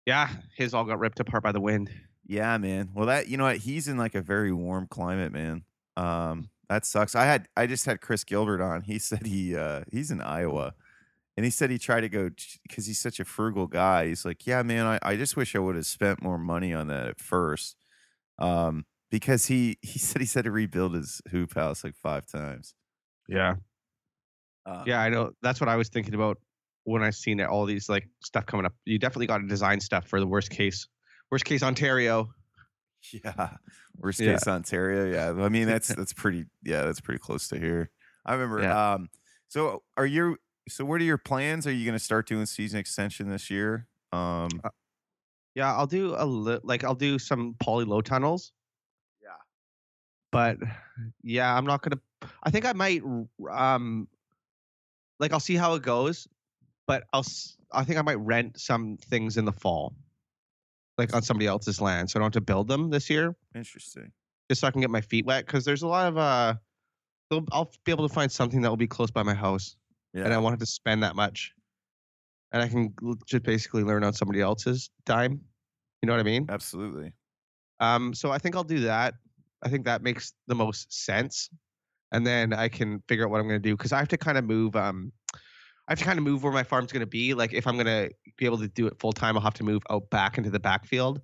Yeah, 0.07 0.29
his 0.55 0.73
all 0.73 0.85
got 0.85 0.99
ripped 0.99 1.19
apart 1.19 1.43
by 1.43 1.51
the 1.51 1.61
wind. 1.61 1.91
Yeah, 2.25 2.57
man. 2.57 2.89
Well, 2.93 3.05
that 3.05 3.27
you 3.27 3.37
know 3.37 3.43
what? 3.43 3.57
He's 3.57 3.87
in 3.87 3.97
like 3.97 4.15
a 4.15 4.21
very 4.21 4.51
warm 4.51 4.87
climate, 4.87 5.31
man. 5.31 5.63
Um, 5.95 6.49
that 6.69 6.85
sucks. 6.85 7.15
I 7.15 7.25
had 7.25 7.47
I 7.55 7.67
just 7.67 7.85
had 7.85 8.01
Chris 8.01 8.23
Gilbert 8.23 8.61
on. 8.61 8.81
He 8.81 8.99
said 8.99 9.25
he 9.25 9.55
uh 9.55 9.83
he's 9.91 10.11
in 10.11 10.21
Iowa, 10.21 10.73
and 11.37 11.45
he 11.45 11.49
said 11.51 11.69
he 11.69 11.77
tried 11.77 12.01
to 12.01 12.09
go 12.09 12.29
because 12.67 12.85
he's 12.87 12.99
such 12.99 13.19
a 13.21 13.25
frugal 13.25 13.67
guy. 13.67 14.07
He's 14.07 14.25
like, 14.25 14.45
yeah, 14.47 14.63
man. 14.63 14.85
I 14.85 14.99
I 15.01 15.15
just 15.15 15.37
wish 15.37 15.55
I 15.55 15.59
would 15.59 15.75
have 15.75 15.85
spent 15.85 16.21
more 16.21 16.37
money 16.37 16.73
on 16.73 16.87
that 16.87 17.07
at 17.07 17.19
first. 17.19 17.77
Um, 18.39 18.85
because 19.11 19.45
he 19.45 19.77
he 19.83 19.99
said 19.99 20.19
he 20.21 20.27
said 20.27 20.43
to 20.45 20.51
rebuild 20.51 20.95
his 20.95 21.21
hoop 21.31 21.53
house 21.55 21.83
like 21.83 21.95
five 21.95 22.25
times. 22.27 22.73
Yeah. 23.29 23.55
Uh, 24.65 24.83
Yeah, 24.85 24.99
I 25.01 25.09
know. 25.09 25.31
That's 25.41 25.61
what 25.61 25.69
I 25.69 25.75
was 25.77 25.89
thinking 25.89 26.13
about 26.15 26.37
when 26.83 27.03
I 27.03 27.09
seen 27.11 27.41
all 27.41 27.65
these 27.65 27.87
like 27.89 28.07
stuff 28.23 28.45
coming 28.45 28.65
up. 28.65 28.73
You 28.85 28.97
definitely 28.99 29.27
got 29.27 29.37
to 29.39 29.47
design 29.47 29.79
stuff 29.79 30.07
for 30.07 30.19
the 30.19 30.27
worst 30.27 30.49
case. 30.49 30.87
Worst 31.31 31.45
case 31.45 31.63
Ontario. 31.63 32.29
Yeah. 33.13 33.51
Worst 33.99 34.19
Yeah. 34.19 34.33
case 34.33 34.47
Ontario. 34.47 35.05
Yeah. 35.05 35.43
I 35.45 35.49
mean 35.49 35.67
that's 35.67 35.87
that's 35.95 36.13
pretty 36.13 36.45
yeah, 36.63 36.81
that's 36.83 36.99
pretty 36.99 37.19
close 37.19 37.47
to 37.49 37.59
here. 37.59 37.91
I 38.25 38.33
remember 38.33 38.61
Yeah. 38.63 38.93
um 38.93 39.09
so 39.47 39.83
are 39.95 40.05
you 40.05 40.37
so 40.67 40.85
what 40.85 41.01
are 41.01 41.05
your 41.05 41.17
plans? 41.17 41.65
Are 41.67 41.71
you 41.71 41.85
gonna 41.85 41.99
start 41.99 42.27
doing 42.27 42.45
season 42.45 42.79
extension 42.79 43.29
this 43.29 43.49
year? 43.49 43.87
Um 44.11 44.49
Uh, 44.63 44.69
Yeah, 45.55 45.73
I'll 45.75 45.87
do 45.87 46.15
a 46.17 46.25
li- 46.25 46.59
like 46.63 46.83
I'll 46.83 46.95
do 46.95 47.17
some 47.19 47.55
poly 47.59 47.85
low 47.85 48.01
tunnels, 48.01 48.51
yeah. 49.21 49.29
but 50.31 50.57
yeah, 51.23 51.55
I'm 51.55 51.65
not 51.65 51.81
gonna. 51.81 51.99
I 52.43 52.51
think 52.51 52.65
I 52.65 52.73
might 52.73 53.01
um 53.49 54.07
like 55.19 55.33
I'll 55.33 55.39
see 55.39 55.55
how 55.55 55.73
it 55.75 55.81
goes, 55.83 56.27
but 56.85 57.05
I'll 57.13 57.25
I 57.71 57.83
think 57.83 57.97
I 57.97 58.01
might 58.01 58.19
rent 58.19 58.59
some 58.59 58.97
things 58.97 59.35
in 59.37 59.45
the 59.45 59.51
fall, 59.51 59.93
like 60.97 61.13
on 61.15 61.21
somebody 61.21 61.47
else's 61.47 61.81
land, 61.81 62.09
so 62.09 62.17
I 62.17 62.21
don't 62.21 62.27
have 62.27 62.33
to 62.33 62.41
build 62.41 62.67
them 62.67 62.89
this 62.89 63.09
year, 63.09 63.35
Interesting. 63.55 64.11
just 64.49 64.61
so 64.61 64.67
I 64.67 64.71
can 64.71 64.81
get 64.81 64.89
my 64.89 65.01
feet 65.01 65.25
wet. 65.25 65.45
Because 65.45 65.65
there's 65.65 65.81
a 65.83 65.87
lot 65.87 66.07
of 66.07 66.17
uh, 66.17 66.53
I'll 67.51 67.71
be 67.83 67.91
able 67.91 68.07
to 68.07 68.13
find 68.13 68.31
something 68.31 68.61
that 68.61 68.69
will 68.69 68.77
be 68.77 68.87
close 68.87 69.11
by 69.11 69.23
my 69.23 69.33
house. 69.33 69.75
Yeah. 70.17 70.25
and 70.25 70.33
I 70.33 70.37
wanted 70.37 70.59
to 70.59 70.65
spend 70.65 71.03
that 71.03 71.15
much, 71.15 71.53
and 72.51 72.61
I 72.61 72.67
can 72.67 72.93
just 73.27 73.43
basically 73.43 73.83
learn 73.83 74.03
on 74.03 74.13
somebody 74.13 74.41
else's 74.41 74.89
dime. 75.05 75.41
You 76.01 76.07
know 76.07 76.13
what 76.13 76.19
I 76.19 76.23
mean? 76.23 76.47
Absolutely. 76.49 77.13
Um, 77.79 78.13
so 78.13 78.31
I 78.31 78.37
think 78.37 78.55
I'll 78.55 78.63
do 78.63 78.79
that. 78.81 79.13
I 79.63 79.69
think 79.69 79.85
that 79.85 80.01
makes 80.01 80.33
the 80.47 80.55
most 80.55 80.91
sense, 81.05 81.49
and 82.11 82.25
then 82.25 82.53
I 82.53 82.67
can 82.67 83.03
figure 83.07 83.25
out 83.25 83.31
what 83.31 83.39
I'm 83.39 83.47
going 83.47 83.61
to 83.61 83.69
do 83.69 83.75
because 83.75 83.93
I 83.93 83.99
have 83.99 84.07
to 84.09 84.17
kind 84.17 84.37
of 84.37 84.43
move. 84.43 84.75
Um, 84.75 85.11
I 85.87 85.91
have 85.91 85.99
to 85.99 86.05
kind 86.05 86.17
of 86.17 86.25
move 86.25 86.43
where 86.43 86.51
my 86.51 86.63
farm's 86.63 86.91
going 86.91 87.01
to 87.01 87.07
be. 87.07 87.33
Like 87.33 87.53
if 87.53 87.65
I'm 87.65 87.75
going 87.75 87.85
to 87.85 88.11
be 88.37 88.45
able 88.45 88.57
to 88.57 88.67
do 88.67 88.87
it 88.87 88.99
full 88.99 89.13
time, 89.13 89.37
I'll 89.37 89.43
have 89.43 89.53
to 89.55 89.63
move 89.63 89.83
out 89.89 90.09
back 90.09 90.37
into 90.37 90.49
the 90.49 90.59
backfield. 90.59 91.21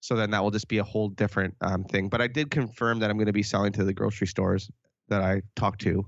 So 0.00 0.14
then 0.14 0.30
that 0.30 0.42
will 0.42 0.50
just 0.50 0.68
be 0.68 0.78
a 0.78 0.84
whole 0.84 1.08
different 1.08 1.54
um, 1.60 1.84
thing. 1.84 2.08
But 2.08 2.20
I 2.20 2.26
did 2.26 2.50
confirm 2.50 3.00
that 3.00 3.10
I'm 3.10 3.16
going 3.16 3.26
to 3.26 3.32
be 3.32 3.42
selling 3.42 3.72
to 3.72 3.84
the 3.84 3.92
grocery 3.92 4.26
stores 4.26 4.70
that 5.08 5.22
I 5.22 5.42
talked 5.56 5.80
to. 5.82 6.06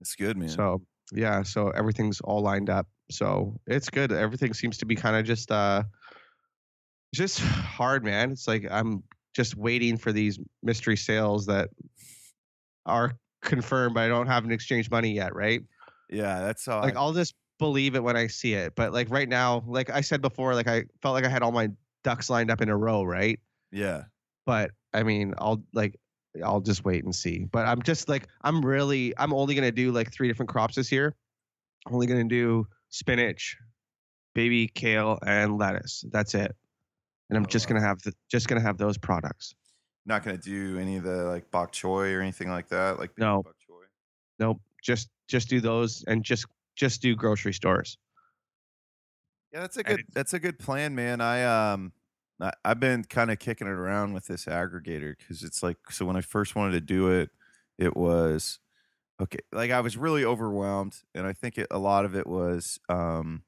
It's 0.00 0.14
good, 0.14 0.36
man. 0.36 0.50
So 0.50 0.82
yeah, 1.12 1.42
so 1.42 1.70
everything's 1.70 2.20
all 2.20 2.42
lined 2.42 2.70
up. 2.70 2.86
So 3.10 3.58
it's 3.66 3.90
good. 3.90 4.12
Everything 4.12 4.54
seems 4.54 4.78
to 4.78 4.86
be 4.86 4.96
kind 4.96 5.16
of 5.16 5.24
just 5.24 5.50
uh 5.50 5.84
just 7.14 7.40
hard, 7.40 8.04
man. 8.04 8.32
It's 8.32 8.48
like 8.48 8.66
I'm 8.70 9.02
just 9.34 9.56
waiting 9.56 9.96
for 9.96 10.12
these 10.12 10.38
mystery 10.62 10.96
sales 10.96 11.46
that 11.46 11.68
are 12.86 13.12
confirmed, 13.42 13.94
but 13.94 14.02
I 14.02 14.08
don't 14.08 14.26
have 14.26 14.44
an 14.44 14.50
exchange 14.50 14.90
money 14.90 15.12
yet, 15.12 15.34
right? 15.34 15.62
yeah, 16.10 16.40
that's 16.40 16.64
how 16.66 16.80
Like 16.80 16.96
I, 16.96 17.00
I'll 17.00 17.12
just 17.12 17.34
believe 17.58 17.94
it 17.94 18.02
when 18.02 18.16
I 18.16 18.26
see 18.26 18.54
it. 18.54 18.74
But 18.74 18.92
like 18.92 19.10
right 19.10 19.28
now, 19.28 19.64
like 19.66 19.90
I 19.90 20.00
said 20.00 20.22
before, 20.22 20.54
like 20.54 20.68
I 20.68 20.84
felt 21.02 21.14
like 21.14 21.24
I 21.24 21.28
had 21.28 21.42
all 21.42 21.52
my 21.52 21.70
ducks 22.04 22.30
lined 22.30 22.50
up 22.50 22.60
in 22.60 22.68
a 22.68 22.76
row, 22.76 23.02
right? 23.02 23.38
yeah. 23.72 24.04
but 24.44 24.70
I 24.94 25.02
mean, 25.02 25.34
I'll 25.38 25.62
like 25.72 25.98
I'll 26.42 26.60
just 26.60 26.84
wait 26.84 27.04
and 27.04 27.14
see. 27.14 27.44
But 27.50 27.66
I'm 27.66 27.82
just 27.82 28.08
like 28.08 28.28
I'm 28.42 28.64
really 28.64 29.14
I'm 29.18 29.32
only 29.32 29.54
gonna 29.54 29.72
do 29.72 29.92
like 29.92 30.12
three 30.12 30.28
different 30.28 30.48
crops 30.48 30.74
this 30.74 30.90
year. 30.92 31.14
I'm 31.86 31.94
only 31.94 32.06
gonna 32.06 32.24
do 32.24 32.66
spinach, 32.88 33.56
baby 34.34 34.68
kale, 34.68 35.18
and 35.24 35.58
lettuce. 35.58 36.04
That's 36.10 36.34
it. 36.34 36.54
And 37.28 37.36
I'm 37.36 37.44
Oh, 37.44 37.48
just 37.48 37.66
wow. 37.66 37.74
gonna 37.76 37.86
have 37.86 38.02
the, 38.02 38.12
just 38.30 38.48
gonna 38.48 38.60
have 38.60 38.78
those 38.78 38.98
products. 38.98 39.54
Not 40.04 40.24
gonna 40.24 40.38
do 40.38 40.78
any 40.78 40.96
of 40.96 41.02
the 41.04 41.24
like 41.24 41.50
bok 41.50 41.72
choy 41.72 42.14
or 42.14 42.20
anything 42.20 42.48
like 42.48 42.68
that. 42.68 42.98
Like 42.98 43.10
No. 43.18 43.42
bok 43.42 43.56
choy. 43.68 43.84
Nope. 44.38 44.60
Just 44.82 45.08
just 45.28 45.48
do 45.48 45.60
those 45.60 46.04
and 46.06 46.22
just 46.24 46.46
just 46.76 47.02
do 47.02 47.16
grocery 47.16 47.52
stores. 47.52 47.98
Yeah, 49.52 49.60
that's 49.60 49.76
a 49.76 49.82
good 49.82 50.04
that's 50.12 50.34
a 50.34 50.38
good 50.38 50.58
plan, 50.58 50.94
man. 50.94 51.20
I 51.20 51.72
um 51.72 51.92
I've 52.64 52.80
been 52.80 53.04
kind 53.04 53.30
of 53.30 53.38
kicking 53.38 53.66
it 53.66 53.70
around 53.70 54.12
with 54.12 54.26
this 54.26 54.44
aggregator 54.44 55.16
because 55.18 55.42
it's 55.42 55.62
like 55.62 55.78
so 55.90 56.04
when 56.04 56.16
I 56.16 56.20
first 56.20 56.54
wanted 56.54 56.72
to 56.72 56.80
do 56.80 57.08
it, 57.08 57.30
it 57.78 57.96
was 57.96 58.58
okay. 59.20 59.38
Like 59.52 59.70
I 59.70 59.80
was 59.80 59.96
really 59.96 60.24
overwhelmed, 60.24 61.02
and 61.14 61.26
I 61.26 61.32
think 61.32 61.58
it, 61.58 61.68
a 61.70 61.78
lot 61.78 62.04
of 62.04 62.16
it 62.16 62.26
was 62.26 62.78
um 62.88 63.44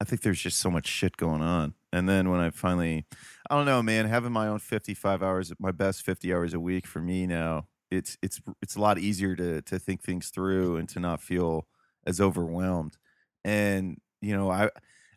I 0.00 0.04
think 0.04 0.22
there's 0.22 0.40
just 0.40 0.58
so 0.58 0.70
much 0.70 0.86
shit 0.86 1.16
going 1.16 1.42
on. 1.42 1.74
And 1.92 2.08
then 2.08 2.30
when 2.30 2.40
I 2.40 2.50
finally, 2.50 3.06
I 3.50 3.56
don't 3.56 3.66
know, 3.66 3.82
man, 3.82 4.06
having 4.06 4.32
my 4.32 4.48
own 4.48 4.58
55 4.58 5.22
hours, 5.22 5.52
my 5.58 5.72
best 5.72 6.02
50 6.02 6.32
hours 6.34 6.54
a 6.54 6.60
week 6.60 6.86
for 6.86 7.00
me 7.00 7.26
now, 7.26 7.68
it's 7.90 8.18
it's 8.22 8.40
it's 8.62 8.76
a 8.76 8.80
lot 8.80 8.98
easier 8.98 9.36
to 9.36 9.62
to 9.62 9.78
think 9.78 10.02
things 10.02 10.30
through 10.30 10.76
and 10.76 10.88
to 10.90 11.00
not 11.00 11.22
feel 11.22 11.68
as 12.06 12.20
overwhelmed. 12.20 12.98
And 13.44 14.00
you 14.20 14.36
know, 14.36 14.50
I 14.50 14.70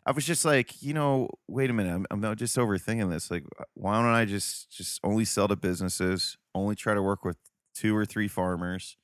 I 0.06 0.12
was 0.12 0.24
just 0.26 0.44
like, 0.44 0.82
you 0.82 0.94
know, 0.94 1.28
wait 1.46 1.70
a 1.70 1.72
minute, 1.72 1.94
I'm, 1.94 2.06
I'm 2.10 2.20
not 2.20 2.38
just 2.38 2.56
overthinking 2.56 3.10
this. 3.10 3.30
Like, 3.30 3.44
why 3.74 3.96
don't 3.96 4.06
I 4.06 4.24
just 4.24 4.70
just 4.70 5.00
only 5.04 5.24
sell 5.24 5.48
to 5.48 5.56
businesses, 5.56 6.36
only 6.54 6.74
try 6.74 6.94
to 6.94 7.02
work 7.02 7.24
with 7.24 7.36
two 7.74 7.96
or 7.96 8.06
three 8.06 8.28
farmers, 8.28 8.96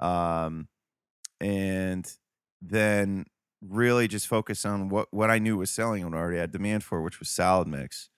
um, 0.00 0.68
and 1.40 2.10
then 2.62 3.26
really 3.62 4.08
just 4.08 4.28
focus 4.28 4.64
on 4.64 4.88
what 4.88 5.08
what 5.10 5.30
I 5.30 5.38
knew 5.38 5.56
was 5.56 5.70
selling 5.70 6.04
and 6.04 6.14
already 6.14 6.38
had 6.38 6.52
demand 6.52 6.84
for, 6.84 7.02
which 7.02 7.18
was 7.18 7.28
salad 7.28 7.68
mix. 7.68 8.10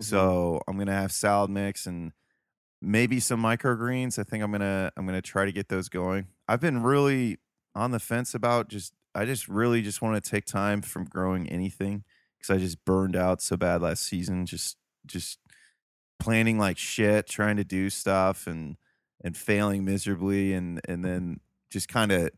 So 0.00 0.60
I'm 0.68 0.78
gonna 0.78 0.92
have 0.92 1.12
salad 1.12 1.50
mix 1.50 1.86
and 1.86 2.12
maybe 2.82 3.20
some 3.20 3.42
microgreens. 3.42 4.18
I 4.18 4.24
think 4.24 4.42
I'm 4.42 4.52
gonna 4.52 4.92
I'm 4.96 5.06
gonna 5.06 5.22
try 5.22 5.44
to 5.44 5.52
get 5.52 5.68
those 5.68 5.88
going. 5.88 6.28
I've 6.48 6.60
been 6.60 6.82
really 6.82 7.38
on 7.74 7.90
the 7.92 8.00
fence 8.00 8.34
about 8.34 8.68
just 8.68 8.94
I 9.14 9.24
just 9.24 9.48
really 9.48 9.82
just 9.82 10.02
want 10.02 10.22
to 10.22 10.30
take 10.30 10.44
time 10.44 10.82
from 10.82 11.04
growing 11.04 11.48
anything 11.48 12.04
because 12.38 12.54
I 12.54 12.58
just 12.58 12.84
burned 12.84 13.16
out 13.16 13.42
so 13.42 13.56
bad 13.56 13.82
last 13.82 14.04
season. 14.04 14.46
Just 14.46 14.76
just 15.06 15.38
planning 16.18 16.58
like 16.58 16.78
shit, 16.78 17.26
trying 17.26 17.56
to 17.56 17.64
do 17.64 17.90
stuff 17.90 18.46
and 18.46 18.76
and 19.22 19.36
failing 19.36 19.84
miserably 19.84 20.52
and 20.52 20.80
and 20.88 21.04
then 21.04 21.40
just 21.70 21.88
kind 21.88 22.12
of 22.12 22.30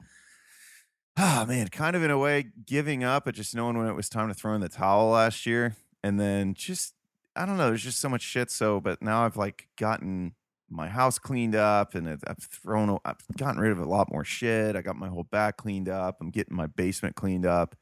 ah 1.17 1.45
man, 1.47 1.69
kind 1.69 1.95
of 1.95 2.03
in 2.03 2.11
a 2.11 2.19
way 2.19 2.47
giving 2.67 3.05
up, 3.05 3.25
but 3.27 3.35
just 3.35 3.55
knowing 3.55 3.77
when 3.77 3.89
it 3.89 3.95
was 3.95 4.09
time 4.09 4.29
to 4.29 4.35
throw 4.35 4.55
in 4.55 4.61
the 4.61 4.69
towel 4.69 5.11
last 5.11 5.47
year. 5.47 5.77
And 6.03 6.19
then 6.19 6.55
just 6.55 6.95
I 7.37 7.47
don't 7.47 7.57
know, 7.57 7.69
there's 7.69 7.85
just 7.85 8.01
so 8.01 8.09
much 8.09 8.23
shit. 8.23 8.51
So, 8.51 8.81
but 8.81 9.03
now 9.03 9.25
I've 9.25 9.37
like 9.37 9.69
gotten 9.77 10.35
my 10.73 10.89
house 10.89 11.19
cleaned 11.19 11.55
up 11.55 11.95
and 11.95 12.09
I've 12.09 12.39
thrown, 12.39 12.99
I've 13.05 13.19
gotten 13.37 13.61
rid 13.61 13.73
of 13.73 13.79
a 13.79 13.85
lot 13.85 14.11
more 14.13 14.25
shit. 14.25 14.77
I 14.77 14.83
got 14.83 14.97
my 14.97 15.09
whole 15.09 15.25
back 15.25 15.57
cleaned 15.59 15.89
up. 15.89 16.19
I'm 16.21 16.31
getting 16.31 16.57
my 16.57 16.67
basement 16.67 17.17
cleaned 17.17 17.47
up 17.47 17.77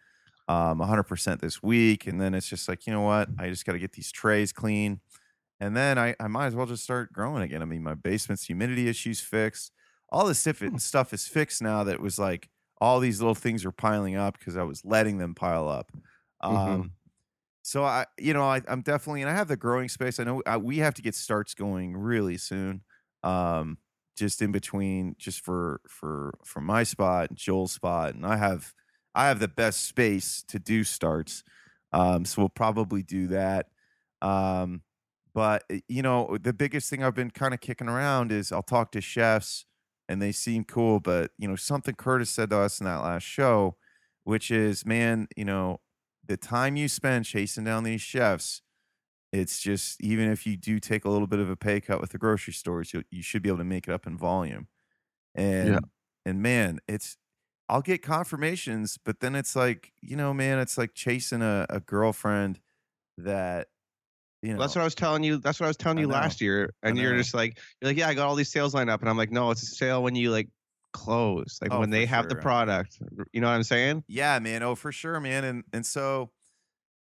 um, 0.49 0.81
100% 0.81 1.41
this 1.41 1.63
week. 1.63 2.07
And 2.07 2.21
then 2.21 2.35
it's 2.35 2.49
just 2.49 2.69
like, 2.69 2.87
you 2.87 2.93
know 2.93 3.03
what? 3.03 3.31
I 3.39 3.49
just 3.51 3.65
got 3.67 3.73
to 3.73 3.79
get 3.79 3.93
these 3.93 4.13
trays 4.13 4.53
clean. 4.53 5.01
And 5.61 5.77
then 5.77 5.99
I, 5.99 6.15
I 6.21 6.29
might 6.29 6.47
as 6.47 6.55
well 6.55 6.67
just 6.67 6.85
start 6.85 7.13
growing 7.13 7.43
again. 7.43 7.63
I 7.63 7.67
mean, 7.67 7.83
my 7.83 7.95
basement's 7.95 8.45
humidity 8.45 8.89
issues 8.89 9.21
fixed. 9.21 9.73
All 10.11 10.27
this 10.27 10.39
stuff, 10.41 10.63
stuff 10.79 11.13
is 11.13 11.27
fixed 11.29 11.63
now 11.63 11.85
that 11.85 12.01
was 12.01 12.19
like 12.19 12.49
all 12.81 12.99
these 13.01 13.21
little 13.21 13.35
things 13.35 13.65
are 13.65 13.73
piling 13.73 14.17
up 14.17 14.39
because 14.39 14.57
I 14.57 14.63
was 14.63 14.85
letting 14.85 15.19
them 15.19 15.35
pile 15.35 15.69
up. 15.69 15.93
Um, 16.41 16.85
Mhm. 16.85 16.91
So 17.63 17.85
I, 17.85 18.07
you 18.19 18.33
know, 18.33 18.43
I, 18.45 18.63
I'm 18.69 18.83
definitely, 18.83 19.23
and 19.23 19.31
I 19.31 19.35
have 19.35 19.49
the 19.49 19.57
growing 19.57 19.89
space. 19.89 20.19
I 20.19 20.25
know 20.25 20.43
I, 20.47 20.57
we 20.57 20.79
have 20.79 20.95
to 20.95 21.03
get 21.03 21.15
starts 21.15 21.55
going 21.55 21.97
really 21.97 22.37
soon. 22.39 22.83
Um, 23.23 23.79
just 24.17 24.43
in 24.43 24.53
between, 24.53 25.15
just 25.19 25.41
for 25.45 25.81
for 25.89 26.35
for 26.45 26.61
my 26.61 26.83
spot, 26.83 27.31
and 27.31 27.39
Joel's 27.39 27.73
spot, 27.73 28.15
and 28.15 28.27
I 28.27 28.37
have 28.37 28.73
I 29.15 29.29
have 29.29 29.41
the 29.41 29.49
best 29.49 29.87
space 29.87 30.43
to 30.49 30.59
do 30.59 30.85
starts. 30.85 31.43
Um, 31.93 32.25
so 32.25 32.43
we'll 32.43 32.49
probably 32.51 33.03
do 33.03 33.29
that. 33.29 33.67
Um, 34.23 34.83
but 35.35 35.65
uh, 35.73 35.77
you 35.89 36.03
know, 36.03 36.37
the 36.41 36.53
biggest 36.53 36.91
thing 36.91 37.03
I've 37.03 37.15
been 37.15 37.31
kind 37.31 37.55
of 37.55 37.61
kicking 37.61 37.89
around 37.89 38.33
is 38.33 38.53
I'll 38.53 38.63
talk 38.63 38.93
to 38.93 39.01
chefs 39.01 39.65
and 40.09 40.21
they 40.21 40.33
seem 40.33 40.65
cool, 40.65 41.01
but 41.01 41.31
you 41.39 41.49
know, 41.49 41.57
something 41.57 41.95
Curtis 41.95 42.31
said 42.31 42.51
to 42.51 42.59
us 42.59 42.81
in 42.81 42.87
that 42.87 43.03
last 43.03 43.23
show, 43.23 43.77
which 44.25 44.51
is, 44.51 44.85
man, 44.85 45.29
you 45.37 45.45
know, 45.45 45.81
the 46.31 46.39
time 46.39 46.77
you 46.77 46.89
spend 46.89 47.25
chasing 47.27 47.65
down 47.65 47.83
these 47.85 48.01
chefs, 48.01 48.63
it's 49.33 49.61
just 49.61 50.03
even 50.03 50.31
if 50.31 50.47
you 50.47 50.57
do 50.57 50.81
take 50.81 51.05
a 51.05 51.11
little 51.11 51.27
bit 51.29 51.41
of 51.41 51.51
a 51.51 51.57
pay 51.57 51.81
cut 51.81 52.01
with 52.01 52.11
the 52.11 52.19
grocery 52.19 52.53
stores, 52.55 52.95
you 52.95 53.05
you 53.11 53.23
should 53.23 53.43
be 53.43 53.51
able 53.51 53.59
to 53.59 53.65
make 53.65 53.89
it 53.89 53.93
up 53.95 54.07
in 54.07 54.19
volume. 54.19 54.69
And 55.35 55.83
and 56.27 56.43
man, 56.43 56.81
it's 56.89 57.19
I'll 57.69 57.83
get 57.83 58.03
confirmations, 58.03 58.99
but 58.99 59.21
then 59.21 59.35
it's 59.37 59.57
like, 59.57 59.93
you 60.03 60.17
know, 60.17 60.35
man, 60.35 60.59
it's 60.61 60.79
like 60.79 60.95
chasing 60.95 61.43
a, 61.43 61.67
a 61.71 61.81
girlfriend 61.81 62.61
that 63.19 63.69
you 64.43 64.55
know 64.55 64.61
That's 64.61 64.75
what 64.75 64.83
I 64.83 64.85
was 64.85 64.95
telling 64.95 65.23
you. 65.23 65.39
That's 65.39 65.61
what 65.61 65.67
I 65.67 65.71
was 65.71 65.77
telling 65.77 65.99
I 65.99 66.03
you 66.03 66.07
know. 66.07 66.15
last 66.15 66.41
year, 66.41 66.75
and 66.83 66.99
you're 66.99 67.17
just 67.17 67.35
like, 67.35 67.59
you're 67.81 67.91
like, 67.91 67.97
yeah, 67.97 68.09
I 68.09 68.15
got 68.15 68.27
all 68.27 68.35
these 68.35 68.51
sales 68.51 68.75
lined 68.75 68.91
up, 68.91 69.01
and 69.01 69.09
I'm 69.09 69.17
like, 69.17 69.31
no, 69.31 69.51
it's 69.51 69.63
a 69.63 69.67
sale 69.67 70.03
when 70.03 70.15
you 70.15 70.31
like 70.31 70.49
close, 70.93 71.59
like 71.63 71.73
Oh, 71.73 71.81
when 71.81 71.91
they 71.91 72.07
have 72.07 72.29
the 72.29 72.37
product. 72.37 73.01
You 73.33 73.41
know 73.41 73.49
what 73.49 73.55
I'm 73.55 73.63
saying? 73.63 74.05
Yeah, 74.09 74.39
man. 74.39 74.63
Oh, 74.63 74.75
for 74.75 74.93
sure, 74.93 75.21
man. 75.21 75.45
And 75.45 75.65
and 75.73 75.87
so 75.87 76.33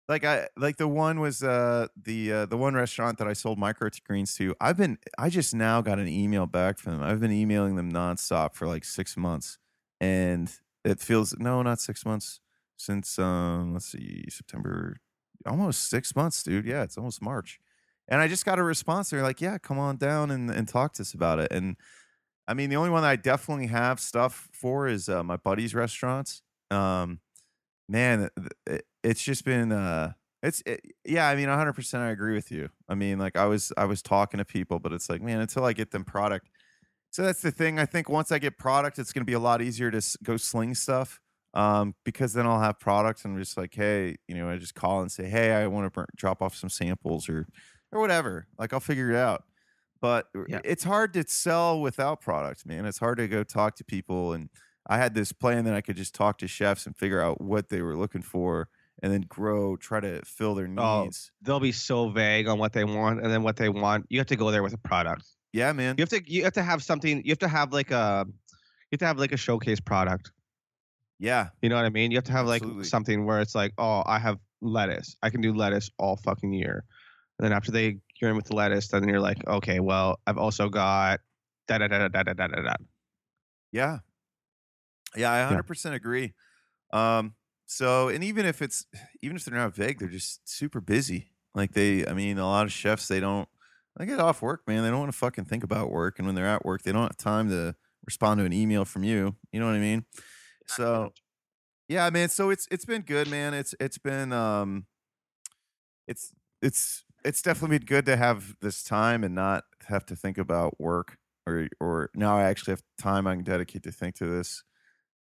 like 0.09 0.25
I 0.25 0.49
like 0.57 0.77
the 0.77 0.89
one 0.89 1.21
was 1.21 1.43
uh 1.43 1.89
the 1.97 2.33
uh, 2.33 2.47
the 2.47 2.57
one 2.57 2.75
restaurant 2.75 3.19
that 3.19 3.29
I 3.29 3.33
sold 3.35 3.59
microgreens 3.59 4.37
to. 4.37 4.55
I've 4.61 4.77
been 4.77 4.99
I 5.19 5.29
just 5.31 5.55
now 5.55 5.81
got 5.81 5.99
an 5.99 6.09
email 6.09 6.47
back 6.47 6.79
from 6.79 6.95
them. 6.95 7.03
I've 7.03 7.21
been 7.21 7.33
emailing 7.33 7.77
them 7.77 7.93
nonstop 7.93 8.55
for 8.55 8.67
like 8.67 8.85
six 8.85 9.17
months, 9.17 9.59
and 10.01 10.53
it 10.85 11.01
feels 11.01 11.37
no, 11.39 11.63
not 11.63 11.81
six 11.81 12.05
months 12.05 12.41
since 12.77 13.19
um 13.19 13.73
let's 13.75 13.87
see 13.87 14.25
September, 14.29 14.97
almost 15.47 15.89
six 15.89 16.15
months, 16.17 16.43
dude. 16.43 16.67
Yeah, 16.67 16.83
it's 16.83 16.99
almost 16.99 17.23
March, 17.23 17.61
and 18.09 18.21
I 18.21 18.29
just 18.29 18.45
got 18.45 18.59
a 18.59 18.63
response. 18.63 19.11
They're 19.11 19.23
like, 19.23 19.41
yeah, 19.41 19.59
come 19.59 19.79
on 19.79 19.97
down 19.97 20.31
and 20.31 20.51
and 20.51 20.69
talk 20.69 20.95
to 20.95 21.03
us 21.03 21.15
about 21.15 21.39
it. 21.39 21.53
And 21.53 21.77
I 22.49 22.55
mean, 22.55 22.71
the 22.71 22.77
only 22.77 22.91
one 22.91 23.05
I 23.05 23.17
definitely 23.17 23.69
have 23.69 24.01
stuff 24.01 24.49
for 24.53 24.89
is 24.89 25.09
uh, 25.09 25.23
my 25.23 25.37
buddy's 25.37 25.75
restaurants. 25.75 26.43
Um, 26.71 27.21
man, 27.89 28.31
it, 28.67 28.87
it's 29.03 29.23
just 29.23 29.45
been 29.45 29.73
uh 29.73 30.13
it's 30.43 30.63
it, 30.67 30.81
yeah, 31.05 31.29
I 31.29 31.37
mean 31.37 31.49
100% 31.49 32.01
I 32.01 32.11
agree 32.11 32.35
with 32.35 32.51
you. 32.51 32.69
I 32.89 32.95
mean, 32.95 33.19
like 33.19 33.37
I 33.37 33.47
was 33.47 33.73
I 33.77 33.85
was 33.85 34.03
talking 34.03 34.39
to 34.39 34.45
people, 34.45 34.81
but 34.81 34.93
it's 34.93 35.09
like, 35.09 35.23
man, 35.23 35.41
until 35.41 35.65
I 35.65 35.73
get 35.73 35.93
them 35.93 36.05
product. 36.05 36.49
So 37.11 37.23
that's 37.23 37.43
the 37.43 37.53
thing. 37.53 37.79
I 37.79 37.87
think 37.87 38.09
once 38.09 38.33
I 38.33 38.39
get 38.39 38.59
product, 38.59 38.99
it's 38.99 39.13
going 39.13 39.21
to 39.21 39.31
be 39.31 39.35
a 39.35 39.39
lot 39.39 39.63
easier 39.63 39.91
to 39.91 40.03
go 40.23 40.37
sling 40.37 40.75
stuff. 40.75 41.21
Um, 41.55 41.95
because 42.05 42.33
then 42.33 42.47
I'll 42.47 42.61
have 42.61 42.81
products 42.81 43.27
and 43.27 43.35
I'm 43.35 43.41
just 43.41 43.59
like, 43.59 43.75
hey, 43.75 44.17
you 44.27 44.35
know, 44.35 44.49
I 44.49 44.57
just 44.57 44.75
call 44.75 45.03
and 45.03 45.13
say, 45.13 45.29
hey, 45.29 45.53
I 45.53 45.67
want 45.67 45.93
to 45.93 46.07
drop 46.17 46.41
off 46.41 46.57
some 46.57 46.71
samples 46.71 47.29
or 47.29 47.47
or 47.93 48.01
whatever. 48.01 48.47
Like 48.59 48.73
I'll 48.73 48.81
figure 48.81 49.11
it 49.11 49.17
out. 49.17 49.45
But 50.03 50.27
Yeah. 50.49 50.61
it's 50.65 50.85
hard 50.85 51.15
to 51.15 51.25
sell 51.27 51.81
without 51.81 52.21
product, 52.21 52.67
man. 52.67 52.85
It's 52.85 52.99
hard 52.99 53.17
to 53.19 53.29
go 53.29 53.43
talk 53.45 53.77
to 53.77 53.85
people 53.85 54.35
and 54.35 54.51
I 54.85 54.99
had 54.99 55.15
this 55.15 55.31
plan 55.31 55.65
that 55.67 55.75
I 55.75 55.81
could 55.81 55.97
just 55.97 56.13
talk 56.13 56.39
to 56.39 56.49
chefs 56.49 56.87
and 56.87 56.97
figure 56.97 57.21
out 57.23 57.41
what 57.41 57.69
they 57.69 57.81
were 57.83 57.97
looking 57.97 58.21
for 58.21 58.69
and 59.01 59.13
then 59.13 59.21
grow, 59.23 59.77
try 59.77 60.01
to 60.01 60.21
fill 60.25 60.57
their 60.57 60.69
Oh. 60.77 61.05
needs. 61.05 61.31
They'll 61.41 61.61
be 61.61 61.71
so 61.73 62.11
vague 62.11 62.49
on 62.49 62.59
what 62.59 62.73
they 62.73 62.83
want, 62.85 63.21
and 63.23 63.31
then 63.31 63.45
what 63.45 63.57
they 63.57 63.69
want. 63.69 64.07
You 64.11 64.19
have 64.19 64.27
to 64.27 64.37
go 64.37 64.51
there 64.51 64.63
with 64.65 64.75
a 64.75 64.79
product. 64.79 65.25
Yeah, 65.53 65.73
man. 65.73 65.95
You 65.99 66.03
have 66.03 66.09
to 66.09 66.23
you 66.31 66.43
have 66.45 66.53
to 66.55 66.63
have 66.65 66.83
something. 66.83 67.23
You 67.25 67.31
have 67.31 67.39
to 67.39 67.49
have 67.49 67.73
like 67.73 67.93
a 67.93 68.27
you 68.29 68.97
have 68.97 68.99
to 69.01 69.07
have 69.07 69.19
like 69.21 69.31
a 69.33 69.37
showcase 69.37 69.79
product. 69.81 70.33
Yeah. 71.21 71.51
You 71.63 71.69
know 71.69 71.77
what 71.77 71.85
I 71.85 71.91
mean? 71.91 72.11
You 72.11 72.17
have 72.17 72.25
to 72.25 72.33
have 72.33 72.47
like 72.47 72.63
Absolutely. 72.63 72.85
something 72.85 73.25
where 73.25 73.41
it's 73.41 73.55
like, 73.55 73.73
oh, 73.79 74.03
I 74.05 74.19
have 74.19 74.39
lettuce. 74.61 75.17
I 75.23 75.31
can 75.31 75.41
do 75.41 75.53
lettuce 75.55 75.91
all 75.99 76.17
fucking 76.17 76.53
year. 76.53 76.85
And 77.39 77.45
then 77.47 77.53
after 77.53 77.71
they 77.71 77.99
you're 78.23 78.31
in 78.31 78.37
with 78.37 78.47
the 78.47 78.57
lettuce, 78.57 78.89
then 78.89 79.07
you're 79.09 79.21
like, 79.21 79.47
okay, 79.47 79.81
well, 79.81 80.21
I've 80.27 80.39
also 80.39 80.69
got 80.69 81.21
da 81.69 81.79
da 81.79 81.89
da 81.89 82.09
da 82.09 82.23
da 82.23 82.33
da 82.33 82.47
da 82.47 82.63
da. 82.63 82.75
Yeah. 83.73 83.99
Yeah, 85.17 85.51
I 85.51 85.55
100% 85.55 85.93
agree. 85.93 86.33
Um, 86.93 87.35
so, 87.67 88.09
and 88.09 88.25
even 88.25 88.47
if 88.47 88.63
it's, 88.63 88.87
even 89.21 89.37
if 89.37 89.45
they're 89.45 89.59
not 89.59 89.75
vague, 89.75 89.99
they're 89.99 90.09
just 90.09 90.49
super 90.49 90.81
busy. 90.81 91.33
Like 91.55 91.73
they, 91.73 92.07
I 92.07 92.15
mean, 92.15 92.39
a 92.39 92.47
lot 92.47 92.65
of 92.65 92.73
chefs, 92.73 93.09
they 93.09 93.21
don't, 93.21 93.49
they 93.99 94.07
get 94.07 94.21
off 94.21 94.41
work, 94.41 94.63
man. 94.67 94.83
They 94.83 94.91
don't 94.91 95.01
want 95.01 95.13
to 95.13 95.19
fucking 95.19 95.45
think 95.45 95.65
about 95.65 95.91
work. 95.91 96.19
And 96.19 96.27
when 96.27 96.35
they're 96.35 96.47
at 96.47 96.65
work, 96.65 96.83
they 96.83 96.93
don't 96.93 97.03
have 97.03 97.17
time 97.17 97.51
to 97.51 97.75
respond 98.07 98.39
to 98.39 98.45
an 98.45 98.53
email 98.53 98.85
from 98.85 99.05
you. 99.05 99.37
You 99.53 99.61
know 99.61 99.67
what 99.67 99.75
I 99.75 99.81
mean? 99.81 100.07
So, 100.67 101.13
yeah, 101.89 102.09
man. 102.09 102.31
So 102.31 102.49
it's 102.49 102.67
it's 102.71 102.87
been 102.87 103.03
good, 103.03 103.29
man. 103.29 103.53
It's 103.53 103.75
it's 103.79 103.99
been 103.99 104.33
um, 104.33 104.87
it's 106.09 106.33
it's 106.63 107.05
it's 107.25 107.43
definitely 107.43 107.79
been 107.79 107.87
good 107.87 108.07
to 108.07 108.17
have 108.17 108.57
this 108.61 108.83
time 108.83 109.25
and 109.25 109.35
not 109.35 109.65
have 109.87 110.05
to 110.07 110.17
think 110.17 110.39
about 110.39 110.81
work 110.81 111.19
or 111.47 111.69
or 111.81 112.11
now 112.15 112.37
I 112.37 112.45
actually 112.45 112.73
have 112.73 112.83
time 112.99 113.27
I 113.27 113.35
can 113.35 113.45
dedicate 113.45 113.83
to 113.85 113.93
think 113.93 114.15
to 114.17 114.27
this. 114.27 114.63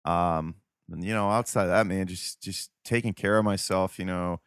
Um, 0.05 0.57
and 0.91 1.05
you 1.05 1.15
know, 1.15 1.29
outside 1.31 1.65
of 1.65 1.69
that, 1.69 1.87
man, 1.87 2.07
just 2.07 2.43
just 2.43 2.71
taking 2.85 3.13
care 3.13 3.39
of 3.39 3.45
myself. 3.45 3.99
You 3.99 4.05
know, 4.05 4.41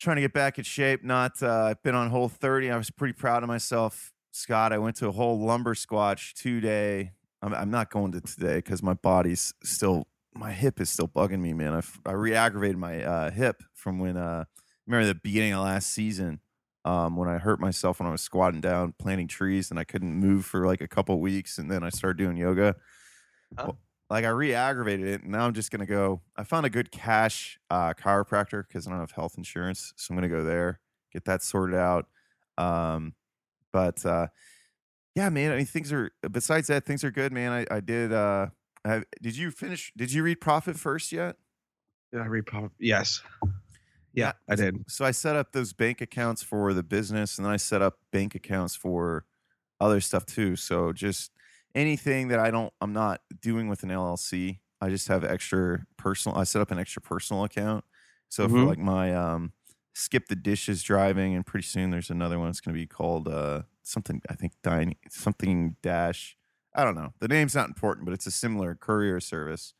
trying 0.00 0.16
to 0.16 0.22
get 0.22 0.32
back 0.32 0.58
in 0.58 0.64
shape. 0.64 1.04
Not 1.04 1.42
uh, 1.42 1.64
I've 1.64 1.82
been 1.82 1.94
on 1.94 2.10
Whole30. 2.10 2.72
I 2.72 2.76
was 2.76 2.90
pretty 2.90 3.14
proud 3.14 3.42
of 3.42 3.48
myself, 3.48 4.12
Scott. 4.32 4.72
I 4.72 4.78
went 4.78 4.96
to 4.96 5.08
a 5.08 5.12
whole 5.12 5.38
lumber 5.38 5.74
squatch 5.74 6.32
two 6.34 6.60
day. 6.60 7.12
I'm, 7.42 7.54
I'm 7.54 7.70
not 7.70 7.90
going 7.90 8.12
to 8.12 8.20
today 8.20 8.56
because 8.56 8.82
my 8.82 8.94
body's 8.94 9.52
still 9.62 10.06
my 10.34 10.52
hip 10.52 10.80
is 10.80 10.90
still 10.90 11.08
bugging 11.08 11.40
me, 11.40 11.52
man. 11.52 11.74
I 11.74 12.08
I 12.08 12.12
re-aggravated 12.12 12.78
my 12.78 13.02
uh, 13.04 13.30
hip 13.30 13.62
from 13.74 13.98
when 13.98 14.16
uh, 14.16 14.44
remember 14.86 15.06
the 15.06 15.20
beginning 15.22 15.52
of 15.52 15.64
last 15.64 15.90
season 15.90 16.40
um, 16.84 17.16
when 17.16 17.28
I 17.28 17.38
hurt 17.38 17.60
myself 17.60 18.00
when 18.00 18.08
I 18.08 18.12
was 18.12 18.20
squatting 18.20 18.60
down 18.60 18.94
planting 18.98 19.28
trees 19.28 19.70
and 19.70 19.78
I 19.78 19.84
couldn't 19.84 20.14
move 20.14 20.44
for 20.44 20.66
like 20.66 20.80
a 20.80 20.88
couple 20.88 21.18
weeks, 21.20 21.58
and 21.58 21.70
then 21.70 21.82
I 21.82 21.90
started 21.90 22.18
doing 22.18 22.36
yoga. 22.36 22.76
Huh? 23.56 23.64
Well, 23.66 23.78
like 24.10 24.24
I 24.24 24.28
re-aggravated 24.28 25.06
it, 25.06 25.22
and 25.22 25.32
now 25.32 25.46
I'm 25.46 25.54
just 25.54 25.70
gonna 25.70 25.86
go. 25.86 26.20
I 26.36 26.44
found 26.44 26.66
a 26.66 26.70
good 26.70 26.90
cash 26.90 27.58
uh, 27.70 27.94
chiropractor 27.94 28.66
because 28.66 28.86
I 28.86 28.90
don't 28.90 29.00
have 29.00 29.12
health 29.12 29.34
insurance, 29.38 29.92
so 29.96 30.12
I'm 30.12 30.16
gonna 30.16 30.28
go 30.28 30.44
there 30.44 30.80
get 31.12 31.24
that 31.26 31.42
sorted 31.42 31.76
out. 31.76 32.06
Um, 32.58 33.14
but 33.72 34.04
uh, 34.04 34.28
yeah, 35.14 35.28
man. 35.28 35.52
I 35.52 35.56
mean, 35.56 35.66
things 35.66 35.92
are. 35.92 36.10
Besides 36.30 36.68
that, 36.68 36.84
things 36.84 37.04
are 37.04 37.10
good, 37.10 37.32
man. 37.32 37.52
I, 37.52 37.76
I 37.76 37.80
did. 37.80 38.12
Uh, 38.12 38.48
I, 38.84 39.02
did 39.20 39.36
you 39.36 39.50
finish? 39.50 39.92
Did 39.96 40.12
you 40.12 40.22
read 40.22 40.40
Profit 40.40 40.76
First 40.76 41.12
yet? 41.12 41.36
Did 42.12 42.20
I 42.20 42.26
read 42.26 42.46
Profit? 42.46 42.72
Yes. 42.78 43.22
Yeah, 44.12 44.32
I 44.48 44.56
did. 44.56 44.84
So 44.88 45.04
I 45.04 45.10
set 45.10 45.36
up 45.36 45.52
those 45.52 45.72
bank 45.72 46.00
accounts 46.00 46.42
for 46.42 46.74
the 46.74 46.82
business, 46.82 47.38
and 47.38 47.44
then 47.46 47.52
I 47.52 47.56
set 47.56 47.82
up 47.82 47.98
bank 48.10 48.34
accounts 48.34 48.74
for 48.76 49.26
other 49.80 50.00
stuff 50.00 50.26
too. 50.26 50.56
So 50.56 50.92
just 50.92 51.32
anything 51.74 52.28
that 52.28 52.38
I 52.38 52.50
don't, 52.50 52.72
I'm 52.80 52.92
not 52.92 53.22
doing 53.40 53.68
with 53.68 53.82
an 53.82 53.90
LLC. 53.90 54.60
I 54.80 54.90
just 54.90 55.08
have 55.08 55.24
extra 55.24 55.86
personal. 55.96 56.36
I 56.36 56.44
set 56.44 56.60
up 56.62 56.70
an 56.70 56.78
extra 56.78 57.00
personal 57.00 57.44
account. 57.44 57.84
So 58.28 58.48
for 58.48 58.64
Mhm. 58.64 58.66
like 58.66 58.78
my 58.78 59.14
um, 59.14 59.52
skip 59.94 60.26
the 60.28 60.36
dishes 60.36 60.82
driving, 60.82 61.34
and 61.34 61.46
pretty 61.46 61.66
soon 61.66 61.90
there's 61.90 62.10
another 62.10 62.38
one. 62.38 62.50
It's 62.50 62.60
going 62.60 62.74
to 62.74 62.80
be 62.80 62.86
called 62.86 63.28
uh, 63.28 63.62
something. 63.82 64.20
I 64.28 64.34
think 64.34 64.52
dining 64.62 64.96
something 65.10 65.76
dash. 65.82 66.36
I 66.74 66.84
don't 66.84 66.94
know. 66.94 67.12
The 67.20 67.28
name's 67.28 67.54
not 67.54 67.68
important, 67.68 68.06
but 68.06 68.14
it's 68.14 68.26
a 68.26 68.30
similar 68.30 68.74
courier 68.74 69.20
service. 69.20 69.74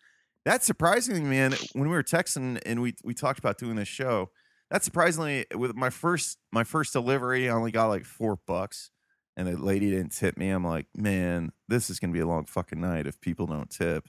That's 0.45 0.67
surprisingly, 0.67 1.21
man. 1.23 1.55
When 1.73 1.89
we 1.89 1.95
were 1.95 2.03
texting 2.03 2.61
and 2.67 2.83
we 2.83 2.95
we 3.05 3.15
talked 3.15 3.39
about 3.39 3.59
doing 3.59 3.77
this 3.77 3.89
show, 3.89 4.31
that 4.71 4.83
surprisingly 4.85 5.47
with 5.55 5.75
my 5.77 5.91
first 5.91 6.39
my 6.53 6.65
first 6.65 6.93
delivery, 6.93 7.49
I 7.49 7.53
only 7.55 7.71
got 7.71 7.87
like 7.87 8.05
four 8.05 8.39
bucks, 8.47 8.91
and 9.37 9.47
the 9.47 9.57
lady 9.57 9.91
didn't 9.91 10.13
tip 10.13 10.37
me. 10.37 10.49
I'm 10.51 10.65
like, 10.67 10.87
man, 10.97 11.53
this 11.69 11.91
is 11.91 12.01
gonna 12.01 12.13
be 12.13 12.21
a 12.21 12.27
long 12.27 12.47
fucking 12.47 12.81
night 12.81 13.07
if 13.07 13.21
people 13.21 13.47
don't 13.47 13.71
tip. 13.71 14.09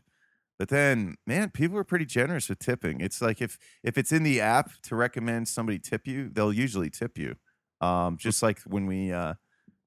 But 0.59 0.69
then, 0.69 1.15
man, 1.27 1.49
people 1.51 1.77
are 1.77 1.83
pretty 1.83 2.05
generous 2.05 2.49
with 2.49 2.59
tipping. 2.59 3.01
It's 3.01 3.21
like 3.21 3.41
if 3.41 3.57
if 3.83 3.97
it's 3.97 4.11
in 4.11 4.23
the 4.23 4.41
app 4.41 4.71
to 4.83 4.95
recommend 4.95 5.47
somebody 5.47 5.79
tip 5.79 6.07
you, 6.07 6.29
they'll 6.29 6.53
usually 6.53 6.89
tip 6.89 7.17
you. 7.17 7.35
Um, 7.81 8.17
just 8.17 8.41
like 8.41 8.59
when 8.61 8.87
we 8.87 9.11
uh, 9.11 9.35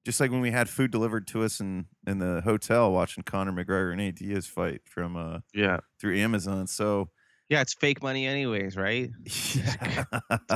just 0.07 0.21
like 0.21 0.31
when 0.31 0.39
we 0.39 0.51
had 0.51 0.69
food 0.69 0.89
delivered 0.89 1.27
to 1.27 1.43
us 1.43 1.59
in 1.59 1.85
in 2.07 2.19
the 2.19 2.39
hotel 2.41 2.93
watching 2.93 3.23
Conor 3.23 3.51
McGregor 3.51 3.89
and 3.89 3.97
Nate 3.97 4.15
Diaz 4.15 4.47
fight 4.47 4.81
from 4.85 5.17
uh 5.17 5.39
Yeah. 5.53 5.79
through 5.99 6.17
Amazon. 6.17 6.65
So 6.67 7.09
Yeah, 7.49 7.59
it's 7.61 7.73
fake 7.73 8.01
money 8.01 8.25
anyways, 8.25 8.77
right? 8.77 9.09
yeah. 9.55 10.03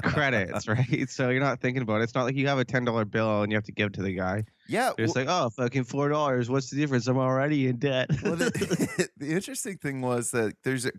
Credits, 0.03 0.67
right? 0.69 1.09
So 1.09 1.29
you're 1.29 1.41
not 1.43 1.59
thinking 1.59 1.81
about 1.83 1.99
it. 1.99 2.03
It's 2.05 2.15
not 2.15 2.23
like 2.23 2.35
you 2.35 2.47
have 2.47 2.59
a 2.59 2.65
ten 2.65 2.85
dollar 2.85 3.03
bill 3.05 3.41
and 3.43 3.51
you 3.51 3.57
have 3.57 3.65
to 3.65 3.71
give 3.73 3.87
it 3.87 3.93
to 3.93 4.01
the 4.01 4.13
guy. 4.15 4.45
yeah. 4.69 4.91
You're 4.97 5.07
like, 5.09 5.27
oh, 5.27 5.49
fucking 5.49 5.83
four 5.83 6.07
dollars. 6.09 6.49
What's 6.49 6.69
the 6.69 6.77
difference? 6.77 7.07
I'm 7.07 7.17
already 7.17 7.67
in 7.67 7.77
debt. 7.77 8.07
well, 8.23 8.35
the, 8.37 9.09
the 9.17 9.31
interesting 9.31 9.77
thing 9.77 10.01
was 10.01 10.31
that 10.31 10.53
there's 10.63 10.85
a 10.85 10.91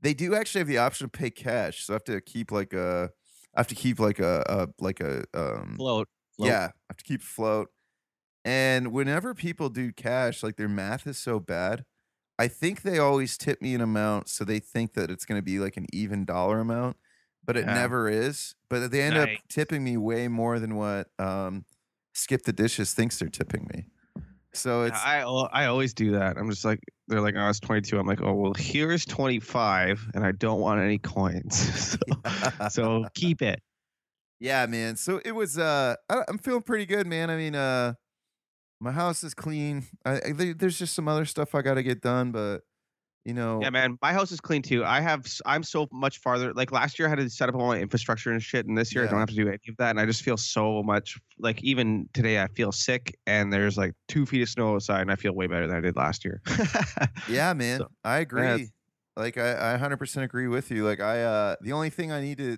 they 0.00 0.14
do 0.14 0.34
actually 0.34 0.60
have 0.60 0.68
the 0.68 0.78
option 0.78 1.06
to 1.10 1.18
pay 1.18 1.30
cash, 1.30 1.84
so 1.84 1.92
I 1.92 1.96
have 1.96 2.04
to 2.04 2.20
keep 2.20 2.52
like 2.52 2.72
a 2.72 3.10
I 3.54 3.60
have 3.60 3.66
to 3.68 3.74
keep 3.74 3.98
like 3.98 4.20
a, 4.20 4.44
a 4.48 4.68
like 4.82 5.00
a 5.00 5.24
um 5.34 5.74
float. 5.76 6.08
float. 6.36 6.48
yeah 6.48 6.66
I 6.72 6.90
have 6.90 6.96
to 6.98 7.04
keep 7.04 7.20
afloat. 7.22 7.68
And 8.44 8.92
whenever 8.92 9.34
people 9.34 9.68
do 9.68 9.92
cash, 9.92 10.42
like 10.42 10.56
their 10.56 10.68
math 10.68 11.06
is 11.06 11.18
so 11.18 11.40
bad. 11.40 11.84
I 12.38 12.48
think 12.48 12.82
they 12.82 12.98
always 12.98 13.36
tip 13.38 13.60
me 13.62 13.74
an 13.74 13.82
amount, 13.82 14.28
so 14.28 14.44
they 14.44 14.60
think 14.60 14.94
that 14.94 15.10
it's 15.10 15.26
going 15.26 15.38
to 15.38 15.44
be 15.44 15.58
like 15.58 15.76
an 15.76 15.86
even 15.92 16.24
dollar 16.24 16.60
amount, 16.60 16.96
but 17.44 17.56
it 17.56 17.66
Yeah. 17.66 17.74
never 17.74 18.08
is. 18.08 18.54
But 18.70 18.90
they 18.90 19.02
end 19.02 19.16
up 19.18 19.30
tipping 19.50 19.84
me 19.84 19.96
way 19.98 20.28
more 20.28 20.58
than 20.58 20.76
what 20.76 21.08
um, 21.18 21.66
Skip 22.14 22.44
the 22.44 22.52
Dishes 22.52 22.94
thinks 22.94 23.18
they're 23.18 23.28
tipping 23.28 23.68
me. 23.74 23.86
So 24.52 24.82
it's 24.84 25.06
I 25.06 25.20
I 25.22 25.66
always 25.66 25.94
do 25.94 26.12
that. 26.12 26.36
I'm 26.36 26.50
just 26.50 26.64
like 26.64 26.80
they're 27.08 27.20
like, 27.20 27.34
oh, 27.36 27.48
it's 27.48 27.60
22. 27.60 27.98
I'm 27.98 28.06
like, 28.06 28.20
oh 28.22 28.34
well, 28.34 28.54
here's 28.56 29.04
25, 29.06 30.10
and 30.14 30.24
I 30.24 30.32
don't 30.32 30.60
want 30.60 30.80
any 30.80 30.98
coins, 30.98 31.54
so, 31.90 31.98
so 32.66 33.06
keep 33.14 33.42
it. 33.42 33.60
Yeah, 34.38 34.66
man. 34.66 34.96
So 34.96 35.20
it 35.24 35.32
was. 35.32 35.58
Uh, 35.58 35.96
I, 36.08 36.24
I'm 36.28 36.38
feeling 36.38 36.62
pretty 36.62 36.86
good, 36.86 37.06
man. 37.06 37.30
I 37.30 37.36
mean, 37.36 37.54
uh, 37.54 37.94
my 38.80 38.92
house 38.92 39.22
is 39.22 39.34
clean. 39.34 39.84
I, 40.04 40.16
I 40.16 40.54
there's 40.56 40.78
just 40.78 40.94
some 40.94 41.08
other 41.08 41.24
stuff 41.24 41.54
I 41.54 41.62
got 41.62 41.74
to 41.74 41.82
get 41.82 42.00
done, 42.00 42.32
but 42.32 42.62
you 43.26 43.34
know, 43.34 43.60
Yeah, 43.60 43.68
man, 43.70 43.98
my 44.00 44.14
house 44.14 44.32
is 44.32 44.40
clean 44.40 44.62
too. 44.62 44.82
I 44.84 45.00
have 45.00 45.26
I'm 45.44 45.62
so 45.62 45.86
much 45.92 46.18
farther. 46.18 46.54
Like 46.54 46.72
last 46.72 46.98
year, 46.98 47.06
I 47.06 47.10
had 47.10 47.18
to 47.18 47.28
set 47.28 47.50
up 47.50 47.54
all 47.54 47.66
my 47.68 47.78
infrastructure 47.78 48.30
and 48.32 48.42
shit, 48.42 48.66
and 48.66 48.76
this 48.76 48.94
year 48.94 49.04
I 49.04 49.10
don't 49.10 49.20
have 49.20 49.28
to 49.28 49.34
do 49.34 49.46
any 49.48 49.58
of 49.68 49.76
that. 49.76 49.90
And 49.90 50.00
I 50.00 50.06
just 50.06 50.22
feel 50.22 50.38
so 50.38 50.82
much 50.82 51.18
like 51.38 51.62
even 51.62 52.08
today 52.14 52.40
I 52.40 52.46
feel 52.48 52.72
sick, 52.72 53.18
and 53.26 53.52
there's 53.52 53.76
like 53.76 53.92
two 54.08 54.24
feet 54.24 54.40
of 54.42 54.48
snow 54.48 54.74
outside, 54.74 55.02
and 55.02 55.12
I 55.12 55.16
feel 55.16 55.32
way 55.34 55.46
better 55.46 55.66
than 55.66 55.76
I 55.76 55.80
did 55.80 55.96
last 55.96 56.24
year. 56.24 56.40
yeah, 57.28 57.52
man. 57.54 57.80
So, 57.80 57.88
I 58.02 58.18
agree. 58.18 58.46
it's- 58.46 58.70
like 59.16 59.36
I, 59.36 59.74
I 59.74 59.76
100% 59.76 60.22
agree 60.22 60.46
with 60.46 60.70
you. 60.70 60.84
Like 60.86 61.00
I, 61.00 61.22
uh, 61.22 61.56
the 61.60 61.72
only 61.72 61.90
thing 61.90 62.10
I 62.10 62.22
need 62.22 62.38
to 62.38 62.56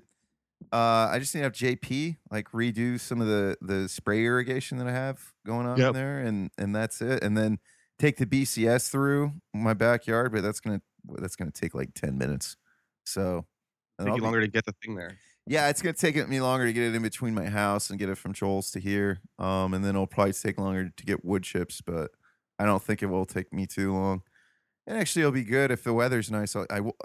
Uh, 0.72 1.09
I 1.11 1.18
just 1.18 1.35
need 1.35 1.40
to 1.40 1.44
have 1.44 1.53
JP 1.53 2.16
like 2.31 2.51
redo 2.53 2.98
some 3.01 3.20
of 3.20 3.27
the 3.27 3.57
the 3.61 3.88
spray 3.88 4.25
irrigation 4.25 4.79
that 4.79 4.87
I 4.87 4.92
have 4.92 5.33
going 5.46 5.66
on 5.66 5.79
in 5.79 5.85
Yep. 5.87 5.94
there, 5.94 6.18
and 6.20 6.51
and 6.59 6.75
that's 6.75 7.01
it. 7.01 7.22
And 7.22 7.37
then 7.37 7.59
take 7.98 8.16
the 8.16 8.27
BCS 8.27 8.88
through 8.90 9.33
my 9.55 9.75
backyard, 9.75 10.33
but 10.33 10.42
that's 10.42 10.61
gonna 10.61 10.83
that's 11.18 11.37
gonna 11.37 11.51
take 11.51 11.75
like 11.75 11.94
ten 11.94 12.18
minutes. 12.18 12.57
So 13.05 13.46
Take 13.98 14.09
you 14.09 14.14
be- 14.16 14.20
longer 14.22 14.40
to 14.40 14.48
get 14.48 14.64
the 14.64 14.75
thing 14.85 14.94
there. 14.96 15.16
yeah, 15.46 15.68
it's 15.68 15.83
gonna 15.83 15.92
take 15.92 16.16
me 16.29 16.40
longer 16.40 16.66
to 16.66 16.72
get 16.72 16.85
it 16.85 16.94
in 16.94 17.03
between 17.03 17.35
my 17.35 17.46
house 17.46 17.90
and 17.90 17.98
get 17.98 18.09
it 18.09 18.16
from 18.16 18.33
Joel's 18.33 18.70
to 18.72 18.81
here. 18.81 19.20
Um, 19.38 19.75
and 19.75 19.85
then 19.85 19.90
it'll 19.94 20.07
probably 20.07 20.33
take 20.33 20.59
longer 20.59 20.90
to 20.96 21.05
get 21.05 21.25
wood 21.25 21.42
chips, 21.44 21.81
but 21.81 22.11
I 22.59 22.64
don't 22.64 22.83
think 22.83 23.03
it 23.03 23.07
will 23.07 23.27
take 23.27 23.53
me 23.53 23.66
too 23.66 23.92
long. 23.92 24.22
And 24.87 24.98
actually, 24.98 25.22
it'll 25.22 25.33
be 25.33 25.44
good 25.44 25.70
if 25.70 25.85
the 25.85 25.92
weather's 25.92 26.31
nice. 26.31 26.57
I, 26.57 26.66
I 26.70 26.81
will. 26.81 26.96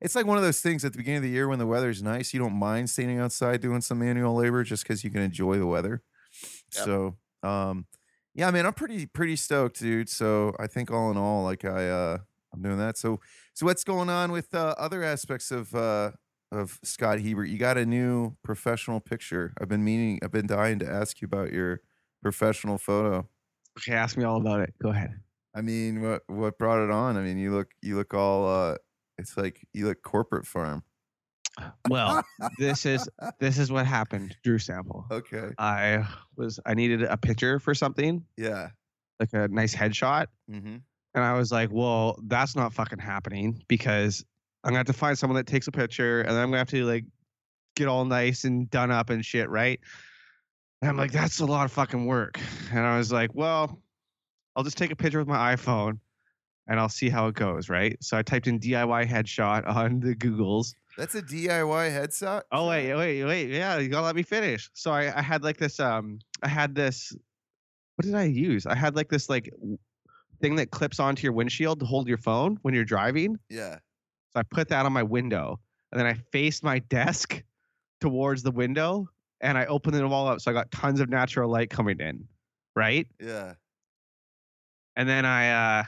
It's 0.00 0.14
like 0.14 0.26
one 0.26 0.36
of 0.36 0.42
those 0.42 0.60
things 0.60 0.84
at 0.84 0.92
the 0.92 0.98
beginning 0.98 1.18
of 1.18 1.22
the 1.22 1.30
year 1.30 1.48
when 1.48 1.58
the 1.58 1.66
weather's 1.66 2.02
nice, 2.02 2.34
you 2.34 2.40
don't 2.40 2.54
mind 2.54 2.90
standing 2.90 3.18
outside 3.18 3.60
doing 3.60 3.80
some 3.80 3.98
manual 3.98 4.34
labor 4.34 4.62
just 4.62 4.82
because 4.82 5.02
you 5.02 5.10
can 5.10 5.22
enjoy 5.22 5.58
the 5.58 5.66
weather. 5.66 6.02
Yep. 6.74 6.84
So, 6.84 7.16
um, 7.42 7.86
yeah, 8.34 8.50
man, 8.50 8.66
I'm 8.66 8.74
pretty 8.74 9.06
pretty 9.06 9.36
stoked, 9.36 9.78
dude. 9.78 10.10
So 10.10 10.54
I 10.58 10.66
think 10.66 10.90
all 10.90 11.10
in 11.10 11.16
all, 11.16 11.44
like 11.44 11.64
I 11.64 11.88
uh, 11.88 12.18
I'm 12.52 12.60
doing 12.62 12.78
that. 12.78 12.98
So 12.98 13.20
so 13.54 13.64
what's 13.64 13.84
going 13.84 14.10
on 14.10 14.30
with 14.32 14.54
uh, 14.54 14.74
other 14.76 15.02
aspects 15.02 15.50
of 15.50 15.74
uh, 15.74 16.10
of 16.52 16.78
Scott 16.84 17.20
Hebert? 17.20 17.48
You 17.48 17.56
got 17.56 17.78
a 17.78 17.86
new 17.86 18.36
professional 18.42 19.00
picture. 19.00 19.54
I've 19.58 19.68
been 19.68 19.84
meaning, 19.84 20.20
I've 20.22 20.32
been 20.32 20.46
dying 20.46 20.78
to 20.80 20.86
ask 20.86 21.22
you 21.22 21.26
about 21.26 21.52
your 21.52 21.80
professional 22.22 22.76
photo. 22.76 23.26
Okay, 23.78 23.94
ask 23.94 24.18
me 24.18 24.24
all 24.24 24.36
about 24.36 24.60
it. 24.60 24.74
Go 24.82 24.90
ahead. 24.90 25.18
I 25.54 25.62
mean, 25.62 26.02
what 26.02 26.22
what 26.26 26.58
brought 26.58 26.84
it 26.84 26.90
on? 26.90 27.16
I 27.16 27.22
mean, 27.22 27.38
you 27.38 27.54
look 27.54 27.70
you 27.80 27.96
look 27.96 28.12
all 28.12 28.46
uh 28.46 28.76
it's 29.18 29.36
like 29.36 29.66
you 29.72 29.86
look 29.86 30.02
corporate 30.02 30.46
farm. 30.46 30.82
Well, 31.88 32.22
this 32.58 32.84
is 32.84 33.08
this 33.40 33.58
is 33.58 33.72
what 33.72 33.86
happened, 33.86 34.36
Drew 34.44 34.58
Sample. 34.58 35.06
Okay. 35.10 35.50
I 35.58 36.06
was 36.36 36.60
I 36.66 36.74
needed 36.74 37.02
a 37.02 37.16
picture 37.16 37.58
for 37.58 37.74
something, 37.74 38.24
Yeah. 38.36 38.68
like 39.20 39.30
a 39.32 39.48
nice 39.48 39.74
headshot. 39.74 40.26
Mm-hmm. 40.50 40.76
And 41.14 41.24
I 41.24 41.32
was 41.32 41.50
like, 41.50 41.70
well, 41.72 42.18
that's 42.26 42.54
not 42.56 42.74
fucking 42.74 42.98
happening 42.98 43.62
because 43.68 44.22
I'm 44.64 44.70
gonna 44.70 44.78
have 44.80 44.86
to 44.88 44.92
find 44.92 45.18
someone 45.18 45.36
that 45.36 45.46
takes 45.46 45.66
a 45.66 45.72
picture 45.72 46.20
and 46.20 46.30
then 46.30 46.42
I'm 46.42 46.48
gonna 46.48 46.58
have 46.58 46.68
to 46.70 46.84
like 46.84 47.04
get 47.74 47.88
all 47.88 48.04
nice 48.04 48.44
and 48.44 48.68
done 48.70 48.90
up 48.90 49.08
and 49.10 49.24
shit, 49.24 49.48
right? 49.48 49.80
And 50.82 50.90
I'm 50.90 50.96
like, 50.98 51.12
that's 51.12 51.40
a 51.40 51.46
lot 51.46 51.64
of 51.64 51.72
fucking 51.72 52.04
work. 52.04 52.38
And 52.70 52.80
I 52.80 52.98
was 52.98 53.10
like, 53.10 53.30
well, 53.34 53.80
I'll 54.54 54.64
just 54.64 54.76
take 54.76 54.90
a 54.90 54.96
picture 54.96 55.18
with 55.18 55.28
my 55.28 55.54
iPhone 55.56 56.00
and 56.68 56.80
I'll 56.80 56.88
see 56.88 57.08
how 57.08 57.28
it 57.28 57.34
goes, 57.34 57.68
right? 57.68 57.96
So 58.02 58.16
I 58.16 58.22
typed 58.22 58.46
in 58.46 58.58
DIY 58.58 59.06
headshot 59.06 59.66
on 59.74 60.00
the 60.00 60.14
Googles. 60.14 60.74
That's 60.96 61.14
a 61.14 61.22
DIY 61.22 61.92
headset. 61.92 62.44
Oh 62.50 62.68
wait, 62.68 62.94
wait, 62.94 63.24
wait, 63.24 63.50
yeah, 63.50 63.78
you 63.78 63.88
gotta 63.88 64.06
let 64.06 64.16
me 64.16 64.22
finish. 64.22 64.70
So 64.72 64.90
I, 64.90 65.16
I 65.16 65.22
had 65.22 65.44
like 65.44 65.58
this 65.58 65.78
um 65.78 66.18
I 66.42 66.48
had 66.48 66.74
this 66.74 67.14
what 67.96 68.04
did 68.04 68.14
I 68.14 68.24
use? 68.24 68.66
I 68.66 68.74
had 68.74 68.96
like 68.96 69.08
this 69.08 69.28
like 69.28 69.50
thing 70.40 70.56
that 70.56 70.70
clips 70.70 71.00
onto 71.00 71.22
your 71.22 71.32
windshield 71.32 71.80
to 71.80 71.86
hold 71.86 72.08
your 72.08 72.18
phone 72.18 72.58
when 72.62 72.74
you're 72.74 72.84
driving. 72.84 73.38
Yeah. 73.48 73.78
So 74.32 74.40
I 74.40 74.42
put 74.42 74.68
that 74.68 74.84
on 74.84 74.92
my 74.92 75.02
window 75.02 75.60
and 75.92 76.00
then 76.00 76.06
I 76.06 76.14
faced 76.32 76.62
my 76.62 76.78
desk 76.80 77.42
towards 78.00 78.42
the 78.42 78.50
window 78.50 79.08
and 79.40 79.56
I 79.56 79.66
opened 79.66 79.94
them 79.94 80.12
all 80.12 80.28
up. 80.28 80.40
So 80.40 80.50
I 80.50 80.54
got 80.54 80.70
tons 80.70 81.00
of 81.00 81.08
natural 81.08 81.50
light 81.50 81.70
coming 81.70 82.00
in. 82.00 82.26
Right. 82.74 83.06
Yeah. 83.20 83.54
And 84.96 85.08
then 85.08 85.24
I 85.24 85.80
uh 85.80 85.84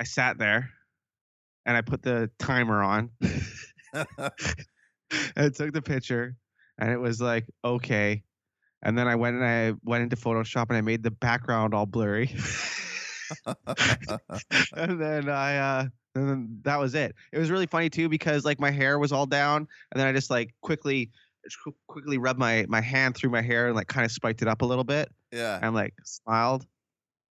I 0.00 0.04
sat 0.04 0.38
there 0.38 0.70
and 1.66 1.76
I 1.76 1.82
put 1.82 2.02
the 2.02 2.30
timer 2.38 2.82
on 2.82 3.10
and 3.20 3.46
I 5.36 5.50
took 5.50 5.74
the 5.74 5.82
picture 5.84 6.36
and 6.78 6.90
it 6.90 6.96
was 6.96 7.20
like, 7.20 7.46
okay. 7.62 8.22
And 8.82 8.96
then 8.96 9.06
I 9.06 9.16
went 9.16 9.36
and 9.36 9.44
I 9.44 9.74
went 9.84 10.02
into 10.02 10.16
Photoshop 10.16 10.70
and 10.70 10.78
I 10.78 10.80
made 10.80 11.02
the 11.02 11.10
background 11.10 11.74
all 11.74 11.84
blurry. 11.84 12.34
and 14.74 14.98
then 14.98 15.28
I 15.28 15.56
uh 15.58 15.84
and 16.14 16.28
then 16.28 16.58
that 16.62 16.80
was 16.80 16.94
it. 16.94 17.14
It 17.30 17.38
was 17.38 17.50
really 17.50 17.66
funny 17.66 17.90
too 17.90 18.08
because 18.08 18.42
like 18.46 18.58
my 18.58 18.70
hair 18.70 18.98
was 18.98 19.12
all 19.12 19.26
down 19.26 19.68
and 19.92 20.00
then 20.00 20.06
I 20.06 20.12
just 20.12 20.30
like 20.30 20.54
quickly 20.62 21.10
just 21.44 21.58
qu- 21.62 21.76
quickly 21.88 22.16
rubbed 22.16 22.40
my 22.40 22.64
my 22.70 22.80
hand 22.80 23.16
through 23.16 23.30
my 23.30 23.42
hair 23.42 23.66
and 23.66 23.76
like 23.76 23.88
kind 23.88 24.06
of 24.06 24.12
spiked 24.12 24.40
it 24.40 24.48
up 24.48 24.62
a 24.62 24.66
little 24.66 24.82
bit 24.82 25.12
yeah. 25.30 25.58
and 25.60 25.74
like 25.74 25.92
smiled. 26.04 26.66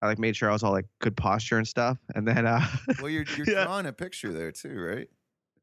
I 0.03 0.07
like 0.07 0.19
made 0.19 0.35
sure 0.37 0.49
I 0.49 0.53
was 0.53 0.63
all 0.63 0.73
like 0.73 0.87
good 1.01 1.17
posture 1.17 1.59
and 1.59 1.67
stuff. 1.69 1.99
And 2.15 2.27
then 2.27 2.47
uh 2.47 2.65
Well, 3.01 3.11
you're 3.11 3.25
you're 3.37 3.49
Yeah. 3.49 3.65
drawing 3.65 3.87
a 3.87 3.93
picture 3.93 4.33
there 4.33 4.53
too, 4.53 4.79
right? 4.81 5.09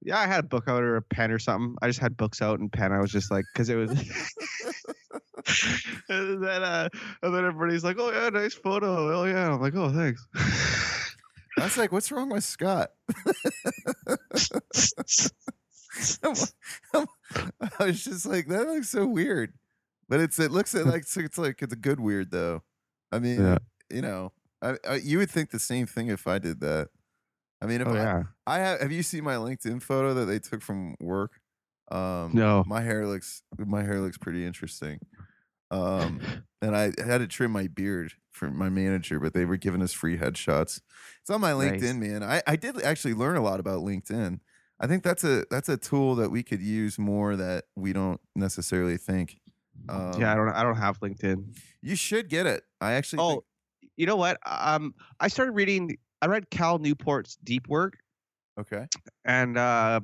yeah, 0.03 0.19
I 0.19 0.27
had 0.27 0.45
a 0.45 0.47
book 0.47 0.65
out 0.67 0.83
or 0.83 0.97
a 0.97 1.01
pen 1.01 1.31
or 1.31 1.39
something. 1.39 1.75
I 1.81 1.87
just 1.87 1.99
had 1.99 2.15
books 2.17 2.41
out 2.41 2.59
and 2.59 2.71
pen. 2.71 2.91
I 2.91 2.99
was 2.99 3.11
just 3.11 3.31
like, 3.31 3.45
because 3.53 3.69
it 3.69 3.75
was. 3.75 3.89
and 6.09 6.43
then, 6.43 6.63
uh, 6.63 6.89
and 7.23 7.33
then 7.33 7.45
everybody's 7.45 7.83
like, 7.83 7.97
"Oh 7.99 8.11
yeah, 8.11 8.29
nice 8.29 8.53
photo. 8.53 9.21
Oh 9.21 9.25
yeah." 9.25 9.51
I'm 9.53 9.61
like, 9.61 9.73
"Oh, 9.75 9.89
thanks." 9.89 10.25
I 11.59 11.63
was 11.63 11.77
like, 11.77 11.91
what's 11.91 12.11
wrong 12.11 12.29
with 12.29 12.43
Scott? 12.43 12.91
I 16.93 17.05
was 17.85 18.03
just 18.03 18.25
like, 18.25 18.47
that 18.47 18.67
looks 18.67 18.89
so 18.89 19.05
weird. 19.07 19.53
But 20.09 20.19
it's 20.21 20.39
it 20.39 20.51
looks 20.51 20.73
like 20.73 21.03
it's 21.17 21.37
like 21.37 21.61
it's 21.61 21.73
a 21.73 21.77
good 21.77 21.99
weird 21.99 22.31
though. 22.31 22.63
I 23.11 23.19
mean, 23.19 23.41
Yeah. 23.41 23.57
You 23.91 24.01
know, 24.01 24.33
I, 24.61 24.77
I 24.87 24.95
you 24.95 25.17
would 25.19 25.29
think 25.29 25.51
the 25.51 25.59
same 25.59 25.85
thing 25.87 26.07
if 26.09 26.27
I 26.27 26.39
did 26.39 26.59
that. 26.61 26.89
I 27.61 27.67
mean, 27.67 27.81
if 27.81 27.87
oh 27.87 27.95
I, 27.95 28.07
yeah. 28.07 28.23
I 28.47 28.59
have 28.59 28.81
have 28.81 28.91
you 28.91 29.03
seen 29.03 29.23
my 29.23 29.35
LinkedIn 29.35 29.81
photo 29.83 30.13
that 30.15 30.25
they 30.25 30.39
took 30.39 30.61
from 30.61 30.95
work? 31.01 31.41
Um 31.91 32.43
No. 32.43 32.65
my 32.65 32.81
hair 32.81 33.07
looks 33.07 33.43
my 33.57 33.83
hair 33.83 33.99
looks 34.01 34.17
pretty 34.17 34.45
interesting. 34.45 34.99
Um 35.71 36.21
and 36.61 36.75
I 36.75 36.85
had 37.05 37.19
to 37.19 37.27
trim 37.27 37.51
my 37.51 37.67
beard 37.67 38.13
for 38.31 38.49
my 38.51 38.69
manager, 38.69 39.19
but 39.19 39.33
they 39.33 39.45
were 39.45 39.57
giving 39.57 39.81
us 39.81 39.93
free 39.93 40.17
headshots. 40.17 40.81
It's 41.21 41.29
on 41.29 41.41
my 41.41 41.51
Nice. 41.57 41.59
LinkedIn, 41.61 41.99
man. 41.99 42.23
I, 42.23 42.41
I 42.47 42.55
did 42.55 42.81
actually 42.81 43.13
learn 43.13 43.35
a 43.37 43.41
lot 43.41 43.59
about 43.59 43.81
LinkedIn. 43.81 44.39
I 44.79 44.87
think 44.87 45.03
that's 45.03 45.23
a 45.23 45.45
that's 45.49 45.69
a 45.69 45.77
tool 45.77 46.15
that 46.15 46.29
we 46.31 46.43
could 46.43 46.61
use 46.61 46.99
more 46.99 47.35
that 47.35 47.65
we 47.75 47.93
don't 47.93 48.21
necessarily 48.35 48.97
think. 48.97 49.39
Um, 49.89 50.19
yeah, 50.19 50.31
I 50.31 50.35
don't. 50.35 50.49
I 50.49 50.63
don't 50.63 50.77
have 50.77 50.99
LinkedIn. 50.99 51.55
you 51.81 51.95
should 51.95 52.29
get 52.29 52.45
it. 52.45 52.63
I 52.81 52.93
actually 52.93 53.19
Oh, 53.19 53.43
you 53.97 54.05
know 54.05 54.15
what? 54.15 54.37
Um, 54.45 54.93
I 55.19 55.27
started 55.27 55.51
reading. 55.51 55.97
I 56.21 56.27
read 56.27 56.49
Cal 56.49 56.79
Newport's 56.79 57.37
Deep 57.43 57.67
Work, 57.67 57.97
okay. 58.59 58.85
and 59.25 59.57
uh, 59.57 59.99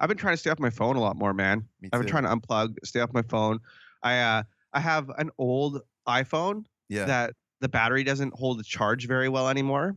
I've 0.00 0.08
been 0.08 0.18
trying 0.18 0.34
to 0.34 0.38
stay 0.38 0.50
off 0.50 0.58
my 0.58 0.70
phone 0.70 0.96
a 0.96 1.00
lot 1.00 1.16
more, 1.16 1.34
man. 1.34 1.64
Me 1.80 1.90
I've 1.92 2.00
been 2.00 2.08
trying 2.08 2.24
to 2.24 2.30
unplug, 2.30 2.76
stay 2.84 3.00
off 3.00 3.12
my 3.12 3.22
phone. 3.22 3.60
I 4.02 4.18
uh, 4.18 4.42
I 4.72 4.80
have 4.80 5.10
an 5.18 5.30
old 5.38 5.82
iPhone 6.08 6.64
yeah. 6.88 7.04
that 7.04 7.34
the 7.60 7.68
battery 7.68 8.04
doesn't 8.04 8.34
hold 8.34 8.60
a 8.60 8.64
charge 8.64 9.06
very 9.06 9.28
well 9.28 9.48
anymore. 9.48 9.96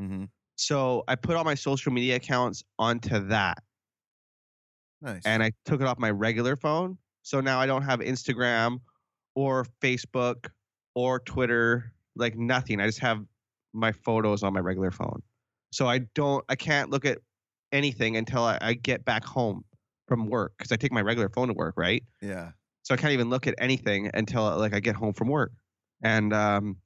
mm-hmm. 0.00 0.24
So 0.56 1.04
I 1.06 1.14
put 1.14 1.36
all 1.36 1.44
my 1.44 1.54
social 1.54 1.92
media 1.92 2.16
accounts 2.16 2.64
onto 2.78 3.28
that 3.28 3.62
Nice. 5.00 5.22
and 5.24 5.42
I 5.42 5.52
took 5.64 5.80
it 5.80 5.86
off 5.86 5.98
my 5.98 6.10
regular 6.10 6.56
phone. 6.56 6.98
So 7.22 7.40
now 7.40 7.60
I 7.60 7.66
don't 7.66 7.82
have 7.82 8.00
Instagram 8.00 8.80
or 9.34 9.66
Facebook 9.80 10.48
or 10.94 11.20
Twitter, 11.20 11.92
like 12.18 12.36
nothing. 12.36 12.80
I 12.80 12.86
just 12.86 13.00
have 13.00 13.24
my 13.72 13.92
photos 13.92 14.42
on 14.42 14.52
my 14.52 14.60
regular 14.60 14.90
phone. 14.90 15.22
So 15.72 15.86
I 15.86 15.98
don't, 16.14 16.44
I 16.48 16.56
can't 16.56 16.90
look 16.90 17.04
at 17.04 17.18
anything 17.72 18.16
until 18.16 18.42
I, 18.42 18.58
I 18.60 18.74
get 18.74 19.04
back 19.04 19.24
home 19.24 19.64
from 20.06 20.26
work 20.26 20.52
because 20.56 20.72
I 20.72 20.76
take 20.76 20.92
my 20.92 21.02
regular 21.02 21.28
phone 21.28 21.48
to 21.48 21.54
work, 21.54 21.74
right? 21.76 22.02
yeah. 22.22 22.50
So 22.82 22.94
I 22.94 22.96
can't 22.96 23.12
even 23.12 23.28
look 23.28 23.46
at 23.46 23.54
anything 23.58 24.10
until 24.14 24.56
like 24.56 24.72
I 24.72 24.80
get 24.80 24.96
home 24.96 25.12
from 25.12 25.28
work. 25.28 25.52
And 26.02 26.32
um, 26.32 26.78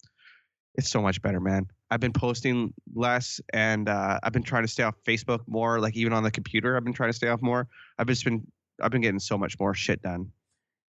it's 0.75 0.91
so 0.91 1.01
much 1.01 1.23
better, 1.23 1.39
man. 1.39 1.69
I've 1.93 2.01
been 2.01 2.13
posting 2.13 2.75
less 2.93 3.41
and 3.53 3.89
uh, 3.89 4.19
I've 4.21 4.33
been 4.33 4.43
trying 4.43 4.65
to 4.65 4.69
stay 4.69 4.83
off 4.83 4.97
Facebook 5.07 5.41
more, 5.47 5.79
like 5.79 5.95
even 5.95 6.13
on 6.13 6.25
the 6.25 6.31
computer, 6.33 6.77
I've 6.77 6.83
been 6.83 6.93
trying 6.93 7.11
to 7.11 7.17
stay 7.17 7.29
off 7.29 7.41
more. 7.41 7.69
I've 7.99 8.09
just 8.09 8.25
been 8.25 8.45
I've 8.83 8.91
been 8.91 9.03
getting 9.03 9.21
so 9.21 9.39
much 9.39 9.61
more 9.61 9.75
shit 9.75 10.03
done. 10.03 10.33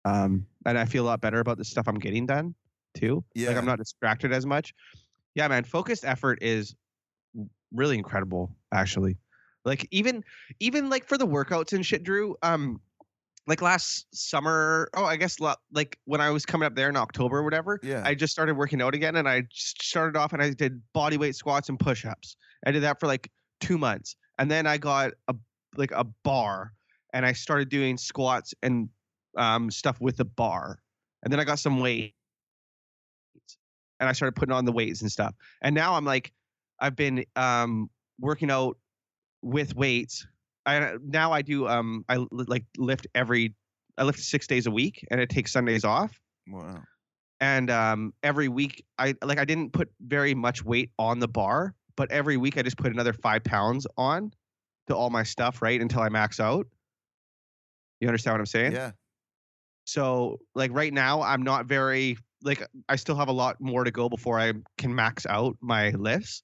Um, 0.05 0.45
and 0.65 0.77
I 0.77 0.85
feel 0.85 1.05
a 1.05 1.07
lot 1.07 1.21
better 1.21 1.39
about 1.39 1.57
the 1.57 1.65
stuff 1.65 1.87
I'm 1.87 1.97
getting 1.97 2.27
done 2.27 2.53
too. 2.93 3.23
Yeah. 3.35 3.49
Like 3.49 3.57
I'm 3.57 3.65
not 3.65 3.77
distracted 3.77 4.31
as 4.31 4.45
much. 4.45 4.73
Yeah, 5.35 5.47
man, 5.47 5.63
focused 5.63 6.05
effort 6.05 6.39
is 6.41 6.75
really 7.73 7.97
incredible, 7.97 8.55
actually. 8.73 9.17
Like 9.65 9.87
even 9.91 10.23
even 10.59 10.89
like 10.89 11.05
for 11.07 11.17
the 11.17 11.27
workouts 11.27 11.73
and 11.73 11.85
shit, 11.85 12.03
Drew. 12.03 12.35
Um, 12.41 12.81
like 13.47 13.61
last 13.61 14.05
summer. 14.13 14.89
Oh, 14.93 15.03
I 15.03 15.15
guess 15.15 15.37
like 15.39 15.97
when 16.05 16.21
I 16.21 16.29
was 16.29 16.45
coming 16.45 16.65
up 16.65 16.75
there 16.75 16.89
in 16.89 16.95
October 16.95 17.39
or 17.39 17.43
whatever. 17.43 17.79
Yeah. 17.83 18.03
I 18.05 18.15
just 18.15 18.31
started 18.31 18.55
working 18.55 18.81
out 18.81 18.93
again, 18.93 19.15
and 19.15 19.27
I 19.27 19.43
started 19.53 20.17
off 20.17 20.33
and 20.33 20.41
I 20.41 20.51
did 20.51 20.81
body 20.93 21.17
weight 21.17 21.35
squats 21.35 21.67
and 21.69 21.79
push 21.79 22.05
ups. 22.05 22.35
I 22.65 22.71
did 22.71 22.83
that 22.83 22.99
for 22.99 23.07
like 23.07 23.31
two 23.59 23.77
months, 23.77 24.15
and 24.37 24.49
then 24.49 24.67
I 24.67 24.77
got 24.77 25.11
a 25.27 25.35
like 25.75 25.91
a 25.91 26.05
bar, 26.23 26.73
and 27.13 27.25
I 27.25 27.33
started 27.33 27.69
doing 27.69 27.97
squats 27.97 28.53
and 28.61 28.89
um, 29.37 29.71
stuff 29.71 29.99
with 29.99 30.17
the 30.17 30.25
bar, 30.25 30.79
and 31.23 31.33
then 31.33 31.39
I 31.39 31.43
got 31.43 31.59
some 31.59 31.79
weight, 31.79 32.13
and 33.99 34.09
I 34.09 34.13
started 34.13 34.35
putting 34.35 34.53
on 34.53 34.65
the 34.65 34.71
weights 34.71 35.01
and 35.01 35.11
stuff. 35.11 35.35
And 35.61 35.75
now 35.75 35.95
I'm 35.95 36.05
like, 36.05 36.31
I've 36.79 36.95
been 36.95 37.25
um, 37.35 37.89
working 38.19 38.51
out 38.51 38.77
with 39.41 39.75
weights. 39.75 40.25
I 40.65 40.95
now 41.03 41.31
I 41.31 41.41
do 41.41 41.67
um 41.67 42.05
I 42.09 42.25
like 42.31 42.65
lift 42.77 43.07
every 43.15 43.55
I 43.97 44.03
lift 44.03 44.19
six 44.19 44.47
days 44.47 44.65
a 44.65 44.71
week, 44.71 45.05
and 45.11 45.19
it 45.19 45.29
takes 45.29 45.51
Sundays 45.51 45.83
off. 45.83 46.19
Wow. 46.47 46.81
And 47.41 47.69
um, 47.69 48.13
every 48.23 48.47
week, 48.49 48.83
I 48.97 49.15
like 49.23 49.39
I 49.39 49.45
didn't 49.45 49.71
put 49.71 49.89
very 50.01 50.35
much 50.35 50.63
weight 50.63 50.91
on 50.99 51.19
the 51.19 51.27
bar, 51.27 51.73
but 51.95 52.11
every 52.11 52.37
week 52.37 52.57
I 52.57 52.61
just 52.61 52.77
put 52.77 52.91
another 52.91 53.13
five 53.13 53.43
pounds 53.43 53.87
on 53.97 54.31
to 54.87 54.95
all 54.95 55.09
my 55.09 55.23
stuff, 55.23 55.61
right, 55.61 55.79
until 55.79 56.01
I 56.01 56.09
max 56.09 56.39
out. 56.39 56.67
You 57.99 58.07
understand 58.07 58.33
what 58.33 58.39
I'm 58.39 58.45
saying? 58.45 58.71
Yeah. 58.73 58.91
So 59.85 60.39
like 60.53 60.71
right 60.73 60.93
now, 60.93 61.21
I'm 61.21 61.43
not 61.43 61.65
very 61.65 62.17
like 62.43 62.65
I 62.87 62.95
still 62.95 63.15
have 63.15 63.27
a 63.27 63.33
lot 63.33 63.59
more 63.59 63.83
to 63.83 63.91
go 63.91 64.09
before 64.09 64.39
I 64.39 64.53
can 64.77 64.93
max 64.93 65.25
out 65.25 65.57
my 65.61 65.91
lifts, 65.91 66.43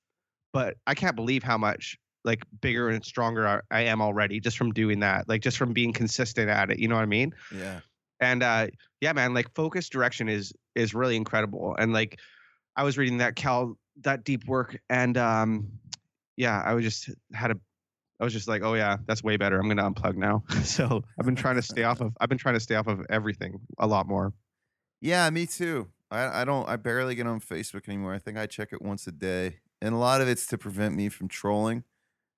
but 0.53 0.75
I 0.87 0.93
can't 0.93 1.15
believe 1.15 1.43
how 1.43 1.57
much 1.57 1.97
like 2.23 2.43
bigger 2.61 2.89
and 2.89 3.05
stronger 3.05 3.47
I, 3.47 3.61
I 3.71 3.81
am 3.81 4.01
already 4.01 4.39
just 4.39 4.57
from 4.57 4.71
doing 4.71 4.99
that, 5.01 5.29
like 5.29 5.41
just 5.41 5.57
from 5.57 5.73
being 5.73 5.93
consistent 5.93 6.49
at 6.49 6.71
it. 6.71 6.79
You 6.79 6.87
know 6.87 6.95
what 6.95 7.01
I 7.01 7.07
mean? 7.07 7.33
Yeah. 7.55 7.81
And 8.19 8.43
uh, 8.43 8.67
yeah, 9.01 9.13
man, 9.13 9.33
like 9.33 9.53
focus 9.53 9.89
direction 9.89 10.27
is 10.27 10.53
is 10.73 10.93
really 10.93 11.15
incredible. 11.15 11.75
And 11.77 11.93
like 11.93 12.19
I 12.75 12.83
was 12.83 12.97
reading 12.97 13.19
that 13.19 13.35
Cal 13.35 13.77
that 14.01 14.23
deep 14.23 14.45
work, 14.45 14.77
and 14.89 15.17
um, 15.17 15.67
yeah, 16.35 16.61
I 16.65 16.73
was 16.73 16.83
just 16.83 17.09
had 17.33 17.51
a 17.51 17.59
I 18.19 18.23
was 18.23 18.33
just 18.33 18.47
like, 18.47 18.63
oh 18.63 18.73
yeah, 18.73 18.97
that's 19.05 19.23
way 19.23 19.37
better. 19.37 19.59
I'm 19.59 19.67
gonna 19.67 19.89
unplug 19.89 20.15
now. 20.15 20.43
so 20.63 21.03
I've 21.19 21.25
been 21.25 21.35
trying 21.35 21.55
to 21.55 21.61
stay 21.61 21.83
off 21.83 22.01
of 22.01 22.15
I've 22.19 22.29
been 22.29 22.37
trying 22.37 22.55
to 22.55 22.59
stay 22.59 22.75
off 22.75 22.87
of 22.87 23.05
everything 23.09 23.59
a 23.77 23.87
lot 23.87 24.07
more. 24.07 24.33
Yeah, 25.05 25.29
me 25.29 25.45
too. 25.45 25.89
I, 26.09 26.41
I 26.41 26.45
don't 26.45 26.67
I 26.67 26.77
barely 26.77 27.13
get 27.13 27.27
on 27.27 27.39
Facebook 27.39 27.87
anymore. 27.87 28.15
I 28.15 28.17
think 28.17 28.39
I 28.39 28.47
check 28.47 28.69
it 28.73 28.81
once 28.81 29.05
a 29.05 29.11
day. 29.11 29.57
And 29.79 29.93
a 29.93 29.99
lot 29.99 30.19
of 30.19 30.27
it's 30.27 30.47
to 30.47 30.57
prevent 30.57 30.95
me 30.95 31.09
from 31.09 31.27
trolling. 31.27 31.83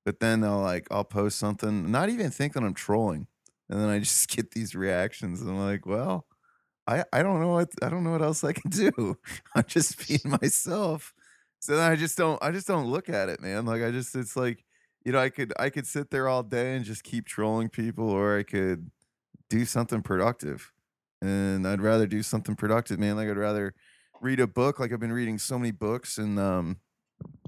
But 0.06 0.20
then 0.20 0.42
they'll 0.42 0.60
like 0.60 0.86
I'll 0.92 1.06
post 1.06 1.40
something, 1.40 1.90
not 1.92 2.10
even 2.10 2.30
think 2.30 2.54
that 2.54 2.64
I'm 2.64 2.74
trolling. 2.74 3.28
And 3.70 3.80
then 3.80 3.88
I 3.90 4.00
just 4.02 4.28
get 4.30 4.52
these 4.52 4.76
reactions. 4.76 5.40
And 5.40 5.50
I'm 5.52 5.60
like, 5.66 5.86
well, 5.86 6.28
I, 6.88 7.06
I 7.14 7.24
don't 7.24 7.40
know 7.42 7.54
what 7.54 7.70
I 7.82 7.90
don't 7.90 8.04
know 8.04 8.12
what 8.12 8.22
else 8.24 8.44
I 8.44 8.54
can 8.54 8.70
do. 8.72 9.18
I'm 9.56 9.66
just 9.68 10.06
being 10.08 10.38
myself. 10.42 11.14
So 11.60 11.78
then 11.78 11.90
I 11.92 11.96
just 11.96 12.18
don't 12.18 12.44
I 12.44 12.52
just 12.52 12.68
don't 12.68 12.88
look 12.88 13.10
at 13.10 13.30
it, 13.30 13.42
man. 13.42 13.66
Like 13.66 13.84
I 13.84 13.92
just 13.92 14.16
it's 14.16 14.36
like, 14.36 14.66
you 15.06 15.14
know, 15.14 15.20
I 15.20 15.30
could 15.30 15.54
I 15.60 15.70
could 15.70 15.88
sit 15.88 16.12
there 16.12 16.28
all 16.28 16.44
day 16.44 16.76
and 16.76 16.86
just 16.86 17.04
keep 17.06 17.28
trolling 17.28 17.70
people, 17.70 18.10
or 18.10 18.38
I 18.40 18.44
could 18.44 18.92
do 19.50 19.66
something 19.66 20.02
productive 20.04 20.74
and 21.22 21.68
I'd 21.68 21.82
rather 21.82 22.08
do 22.08 22.24
something 22.24 22.56
productive, 22.56 23.00
man. 23.00 23.16
Like 23.16 23.30
I'd 23.30 23.38
rather 23.38 23.74
read 24.22 24.40
a 24.40 24.48
book. 24.48 24.80
Like 24.80 24.92
I've 24.92 25.00
been 25.00 25.14
reading 25.14 25.38
so 25.40 25.58
many 25.60 25.72
books 25.72 26.18
and 26.18 26.40
um, 26.40 26.82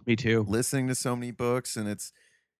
Me 0.05 0.15
too. 0.15 0.47
listening 0.47 0.87
to 0.87 0.95
so 0.95 1.15
many 1.15 1.31
books, 1.31 1.75
and 1.77 1.87
it's 1.87 2.11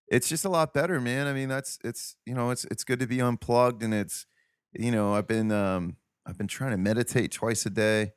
it's 0.08 0.28
just 0.28 0.44
a 0.44 0.50
lot 0.50 0.74
better, 0.74 1.00
man. 1.00 1.26
I 1.28 1.34
mean, 1.34 1.48
that's 1.48 1.78
it's 1.84 2.16
you 2.26 2.34
know 2.34 2.50
it's 2.50 2.64
it's 2.66 2.84
good 2.84 3.00
to 3.00 3.06
be 3.06 3.20
unplugged, 3.20 3.82
and 3.82 3.94
it's 3.94 4.26
you 4.72 4.90
know 4.92 5.14
I've 5.14 5.28
been 5.28 5.52
um 5.52 5.98
I've 6.26 6.38
been 6.38 6.48
trying 6.48 6.72
to 6.72 6.78
meditate 6.78 7.32
twice 7.32 7.66
a 7.66 7.70
day, 7.70 8.12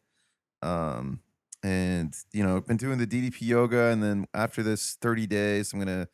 um, 0.61 1.21
and 1.63 2.15
you 2.33 2.43
know 2.43 2.57
I've 2.57 2.67
been 2.67 2.77
doing 2.77 2.99
the 2.99 3.07
DDP 3.07 3.47
yoga, 3.47 3.87
and 3.87 4.03
then 4.03 4.27
after 4.33 4.63
this 4.63 4.95
thirty 4.95 5.27
days, 5.27 5.73
I'm 5.73 5.79
gonna 5.79 6.09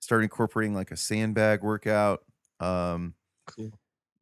start 0.00 0.22
incorporating 0.24 0.74
like 0.74 0.90
a 0.92 0.96
sandbag 0.96 1.62
workout. 1.62 2.24
Um, 2.60 3.14
Cool. 3.46 3.72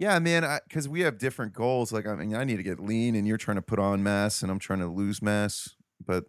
Yeah, 0.00 0.18
man, 0.18 0.60
because 0.66 0.88
we 0.88 1.02
have 1.02 1.18
different 1.18 1.52
goals. 1.52 1.92
Like, 1.92 2.06
I 2.06 2.14
mean, 2.14 2.34
I 2.34 2.42
need 2.44 2.56
to 2.56 2.62
get 2.62 2.80
lean, 2.80 3.14
and 3.14 3.28
you're 3.28 3.36
trying 3.36 3.58
to 3.58 3.62
put 3.62 3.78
on 3.78 4.02
mass, 4.02 4.40
and 4.40 4.50
I'm 4.50 4.58
trying 4.58 4.78
to 4.78 4.86
lose 4.86 5.20
mass, 5.20 5.76
but 6.02 6.24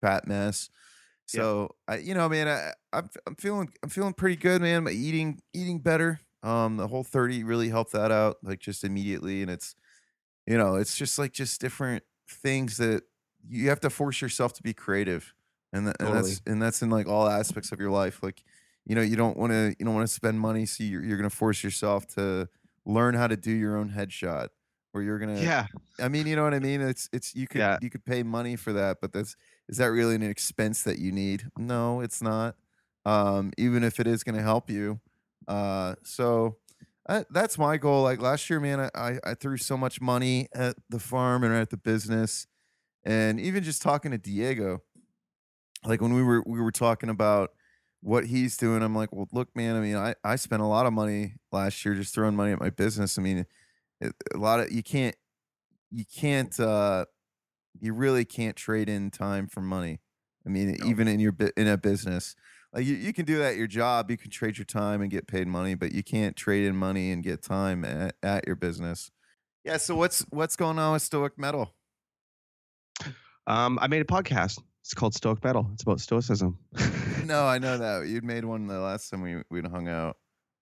fat 0.00 0.26
mass. 0.26 0.68
Yeah. 1.32 1.42
So, 1.42 1.76
I, 1.86 1.98
you 1.98 2.12
know, 2.12 2.28
man, 2.28 2.48
I, 2.48 2.72
I'm 2.92 3.08
I'm 3.24 3.36
feeling 3.36 3.72
I'm 3.84 3.88
feeling 3.88 4.14
pretty 4.14 4.34
good, 4.34 4.62
man. 4.62 4.82
My 4.82 4.90
eating 4.90 5.40
eating 5.54 5.78
better. 5.78 6.18
Um, 6.42 6.76
the 6.76 6.88
Whole30 6.88 7.46
really 7.46 7.68
helped 7.68 7.92
that 7.92 8.10
out, 8.10 8.38
like 8.42 8.58
just 8.58 8.82
immediately, 8.82 9.42
and 9.42 9.50
it's, 9.50 9.76
you 10.44 10.58
know, 10.58 10.74
it's 10.74 10.96
just 10.96 11.20
like 11.20 11.32
just 11.32 11.60
different 11.60 12.02
things 12.28 12.78
that 12.78 13.04
you 13.48 13.68
have 13.68 13.78
to 13.82 13.90
force 13.90 14.20
yourself 14.20 14.54
to 14.54 14.62
be 14.64 14.74
creative, 14.74 15.34
and, 15.72 15.86
and 15.86 15.96
Totally. 16.00 16.14
that's 16.14 16.42
and 16.46 16.60
that's 16.60 16.82
in 16.82 16.90
like 16.90 17.06
all 17.06 17.28
aspects 17.28 17.70
of 17.70 17.78
your 17.78 17.92
life. 17.92 18.24
Like, 18.24 18.42
you 18.84 18.96
know, 18.96 19.02
you 19.02 19.14
don't 19.14 19.36
want 19.36 19.52
to 19.52 19.76
you 19.78 19.84
don't 19.84 19.94
want 19.94 20.08
to 20.08 20.12
spend 20.12 20.40
money, 20.40 20.66
so 20.66 20.82
you're 20.82 21.04
you're 21.04 21.16
gonna 21.16 21.30
force 21.30 21.62
yourself 21.62 22.08
to 22.16 22.48
learn 22.84 23.14
how 23.14 23.26
to 23.26 23.36
do 23.36 23.50
your 23.50 23.76
own 23.76 23.90
headshot 23.90 24.48
or 24.94 25.02
you're 25.02 25.18
gonna 25.18 25.50
Yeah. 25.50 25.66
i 26.00 26.08
mean 26.08 26.26
you 26.26 26.36
know 26.36 26.44
what 26.44 26.54
i 26.54 26.58
mean 26.58 26.80
it's 26.80 27.08
it's 27.12 27.34
you 27.34 27.46
could 27.46 27.64
Yeah. 27.64 27.78
you 27.80 27.90
could 27.90 28.04
pay 28.04 28.22
money 28.22 28.56
for 28.56 28.72
that 28.72 28.98
but 29.00 29.12
that's 29.12 29.36
is 29.68 29.78
that 29.78 29.86
really 29.86 30.14
an 30.14 30.22
expense 30.22 30.82
that 30.84 30.98
you 30.98 31.12
need 31.12 31.44
no 31.56 32.00
it's 32.00 32.22
not 32.22 32.56
um 33.04 33.52
even 33.58 33.84
if 33.84 34.00
it 34.00 34.06
is 34.06 34.24
gonna 34.24 34.42
help 34.42 34.70
you 34.70 35.00
uh 35.48 35.94
so 36.04 36.56
uh, 37.08 37.24
that's 37.30 37.58
my 37.58 37.76
goal 37.76 38.02
like 38.02 38.20
last 38.20 38.48
year 38.48 38.60
man 38.60 38.80
I, 38.80 38.90
I 38.94 39.18
i 39.24 39.34
threw 39.34 39.56
so 39.56 39.76
much 39.76 40.00
money 40.00 40.48
at 40.54 40.76
the 40.88 41.00
farm 41.00 41.44
and 41.44 41.52
at 41.54 41.70
the 41.70 41.76
business 41.76 42.46
and 43.04 43.40
even 43.40 43.62
just 43.64 43.82
talking 43.82 44.10
to 44.12 44.18
diego 44.18 44.82
like 45.84 46.00
when 46.00 46.14
we 46.14 46.22
were 46.22 46.42
we 46.46 46.60
were 46.60 46.72
talking 46.72 47.08
about 47.08 47.50
what 48.04 48.26
he's 48.26 48.56
doing 48.56 48.82
i'm 48.82 48.96
like 48.96 49.12
well 49.12 49.28
look 49.32 49.48
man 49.54 49.76
i 49.76 49.80
mean 49.80 49.94
i 49.96 50.12
i 50.24 50.34
spent 50.34 50.60
a 50.60 50.66
lot 50.66 50.86
of 50.86 50.92
money 50.92 51.34
last 51.52 51.84
year 51.84 51.94
just 51.94 52.12
throwing 52.12 52.34
money 52.34 52.50
at 52.52 52.58
my 52.60 52.68
business. 52.70 53.16
I 53.16 53.22
mean 53.22 53.46
it, 54.00 54.12
a 54.34 54.38
lot 54.38 54.58
of 54.58 54.72
you 54.72 54.82
can't 54.82 55.14
you 55.90 56.04
can't 56.04 56.58
uh 56.58 57.04
you 57.80 57.94
really 57.94 58.24
can't 58.24 58.56
trade 58.56 58.88
in 58.88 59.10
time 59.10 59.46
for 59.46 59.60
money. 59.60 60.00
I 60.44 60.48
mean 60.50 60.76
No. 60.80 60.86
even 60.86 61.06
in 61.06 61.20
your 61.20 61.32
in 61.56 61.68
a 61.68 61.76
business. 61.78 62.34
Like 62.72 62.86
you, 62.86 62.96
you 62.96 63.12
can 63.12 63.24
do 63.24 63.38
that 63.38 63.52
at 63.52 63.56
your 63.56 63.66
job 63.68 64.10
you 64.10 64.16
can 64.16 64.30
trade 64.30 64.58
your 64.58 64.64
time 64.64 65.00
and 65.00 65.10
get 65.10 65.28
paid 65.28 65.46
money 65.46 65.74
but 65.76 65.92
you 65.92 66.02
can't 66.02 66.34
trade 66.34 66.64
in 66.66 66.74
money 66.74 67.12
and 67.12 67.22
get 67.22 67.42
time 67.42 67.84
at, 67.84 68.16
at 68.22 68.46
your 68.46 68.56
business. 68.56 69.10
Yeah 69.64 69.76
so 69.76 69.94
what's 69.94 70.22
what's 70.30 70.56
going 70.56 70.78
on 70.80 70.94
with 70.94 71.02
Stoic 71.02 71.38
Mettle? 71.38 71.72
Um, 73.46 73.78
I 73.80 73.86
made 73.88 74.02
a 74.02 74.04
podcast. 74.04 74.60
It's 74.82 74.94
called 74.94 75.14
Stoic 75.14 75.42
Mettle. 75.44 75.70
It's 75.74 75.82
about 75.82 76.00
stoicism. 76.00 76.58
no 77.24 77.46
i 77.46 77.58
know 77.58 77.78
that 77.78 78.08
you'd 78.08 78.24
made 78.24 78.44
one 78.44 78.66
the 78.66 78.80
last 78.80 79.08
time 79.10 79.22
we 79.22 79.42
we 79.50 79.60
hung 79.62 79.88
out 79.88 80.16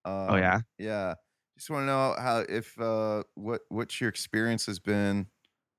um, 0.05 0.27
oh 0.31 0.37
yeah. 0.37 0.61
Yeah. 0.79 1.15
Just 1.59 1.69
want 1.69 1.83
to 1.83 1.87
know 1.87 2.15
how 2.19 2.39
if 2.49 2.79
uh 2.81 3.23
what 3.35 3.61
what 3.69 4.01
your 4.01 4.09
experience 4.09 4.65
has 4.67 4.79
been 4.79 5.27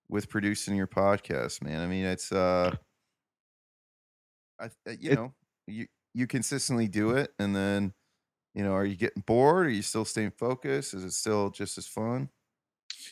with 0.10 0.30
producing 0.30 0.76
your 0.76 0.86
podcast, 0.86 1.64
man. 1.64 1.82
I 1.82 1.88
mean, 1.88 2.06
it's 2.06 2.32
uh 2.32 2.76
I 4.60 4.70
you 5.00 5.12
It- 5.12 5.16
know, 5.16 5.34
you 5.68 5.88
you 6.14 6.28
consistently 6.28 6.88
do 6.88 7.12
it 7.12 7.34
and 7.40 7.56
then 7.56 7.94
you 8.54 8.64
know, 8.64 8.74
are 8.74 8.86
you 8.86 8.96
getting 8.98 9.24
bored? 9.26 9.66
Are 9.68 9.70
you 9.70 9.82
still 9.82 10.04
staying 10.06 10.32
focused? 10.38 10.94
Is 10.94 11.04
it 11.04 11.14
still 11.14 11.50
just 11.50 11.78
as 11.78 11.88
fun? 11.88 12.30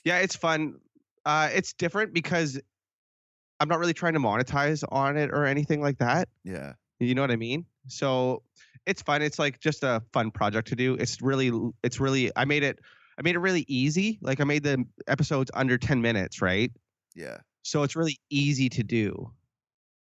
Yeah, 0.04 0.20
it's 0.20 0.36
fun. 0.36 0.80
Uh, 1.26 1.50
it's 1.54 1.72
different 1.74 2.14
because 2.14 2.60
I'm 3.60 3.68
not 3.68 3.80
really 3.80 3.94
trying 3.94 4.14
to 4.14 4.20
monetize 4.20 4.84
on 4.90 5.18
it 5.18 5.32
or 5.32 5.46
anything 5.46 5.82
like 5.82 5.98
that. 6.00 6.30
Yeah. 6.44 6.74
You 7.00 7.16
know 7.16 7.22
what 7.22 7.32
I 7.32 7.36
mean? 7.36 7.66
So 7.88 8.44
it's 8.86 9.02
fun. 9.02 9.22
It's 9.22 9.40
like 9.40 9.60
just 9.60 9.84
a 9.84 10.02
fun 10.14 10.32
project 10.32 10.68
to 10.70 10.76
do. 10.76 10.96
It's 10.96 11.22
really, 11.22 11.52
it's 11.84 12.00
really. 12.00 12.32
I 12.36 12.46
made 12.46 12.64
it. 12.64 12.80
I 13.18 13.22
made 13.22 13.36
it 13.36 13.40
really 13.40 13.66
easy. 13.68 14.18
Like 14.22 14.40
I 14.40 14.46
made 14.46 14.64
the 14.64 14.86
episodes 15.08 15.52
under 15.54 15.78
10 15.78 16.02
minutes, 16.02 16.42
right? 16.42 16.72
Yeah. 17.16 17.38
So 17.64 17.84
it's 17.84 17.96
really 17.96 18.18
easy 18.30 18.70
to 18.70 18.84
do. 18.84 19.32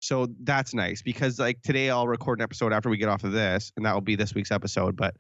So 0.00 0.28
that's 0.42 0.74
nice 0.74 1.02
because 1.02 1.38
like 1.38 1.62
today 1.62 1.90
I'll 1.90 2.06
record 2.06 2.38
an 2.38 2.42
episode 2.42 2.72
after 2.72 2.90
we 2.90 2.96
get 2.96 3.08
off 3.08 3.24
of 3.24 3.32
this, 3.32 3.72
and 3.76 3.86
that 3.86 3.94
will 3.94 4.00
be 4.00 4.16
this 4.16 4.34
week's 4.34 4.50
episode. 4.50 4.96
But 4.96 5.14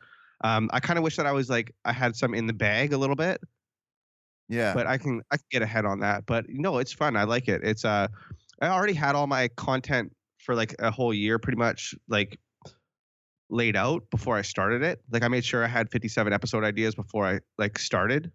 um, 0.44 0.68
I 0.72 0.80
kind 0.80 0.98
of 0.98 1.02
wish 1.02 1.16
that 1.16 1.26
I 1.26 1.32
was 1.32 1.48
like 1.48 1.72
I 1.84 1.92
had 1.92 2.14
some 2.14 2.34
in 2.34 2.46
the 2.46 2.52
bag 2.52 2.92
a 2.92 2.98
little 2.98 3.16
bit, 3.16 3.40
Yeah. 4.48 4.74
but 4.74 4.86
I 4.86 4.98
can 4.98 5.22
I 5.30 5.36
can 5.36 5.46
get 5.50 5.62
ahead 5.62 5.84
on 5.84 6.00
that. 6.00 6.26
But 6.26 6.46
no, 6.48 6.78
it's 6.78 6.92
fun. 6.92 7.16
I 7.16 7.24
like 7.24 7.48
it. 7.48 7.62
It's 7.64 7.84
uh, 7.84 8.08
I 8.60 8.68
already 8.68 8.94
had 8.94 9.14
all 9.14 9.26
my 9.26 9.48
content 9.48 10.12
for 10.38 10.54
like 10.54 10.74
a 10.78 10.90
whole 10.90 11.12
year, 11.12 11.38
pretty 11.38 11.58
much 11.58 11.94
like 12.08 12.38
laid 13.50 13.76
out 13.76 14.02
before 14.10 14.36
I 14.36 14.42
started 14.42 14.82
it. 14.82 15.00
Like 15.10 15.22
I 15.22 15.28
made 15.28 15.44
sure 15.44 15.64
I 15.64 15.68
had 15.68 15.90
57 15.90 16.32
episode 16.32 16.64
ideas 16.64 16.94
before 16.94 17.26
I 17.26 17.40
like 17.58 17.78
started 17.78 18.30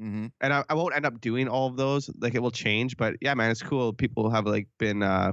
mm-hmm. 0.00 0.26
and 0.40 0.52
I, 0.52 0.64
I 0.68 0.74
won't 0.74 0.94
end 0.94 1.06
up 1.06 1.20
doing 1.20 1.48
all 1.48 1.66
of 1.66 1.76
those. 1.76 2.10
Like 2.18 2.34
it 2.34 2.40
will 2.40 2.50
change, 2.50 2.96
but 2.96 3.16
yeah, 3.20 3.34
man, 3.34 3.50
it's 3.50 3.62
cool. 3.62 3.92
People 3.92 4.30
have 4.30 4.46
like 4.46 4.68
been 4.78 5.02
uh, 5.02 5.32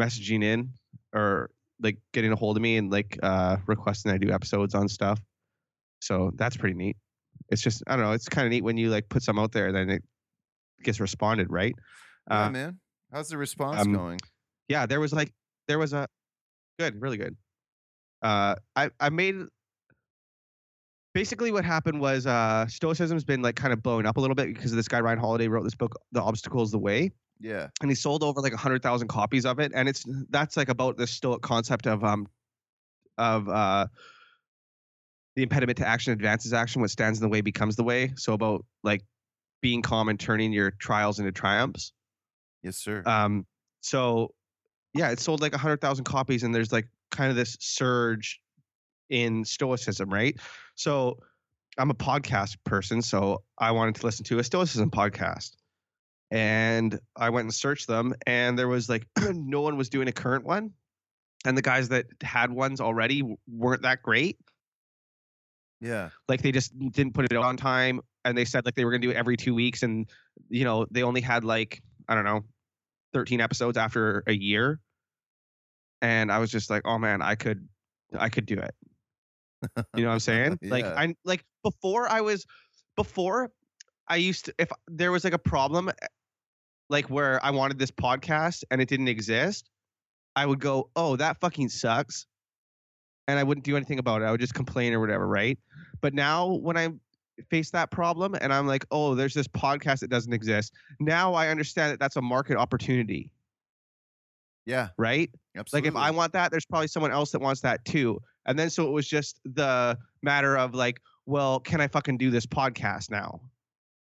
messaging 0.00 0.42
in 0.42 0.70
or 1.14 1.50
like 1.80 1.98
getting 2.12 2.32
a 2.32 2.36
hold 2.36 2.56
of 2.56 2.62
me 2.62 2.76
and 2.76 2.90
like 2.90 3.18
uh, 3.22 3.56
requesting 3.66 4.12
I 4.12 4.18
do 4.18 4.30
episodes 4.30 4.74
on 4.74 4.88
stuff. 4.88 5.20
So 6.00 6.32
that's 6.34 6.56
pretty 6.56 6.74
neat. 6.74 6.96
It's 7.52 7.62
just 7.62 7.82
I 7.86 7.96
don't 7.96 8.04
know. 8.04 8.12
It's 8.12 8.28
kind 8.28 8.46
of 8.46 8.50
neat 8.50 8.64
when 8.64 8.76
you 8.78 8.88
like 8.90 9.08
put 9.08 9.22
some 9.22 9.38
out 9.38 9.52
there, 9.52 9.66
and 9.66 9.76
then 9.76 9.90
it 9.90 10.02
gets 10.82 10.98
responded, 10.98 11.48
right? 11.50 11.74
yeah, 12.30 12.46
Uh, 12.46 12.50
man. 12.50 12.80
How's 13.12 13.28
the 13.28 13.36
response 13.36 13.80
um, 13.82 13.92
going? 13.92 14.18
yeah, 14.68 14.86
there 14.86 14.98
was 15.00 15.12
like 15.12 15.32
there 15.68 15.78
was 15.78 15.92
a 15.92 16.08
good, 16.78 17.00
really 17.00 17.18
good. 17.18 17.36
Uh, 18.22 18.54
I 18.74 18.90
I 18.98 19.10
made 19.10 19.36
basically 21.14 21.52
what 21.52 21.64
happened 21.64 22.00
was 22.00 22.26
uh, 22.26 22.66
stoicism's 22.68 23.24
been 23.24 23.42
like 23.42 23.54
kind 23.56 23.72
of 23.72 23.82
blowing 23.82 24.06
up 24.06 24.16
a 24.16 24.20
little 24.20 24.34
bit 24.34 24.54
because 24.54 24.72
of 24.72 24.76
this 24.76 24.88
guy 24.88 25.00
Ryan 25.00 25.18
Holiday 25.18 25.46
wrote 25.48 25.64
this 25.64 25.74
book, 25.74 25.94
The 26.12 26.22
Obstacle 26.22 26.62
Is 26.62 26.70
the 26.70 26.78
Way, 26.78 27.12
Yeah. 27.38 27.68
and 27.82 27.90
he 27.90 27.94
sold 27.94 28.22
over 28.22 28.40
like 28.40 28.54
a 28.54 28.56
hundred 28.56 28.82
thousand 28.82 29.08
copies 29.08 29.44
of 29.44 29.58
it, 29.60 29.72
and 29.74 29.88
it's 29.90 30.04
that's 30.30 30.56
like 30.56 30.70
about 30.70 30.96
the 30.96 31.06
stoic 31.06 31.42
concept 31.42 31.86
of 31.86 32.02
um 32.02 32.26
of 33.18 33.46
uh 33.48 33.86
the 35.36 35.42
impediment 35.42 35.78
to 35.78 35.86
action 35.86 36.12
advances 36.12 36.52
action. 36.52 36.80
What 36.80 36.90
stands 36.90 37.18
in 37.18 37.22
the 37.22 37.28
way 37.28 37.40
becomes 37.40 37.76
the 37.76 37.84
way. 37.84 38.12
So 38.16 38.32
about 38.32 38.64
like 38.82 39.02
being 39.60 39.82
calm 39.82 40.08
and 40.08 40.18
turning 40.18 40.52
your 40.52 40.72
trials 40.72 41.18
into 41.18 41.32
triumphs. 41.32 41.92
Yes, 42.62 42.76
sir. 42.76 43.02
Um, 43.06 43.46
so 43.80 44.34
yeah, 44.94 45.10
it 45.10 45.20
sold 45.20 45.40
like 45.40 45.54
a 45.54 45.58
hundred 45.58 45.80
thousand 45.80 46.04
copies, 46.04 46.42
and 46.42 46.54
there's 46.54 46.72
like 46.72 46.88
kind 47.10 47.30
of 47.30 47.36
this 47.36 47.56
surge 47.60 48.40
in 49.08 49.44
stoicism, 49.44 50.10
right? 50.10 50.36
So 50.74 51.18
I'm 51.78 51.90
a 51.90 51.94
podcast 51.94 52.56
person, 52.64 53.02
so 53.02 53.42
I 53.58 53.70
wanted 53.70 53.96
to 53.96 54.06
listen 54.06 54.24
to 54.26 54.38
a 54.38 54.44
stoicism 54.44 54.90
podcast. 54.90 55.52
And 56.30 56.98
I 57.14 57.30
went 57.30 57.44
and 57.44 57.54
searched 57.54 57.86
them, 57.88 58.14
and 58.26 58.58
there 58.58 58.68
was 58.68 58.88
like 58.88 59.06
no 59.32 59.60
one 59.60 59.76
was 59.76 59.88
doing 59.88 60.08
a 60.08 60.12
current 60.12 60.44
one. 60.44 60.72
And 61.44 61.58
the 61.58 61.62
guys 61.62 61.88
that 61.88 62.06
had 62.22 62.52
ones 62.52 62.80
already 62.80 63.36
weren't 63.48 63.82
that 63.82 64.02
great. 64.02 64.38
Yeah. 65.82 66.10
Like 66.28 66.40
they 66.42 66.52
just 66.52 66.78
didn't 66.92 67.12
put 67.12 67.30
it 67.30 67.36
on 67.36 67.56
time. 67.56 68.00
And 68.24 68.38
they 68.38 68.44
said 68.44 68.64
like 68.64 68.76
they 68.76 68.84
were 68.84 68.92
gonna 68.92 69.02
do 69.02 69.10
it 69.10 69.16
every 69.16 69.36
two 69.36 69.54
weeks. 69.54 69.82
And 69.82 70.08
you 70.48 70.64
know, 70.64 70.86
they 70.90 71.02
only 71.02 71.20
had 71.20 71.44
like, 71.44 71.82
I 72.08 72.14
don't 72.14 72.24
know, 72.24 72.44
13 73.12 73.40
episodes 73.40 73.76
after 73.76 74.22
a 74.28 74.32
year. 74.32 74.80
And 76.00 76.30
I 76.30 76.38
was 76.38 76.50
just 76.50 76.70
like, 76.70 76.82
oh 76.84 76.98
man, 76.98 77.20
I 77.20 77.34
could 77.34 77.68
I 78.16 78.28
could 78.28 78.46
do 78.46 78.58
it. 78.58 78.74
You 79.96 80.02
know 80.04 80.08
what 80.08 80.14
I'm 80.14 80.20
saying? 80.20 80.58
Like 80.62 80.84
Yeah. 80.84 80.94
I 80.96 81.14
like 81.24 81.44
before 81.64 82.08
I 82.08 82.20
was 82.20 82.46
before 82.96 83.50
I 84.06 84.16
used 84.16 84.44
to 84.46 84.54
if 84.58 84.70
there 84.86 85.10
was 85.10 85.24
like 85.24 85.32
a 85.32 85.38
problem 85.38 85.88
eh, 85.88 86.06
like 86.90 87.10
where 87.10 87.44
I 87.44 87.50
wanted 87.50 87.78
this 87.78 87.90
podcast 87.90 88.62
and 88.70 88.80
it 88.80 88.88
didn't 88.88 89.08
exist, 89.08 89.68
I 90.36 90.46
would 90.46 90.60
go, 90.60 90.90
"Oh, 90.94 91.16
that 91.16 91.40
fucking 91.40 91.70
sucks." 91.70 92.26
And 93.28 93.38
I 93.38 93.42
wouldn't 93.42 93.64
do 93.64 93.76
anything 93.76 93.98
about 93.98 94.22
it. 94.22 94.24
I 94.24 94.30
would 94.30 94.40
just 94.40 94.54
complain 94.54 94.92
or 94.92 95.00
whatever, 95.00 95.26
right? 95.28 95.58
But 96.00 96.12
now 96.14 96.54
when 96.54 96.76
I 96.76 96.88
face 97.50 97.70
that 97.70 97.90
problem 97.90 98.34
and 98.40 98.52
I'm 98.52 98.66
like, 98.66 98.84
"Oh, 98.90 99.14
there's 99.14 99.34
this 99.34 99.48
podcast 99.48 100.00
that 100.00 100.10
doesn't 100.10 100.32
exist." 100.32 100.72
Now 101.00 101.32
I 101.34 101.48
understand 101.48 101.92
that 101.92 102.00
that's 102.00 102.16
a 102.16 102.22
market 102.22 102.56
opportunity, 102.56 103.30
Yeah. 104.66 104.88
right? 104.98 105.30
Absolutely. 105.56 105.90
Like 105.90 105.96
if 105.96 106.02
I 106.02 106.10
want 106.10 106.32
that, 106.32 106.50
there's 106.50 106.66
probably 106.66 106.88
someone 106.88 107.12
else 107.12 107.30
that 107.32 107.40
wants 107.40 107.60
that 107.62 107.84
too. 107.84 108.20
And 108.46 108.58
then 108.58 108.70
so 108.70 108.86
it 108.86 108.90
was 108.90 109.06
just 109.08 109.40
the 109.44 109.96
matter 110.22 110.56
of 110.58 110.74
like, 110.74 111.00
well, 111.26 111.60
can 111.60 111.80
I 111.80 111.88
fucking 111.88 112.18
do 112.18 112.30
this 112.30 112.46
podcast 112.46 113.10
now? 113.10 113.40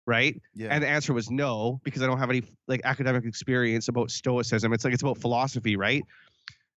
Right? 0.07 0.41
yeah. 0.55 0.69
And 0.71 0.83
the 0.85 0.89
answer 0.89 1.13
was 1.13 1.31
no, 1.33 1.81
because 1.83 2.01
I 2.03 2.07
don't 2.07 2.19
have 2.19 2.31
any 2.31 2.43
like 2.69 2.81
academic 2.85 3.25
experience 3.25 3.89
about 3.89 4.11
stoicism. 4.11 4.73
It's 4.73 4.85
like 4.85 4.95
it's 4.95 5.03
about 5.03 5.19
philosophy, 5.19 5.75
right? 5.77 6.05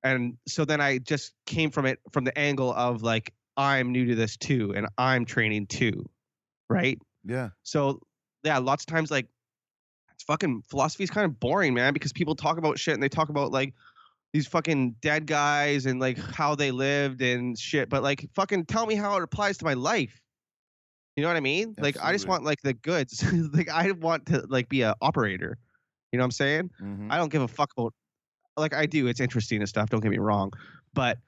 And 0.05 0.37
so 0.47 0.65
then 0.65 0.81
I 0.81 0.99
just 0.99 1.33
came 1.47 1.71
from 1.71 1.87
it 1.87 1.99
from 2.13 2.25
the 2.25 2.37
angle 2.39 2.73
of 2.73 3.03
like 3.03 3.33
I'm 3.57 3.91
new 3.93 4.07
to 4.07 4.15
this 4.15 4.37
too, 4.37 4.73
and 4.77 4.87
I'm 4.99 5.25
training 5.25 5.67
too, 5.67 6.09
right? 6.69 6.99
yeah. 7.25 7.51
So 7.65 8.01
yeah, 8.45 8.59
lots 8.59 8.85
of 8.85 8.87
times 8.87 9.11
like 9.11 9.27
it's 10.13 10.23
fucking 10.25 10.63
philosophy 10.69 11.05
is 11.05 11.11
kind 11.11 11.25
of 11.25 11.39
boring, 11.41 11.75
man, 11.75 11.93
because 11.93 12.13
people 12.13 12.35
talk 12.37 12.59
about 12.59 12.79
shit 12.79 12.95
and 12.95 13.03
they 13.03 13.09
talk 13.09 13.29
about 13.29 13.51
like 13.51 13.75
these 14.33 14.47
fucking 14.47 14.95
dead 15.01 15.27
guys 15.27 15.87
and 15.87 15.99
like 16.01 16.19
how 16.19 16.55
they 16.55 16.71
lived 16.71 17.21
and 17.23 17.59
shit, 17.59 17.89
but 17.89 18.03
like 18.03 18.29
fucking 18.35 18.67
tell 18.67 18.87
me 18.87 18.95
how 18.95 19.17
it 19.17 19.23
applies 19.23 19.59
to 19.59 19.65
my 19.65 19.75
life. 19.75 20.21
You 21.17 21.23
know 21.23 21.29
what 21.29 21.37
I 21.37 21.41
mean? 21.41 21.75
Like 21.79 21.97
I 22.01 22.13
just 22.13 22.27
want 22.29 22.45
like 22.45 22.61
the 22.63 22.75
goods. 22.75 23.25
like 23.53 23.69
I 23.69 23.91
want 23.91 24.27
to 24.27 24.45
like 24.49 24.69
be 24.69 24.83
a 24.83 24.95
operator. 25.01 25.59
You 26.13 26.19
know 26.19 26.23
what 26.23 26.27
I'm 26.27 26.31
saying? 26.31 26.71
Mhm. 26.81 27.11
I 27.11 27.17
don't 27.17 27.31
give 27.33 27.43
a 27.43 27.49
fuck 27.49 27.73
about 27.77 27.93
like 28.59 28.75
I 28.75 28.87
do. 28.87 29.07
It's 29.07 29.21
interesting 29.21 29.61
and 29.61 29.69
stuff. 29.69 29.91
Don't 29.91 30.01
get 30.01 30.11
me 30.11 30.19
wrong, 30.19 30.53
but 30.95 31.19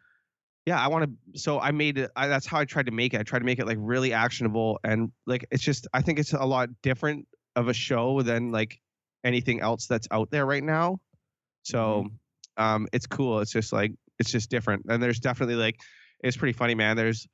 yeah, 0.67 0.81
I 0.81 0.89
want 0.89 1.05
to. 1.05 1.41
So 1.41 1.59
I 1.59 1.71
made 1.71 1.99
it. 1.99 2.11
I, 2.15 2.29
that's 2.29 2.47
how 2.47 2.59
I 2.59 2.65
tried 2.65 2.87
to 2.87 2.93
make 2.93 3.15
it. 3.15 3.21
I 3.21 3.23
tried 3.23 3.41
to 3.41 3.45
make 3.45 3.59
it 3.59 3.67
like 3.67 3.79
really 3.81 4.13
actionable 4.13 4.79
and 4.85 5.11
like 5.27 5.47
it's 5.51 5.63
just. 5.63 5.89
I 5.93 6.03
think 6.03 6.19
it's 6.19 6.33
a 6.33 6.45
lot 6.45 6.69
different 6.83 7.27
of 7.57 7.69
a 7.69 7.75
show 7.75 8.23
than 8.23 8.53
like 8.53 8.81
anything 9.25 9.61
else 9.61 9.87
that's 9.87 10.09
out 10.11 10.31
there 10.31 10.47
right 10.47 10.63
now. 10.63 11.01
So 11.63 12.07
um, 12.57 12.89
it's 12.93 13.07
cool. 13.07 13.41
It's 13.41 13.53
just 13.53 13.73
like 13.73 13.93
it's 14.19 14.31
just 14.31 14.51
different. 14.51 14.87
And 14.89 15.03
there's 15.03 15.21
definitely 15.21 15.57
like 15.57 15.81
it's 16.23 16.37
pretty 16.37 16.53
funny, 16.53 16.75
man. 16.75 16.97
There's 16.97 17.27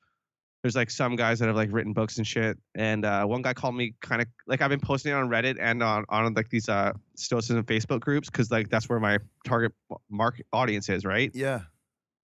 there's 0.67 0.75
like 0.75 0.91
some 0.91 1.15
guys 1.15 1.39
that 1.39 1.47
have 1.47 1.55
like 1.55 1.69
written 1.71 1.93
books 1.93 2.17
and 2.17 2.27
shit. 2.27 2.59
And 2.75 3.05
uh, 3.05 3.25
one 3.25 3.41
guy 3.41 3.55
called 3.55 3.77
me 3.77 3.95
kind 4.03 4.21
of 4.21 4.27
like 4.49 4.61
I've 4.63 4.69
been 4.69 4.81
posting 4.81 5.13
it 5.13 5.15
on 5.15 5.29
Reddit 5.29 5.59
and 5.61 5.81
on 5.81 6.05
on 6.09 6.35
like 6.35 6.51
these 6.51 6.69
uh 6.69 6.91
stoicism 7.15 7.63
Facebook 7.63 8.01
groups 8.01 8.29
because 8.29 8.51
like 8.51 8.69
that's 8.69 8.89
where 8.89 8.99
my 8.99 9.19
target 9.47 9.71
market 10.11 10.45
audience 10.53 10.89
is, 10.89 11.05
right? 11.05 11.31
Yeah. 11.33 11.61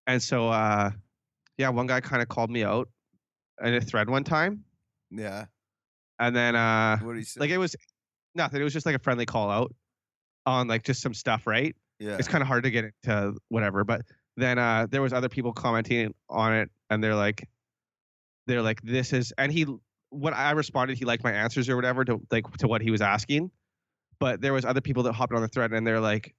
And 0.07 0.23
so 0.23 0.49
uh 0.49 0.89
yeah, 1.59 1.69
one 1.69 1.85
guy 1.85 2.01
kind 2.01 2.23
of 2.23 2.29
called 2.29 2.49
me 2.49 2.63
out 2.63 2.89
in 3.63 3.75
a 3.75 3.81
thread 3.81 4.09
one 4.09 4.23
time. 4.23 4.63
Yeah. 5.11 5.45
And 6.17 6.35
then 6.35 6.55
uh 6.55 6.97
What 6.97 7.13
do 7.13 7.19
you 7.19 7.25
say? 7.25 7.41
like 7.41 7.51
it 7.51 7.59
was 7.59 7.75
nothing. 8.33 8.59
It 8.59 8.63
was 8.63 8.73
just 8.73 8.87
like 8.87 8.95
a 8.95 8.99
friendly 8.99 9.27
call 9.27 9.51
out 9.51 9.71
on 10.47 10.67
like 10.67 10.83
just 10.83 10.99
some 11.03 11.13
stuff, 11.13 11.45
right? 11.45 11.75
yeah. 11.99 12.15
it's 12.17 12.27
kind 12.27 12.41
of 12.41 12.47
hard 12.47 12.63
to 12.63 12.71
get 12.71 12.85
into 13.03 13.35
whatever 13.49 13.83
but 13.83 14.01
then 14.35 14.57
uh 14.57 14.87
there 14.89 15.03
was 15.03 15.13
other 15.13 15.29
people 15.29 15.53
commenting 15.53 16.11
on 16.31 16.51
it 16.55 16.71
and 16.89 17.03
they're 17.03 17.13
like 17.13 17.47
they're 18.51 18.61
like 18.61 18.81
this 18.81 19.13
is 19.13 19.33
and 19.37 19.51
he 19.51 19.65
when 20.09 20.33
i 20.33 20.51
responded 20.51 20.97
he 20.97 21.05
liked 21.05 21.23
my 21.23 21.31
answers 21.31 21.69
or 21.69 21.75
whatever 21.75 22.03
to 22.03 22.19
like 22.31 22.45
to 22.57 22.67
what 22.67 22.81
he 22.81 22.91
was 22.91 23.01
asking 23.01 23.49
but 24.19 24.41
there 24.41 24.53
was 24.53 24.65
other 24.65 24.81
people 24.81 25.03
that 25.03 25.13
hopped 25.13 25.33
on 25.33 25.41
the 25.41 25.47
thread 25.47 25.71
and 25.71 25.85
they're 25.85 25.99
like 25.99 26.35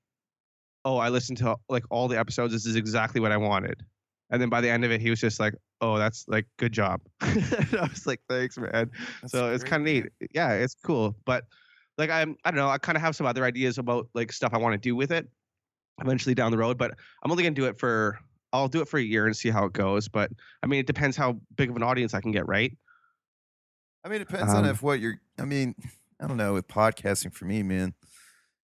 oh 0.84 0.98
i 0.98 1.08
listened 1.08 1.38
to 1.38 1.56
like 1.68 1.84
all 1.90 2.08
the 2.08 2.18
episodes. 2.18 2.52
This 2.52 2.66
is 2.66 2.76
exactly 2.76 3.20
what 3.20 3.32
i 3.32 3.36
wanted 3.36 3.82
and 4.30 4.40
then 4.40 4.48
by 4.48 4.60
the 4.60 4.68
end 4.68 4.84
of 4.84 4.90
it 4.90 5.00
he 5.00 5.10
was 5.10 5.20
just 5.20 5.40
like 5.40 5.54
oh 5.80 5.98
that's 5.98 6.24
like 6.28 6.46
good 6.58 6.72
job. 6.72 7.00
I 7.20 7.88
was 7.90 8.06
like 8.06 8.20
thanks 8.28 8.56
man. 8.58 8.90
That's 9.20 9.32
so 9.32 9.52
it's 9.52 9.64
kind 9.64 9.82
of 9.82 9.92
neat. 9.92 10.06
Yeah 10.32 10.52
it's 10.52 10.74
cool 10.74 11.16
but 11.24 11.44
like 11.98 12.10
i'm 12.10 12.36
i 12.44 12.50
don't 12.50 12.58
know 12.58 12.68
i 12.68 12.78
kind 12.78 12.96
of 12.96 13.02
have 13.02 13.14
some 13.16 13.26
other 13.26 13.44
ideas 13.44 13.78
about 13.78 14.08
like 14.14 14.32
stuff 14.32 14.52
i 14.54 14.58
want 14.58 14.72
to 14.72 14.78
do 14.78 14.96
with 14.96 15.12
it 15.12 15.28
eventually 16.00 16.34
down 16.34 16.50
the 16.50 16.58
road 16.58 16.78
but 16.78 16.92
i'm 17.22 17.30
only 17.30 17.42
going 17.42 17.54
to 17.54 17.60
do 17.60 17.66
it 17.66 17.78
for 17.78 18.18
i'll 18.52 18.68
do 18.68 18.80
it 18.80 18.88
for 18.88 18.98
a 18.98 19.02
year 19.02 19.26
and 19.26 19.36
see 19.36 19.50
how 19.50 19.64
it 19.64 19.72
goes 19.72 20.08
but 20.08 20.30
i 20.62 20.66
mean 20.66 20.80
it 20.80 20.86
depends 20.86 21.16
how 21.16 21.38
big 21.56 21.70
of 21.70 21.76
an 21.76 21.82
audience 21.82 22.14
i 22.14 22.20
can 22.20 22.32
get 22.32 22.46
right 22.46 22.76
I 24.04 24.08
mean, 24.08 24.20
it 24.20 24.28
depends 24.28 24.52
on 24.52 24.64
Um, 24.64 24.70
if 24.70 24.82
what 24.82 24.98
you're. 24.98 25.20
I 25.38 25.44
mean, 25.44 25.74
I 26.20 26.26
don't 26.26 26.36
know 26.36 26.54
with 26.54 26.68
podcasting 26.68 27.32
for 27.32 27.44
me, 27.44 27.62
man. 27.62 27.94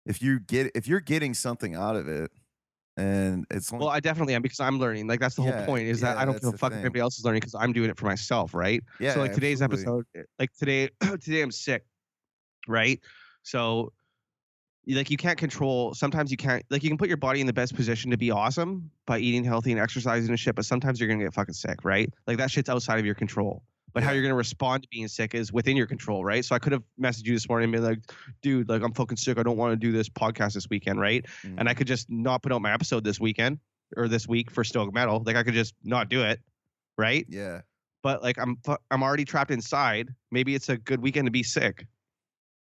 If 0.05 0.21
you 0.21 0.39
get 0.39 0.71
if 0.75 0.87
you're 0.87 0.99
getting 1.01 1.33
something 1.33 1.75
out 1.75 1.95
of 1.95 2.07
it, 2.07 2.31
and 2.97 3.45
it's 3.51 3.71
well 3.71 3.89
i 3.89 3.99
definitely 3.99 4.33
am 4.33 4.41
because 4.41 4.59
i'm 4.61 4.79
learning 4.79 5.05
like 5.07 5.19
that's 5.19 5.35
the 5.35 5.41
Yeah, 5.41 5.57
whole 5.57 5.65
point 5.65 5.87
is 5.87 5.99
that 5.99 6.17
i 6.17 6.23
don't 6.23 6.39
give 6.41 6.53
a 6.53 6.57
fuck 6.57 6.71
if 6.71 6.79
anybody 6.79 7.01
else 7.01 7.17
is 7.17 7.25
learning 7.25 7.41
because 7.41 7.55
i'm 7.55 7.73
doing 7.73 7.89
it 7.89 7.97
for 7.97 8.05
myself 8.05 8.53
right 8.53 8.81
yeah, 9.01 9.13
so 9.13 9.19
like 9.19 9.33
today's 9.33 9.61
absolutely. 9.61 10.05
episode 10.05 10.25
like 10.39 10.53
today 10.53 10.89
today 11.21 11.41
i'm 11.41 11.51
sick 11.51 11.83
right 12.67 13.01
so 13.43 13.91
like 14.87 15.09
you 15.09 15.17
can't 15.17 15.37
control 15.37 15.93
sometimes 15.93 16.29
you 16.31 16.37
can't 16.37 16.63
like 16.69 16.83
you 16.83 16.89
can 16.89 16.97
put 16.97 17.07
your 17.07 17.17
body 17.17 17.41
in 17.41 17.47
the 17.47 17.53
best 17.53 17.75
position 17.75 18.11
to 18.11 18.17
be 18.17 18.29
awesome 18.31 18.89
by 19.07 19.17
eating 19.19 19.43
healthy 19.43 19.71
and 19.71 19.79
exercising 19.79 20.29
and 20.29 20.39
shit 20.39 20.55
but 20.55 20.65
sometimes 20.65 20.99
you're 20.99 21.09
gonna 21.09 21.23
get 21.23 21.33
fucking 21.33 21.53
sick 21.53 21.83
right 21.83 22.13
like 22.27 22.37
that 22.37 22.51
shit's 22.51 22.69
outside 22.69 22.99
of 22.99 23.05
your 23.05 23.15
control 23.15 23.63
but 23.93 24.03
how 24.03 24.11
you're 24.11 24.21
gonna 24.21 24.35
respond 24.35 24.83
to 24.83 24.89
being 24.91 25.07
sick 25.07 25.33
is 25.33 25.51
within 25.53 25.75
your 25.75 25.87
control 25.87 26.23
right 26.23 26.45
so 26.45 26.53
i 26.55 26.59
could 26.59 26.71
have 26.71 26.83
messaged 27.01 27.25
you 27.25 27.33
this 27.33 27.47
morning 27.49 27.63
and 27.65 27.71
been 27.73 27.83
like 27.83 27.99
dude 28.43 28.69
like 28.69 28.83
i'm 28.83 28.93
fucking 28.93 29.17
sick 29.17 29.39
i 29.39 29.43
don't 29.43 29.57
want 29.57 29.71
to 29.71 29.75
do 29.77 29.91
this 29.91 30.07
podcast 30.09 30.53
this 30.53 30.67
weekend 30.69 30.99
right 30.99 31.25
and 31.43 31.67
I 31.67 31.73
Mhm. 31.73 31.77
could 31.77 31.87
just 31.87 32.09
not 32.09 32.43
put 32.43 32.51
out 32.51 32.61
my 32.61 32.73
episode 32.73 33.03
this 33.03 33.19
weekend 33.19 33.57
or 33.97 34.07
this 34.07 34.27
week 34.27 34.51
for 34.51 34.63
Stoic 34.63 34.93
Mettle. 34.93 35.23
Like 35.25 35.35
I 35.35 35.43
could 35.43 35.53
just 35.53 35.73
not 35.83 36.09
do 36.09 36.23
it, 36.23 36.41
right? 36.97 37.25
yeah, 37.29 37.61
But 38.03 38.21
like 38.23 38.37
I'm 38.39 38.57
I'm 38.91 39.01
already 39.03 39.25
trapped 39.25 39.51
inside. 39.51 40.09
Maybe 40.31 40.53
it's 40.55 40.69
a 40.69 40.77
good 40.77 41.01
weekend 41.01 41.27
to 41.27 41.31
be 41.31 41.43
sick, 41.43 41.85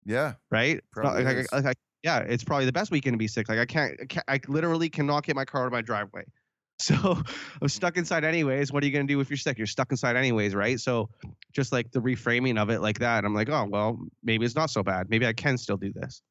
yeah, 0.04 0.34
right? 0.50 0.80
Probably 0.90 1.22
like, 1.24 1.36
is. 1.36 1.52
like 1.52 1.66
I- 1.66 1.72
yeah, 2.03 2.18
it's 2.20 2.44
probably 2.44 2.66
the 2.66 2.72
best 2.72 2.90
weekend 2.90 3.14
to 3.14 3.18
be 3.18 3.28
sick. 3.28 3.48
Like 3.48 3.59
I 3.59 3.66
can't, 3.66 3.94
I, 4.00 4.05
can't, 4.07 4.24
I 4.28 4.40
literally 4.48 4.88
cannot 4.88 5.24
get 5.24 5.36
my 5.36 5.44
car 5.44 5.62
out 5.62 5.66
of 5.66 5.72
my 5.72 5.82
driveway. 5.82 6.24
So 6.78 7.22
I'm 7.61 7.68
stuck 7.68 7.96
inside 7.96 8.24
anyways. 8.24 8.72
What 8.72 8.82
are 8.82 8.86
you 8.86 8.92
gonna 8.92 9.07
do 9.07 9.20
if 9.20 9.30
you're 9.30 9.36
sick? 9.36 9.57
You're 9.57 9.68
stuck 9.68 9.92
inside 9.92 10.16
anyways, 10.16 10.53
right? 10.53 10.80
So 10.80 11.11
just 11.53 11.70
like 11.70 11.92
the 11.92 12.00
reframing 12.00 12.61
of 12.61 12.70
it 12.70 12.80
like 12.80 12.98
that, 12.98 13.24
I'm 13.24 13.34
like, 13.34 13.48
oh 13.50 13.68
well, 13.70 13.98
maybe 14.24 14.44
it's 14.44 14.57
not 14.57 14.68
so 14.68 14.82
bad. 14.82 15.09
Maybe 15.09 15.24
I 15.24 15.32
can 15.32 15.57
still 15.59 15.76
do 15.76 15.92
this. 15.92 16.22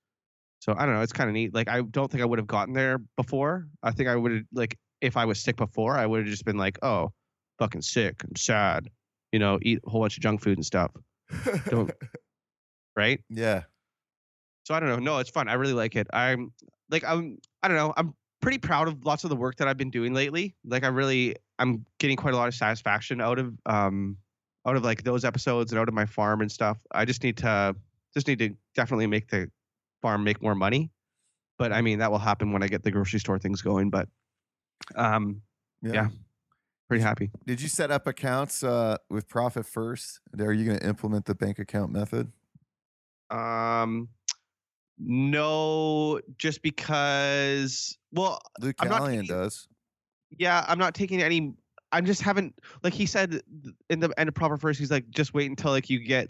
So 0.60 0.74
I 0.78 0.86
don't 0.86 0.96
know. 0.96 1.02
It's 1.04 1.14
kind 1.14 1.30
of 1.30 1.36
neat. 1.36 1.54
Like 1.54 1.70
I 1.70 1.82
don't 1.82 2.12
think 2.12 2.22
I 2.22 2.26
would 2.26 2.38
have 2.38 2.48
gotten 2.48 2.74
there 2.74 2.98
before. 3.16 3.68
I 3.82 3.92
think 3.92 4.10
I 4.10 4.16
would 4.18 4.32
have 4.34 4.44
like 4.52 4.78
if 5.00 5.16
I 5.16 5.24
was 5.24 5.40
sick 5.40 5.56
before, 5.56 5.96
I 5.96 6.06
would 6.06 6.20
have 6.22 6.28
just 6.28 6.44
been 6.44 6.58
like, 6.58 6.78
oh, 6.82 7.14
fucking 7.60 7.84
sick. 7.84 8.22
I'm 8.28 8.36
sad. 8.36 8.90
You 9.32 9.40
know, 9.40 9.58
eat 9.62 9.80
a 9.86 9.90
whole 9.90 10.02
bunch 10.02 10.18
of 10.18 10.24
junk 10.24 10.42
food 10.42 10.58
and 10.58 10.66
stuff. 10.66 10.92
Don't- 11.70 11.92
Right. 12.98 13.22
yeah, 13.30 13.62
So 14.72 14.76
I 14.76 14.80
don't 14.80 14.88
know. 14.88 15.00
No, 15.00 15.20
it's 15.20 15.30
fun. 15.30 15.50
I 15.50 15.56
really 15.56 15.74
like 15.74 15.98
it. 15.98 16.08
I'm 16.14 16.54
like 16.90 17.04
I'm 17.04 17.38
I 17.62 17.68
don't 17.68 17.76
know. 17.76 17.94
I'm 17.98 18.14
pretty 18.40 18.58
proud 18.58 18.88
of 18.88 19.04
lots 19.04 19.26
of 19.26 19.30
the 19.30 19.36
work 19.36 19.58
that 19.58 19.68
I've 19.68 19.76
been 19.76 19.90
doing 19.90 20.14
lately. 20.14 20.56
Like 20.64 20.86
I 20.86 20.88
really 20.88 21.36
I'm 21.60 21.86
getting 22.00 22.16
quite 22.16 22.34
a 22.34 22.38
lot 22.38 22.48
of 22.48 22.56
satisfaction 22.56 23.20
out 23.20 23.38
of 23.38 23.54
um 23.66 24.16
out 24.66 24.78
of 24.78 24.84
like 24.86 25.04
those 25.04 25.26
episodes 25.26 25.74
and 25.74 25.80
out 25.80 25.90
of 25.90 25.94
my 25.94 26.06
farm 26.06 26.40
and 26.40 26.50
stuff. 26.50 26.78
I 26.94 27.04
just 27.04 27.22
need 27.22 27.36
to 27.40 27.76
just 28.14 28.30
need 28.30 28.40
to 28.40 28.56
definitely 28.74 29.08
make 29.08 29.30
the 29.30 29.52
farm 30.02 30.24
make 30.24 30.42
more 30.42 30.56
money. 30.56 30.90
But 31.60 31.74
I 31.74 31.82
mean 31.82 32.00
that 32.00 32.10
will 32.10 32.20
happen 32.20 32.54
when 32.54 32.64
I 32.64 32.70
get 32.70 32.82
the 32.82 32.92
grocery 32.92 33.20
store 33.20 33.40
things 33.40 33.62
going. 33.62 33.90
But 33.90 34.08
um 34.96 35.42
yeah. 35.82 35.92
Yeah. 35.94 36.08
pretty 36.88 37.04
happy. 37.04 37.30
Did 37.46 37.60
you 37.60 37.68
set 37.68 37.92
up 37.92 38.08
accounts 38.08 38.64
uh, 38.64 38.96
with 39.10 39.28
Profit 39.28 39.66
First? 39.66 40.22
Are 40.40 40.54
you 40.54 40.64
going 40.64 40.80
to 40.80 40.88
implement 40.88 41.26
the 41.26 41.36
bank 41.36 41.60
account 41.60 41.92
method? 41.92 42.32
Um, 43.30 44.10
no, 45.04 46.20
just 46.38 46.62
because. 46.62 47.98
Well, 48.14 48.40
Luke 48.60 48.76
I'm 48.80 48.88
Callahan 48.90 49.22
taking- 49.22 49.28
does. 49.36 49.68
yeah, 50.38 50.66
I'm 50.68 50.78
not 50.80 50.94
taking 50.94 51.22
any. 51.22 51.54
I'm 51.92 52.06
just 52.06 52.22
haven't 52.22 52.56
like 52.84 52.94
he 52.94 53.06
said 53.06 53.42
in 53.90 54.00
the 54.00 54.12
end 54.18 54.30
of 54.30 54.36
Profit 54.36 54.62
First. 54.62 54.80
He's 54.80 54.92
like, 54.92 55.10
just 55.10 55.34
wait 55.34 55.50
until 55.50 55.72
like 55.72 55.90
you 55.90 56.00
get 56.00 56.30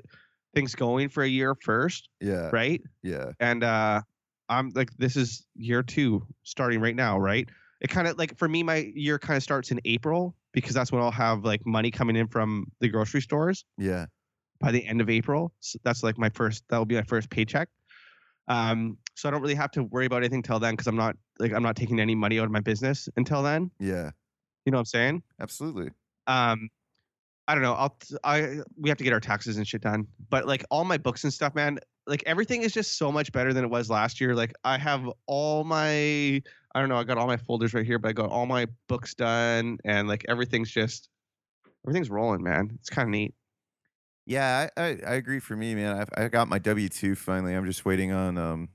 things 0.55 0.73
going 0.75 1.07
for 1.09 1.23
a 1.23 1.27
year 1.27 1.53
first, 1.55 2.09
Yeah, 2.19 2.49
right? 2.51 2.81
yeah, 3.03 3.31
And 3.39 3.63
uh 3.63 4.01
I'm 4.49 4.71
like, 4.75 4.89
this 4.97 5.15
is 5.15 5.45
year 5.55 5.81
two 5.83 6.25
starting 6.43 6.81
right 6.81 6.95
now, 6.95 7.17
right? 7.19 7.47
It 7.79 7.89
kind 7.89 8.05
of 8.07 8.17
like 8.17 8.37
for 8.37 8.49
me, 8.49 8.63
my 8.63 8.91
year 8.95 9.17
kind 9.19 9.37
of 9.37 9.43
starts 9.43 9.71
in 9.71 9.79
April 9.85 10.35
because 10.51 10.73
that's 10.73 10.91
when 10.91 11.01
I'll 11.01 11.09
have 11.11 11.45
like 11.45 11.65
money 11.65 11.89
coming 11.91 12.15
in 12.15 12.27
from 12.27 12.65
the 12.81 12.89
grocery 12.89 13.21
stores 13.21 13.63
yeah, 13.77 14.07
by 14.59 14.71
the 14.71 14.85
end 14.85 14.99
of 14.99 15.09
April. 15.09 15.53
So 15.61 15.77
that's 15.83 16.01
like 16.03 16.17
my 16.17 16.29
first. 16.29 16.63
That 16.69 16.77
will 16.79 16.85
be 16.85 16.95
my 16.95 17.03
first 17.03 17.29
paycheck. 17.29 17.69
Um, 18.51 18.97
so 19.15 19.27
I 19.27 19.31
don't 19.31 19.41
really 19.41 19.55
have 19.55 19.71
to 19.71 19.83
worry 19.83 20.05
about 20.05 20.17
anything 20.17 20.41
till 20.43 20.59
then 20.59 20.73
because 20.73 20.87
I'm 20.87 20.95
not 20.95 21.15
like 21.39 21.53
I'm 21.53 21.63
not 21.63 21.75
taking 21.75 21.99
any 21.99 22.15
money 22.15 22.39
out 22.39 22.45
of 22.45 22.51
my 22.51 22.59
business 22.59 23.07
until 23.15 23.41
then. 23.43 23.71
yeah. 23.79 24.11
You 24.65 24.71
know 24.71 24.77
what 24.77 24.81
I'm 24.81 24.85
saying? 24.85 25.23
Absolutely. 25.39 25.89
um 26.27 26.69
i 27.47 27.55
don't 27.55 27.63
know 27.63 27.73
i'll 27.73 27.97
i 28.23 28.59
we 28.77 28.87
have 28.89 28.97
to 28.99 29.03
get 29.03 29.11
our 29.11 29.19
taxes 29.19 29.57
and 29.57 29.67
shit 29.67 29.81
done 29.81 30.05
but 30.29 30.45
like 30.45 30.63
all 30.69 30.83
my 30.85 30.97
books 30.97 31.23
and 31.23 31.33
stuff 31.33 31.55
man 31.55 31.79
like 32.05 32.23
everything 32.27 32.61
is 32.61 32.71
just 32.71 32.97
so 32.99 33.11
much 33.11 33.31
better 33.31 33.51
than 33.53 33.63
it 33.63 33.69
was 33.71 33.89
last 33.89 34.21
year 34.21 34.35
like 34.35 34.53
i 34.63 34.77
have 34.77 35.09
all 35.25 35.63
my 35.63 35.89
i 36.75 36.79
don't 36.79 36.89
know 36.89 36.95
i 36.95 37.03
got 37.03 37.17
all 37.17 37.25
my 37.27 37.37
folders 37.37 37.73
right 37.73 37.85
here 37.85 37.97
but 37.97 38.09
i 38.09 38.13
got 38.13 38.29
all 38.29 38.45
my 38.45 38.67
books 38.87 39.15
done 39.15 39.79
and 39.83 40.07
like 40.07 40.23
everything's 40.29 40.69
just 40.69 41.09
everything's 41.85 42.11
rolling 42.11 42.43
man 42.43 42.69
it's 42.79 42.89
kind 42.91 43.07
of 43.07 43.11
neat 43.11 43.33
Yeah, 44.25 44.69
I, 44.77 44.81
I, 44.81 44.87
I 45.07 45.13
agree. 45.15 45.39
For 45.39 45.55
me, 45.55 45.75
man, 45.75 45.97
I've, 45.97 46.09
I 46.15 46.27
got 46.29 46.47
my 46.47 46.59
W 46.59 46.89
two 46.89 47.15
finally. 47.15 47.53
I'm 47.55 47.65
just 47.65 47.85
waiting 47.85 48.11
on 48.11 48.37
um 48.37 48.69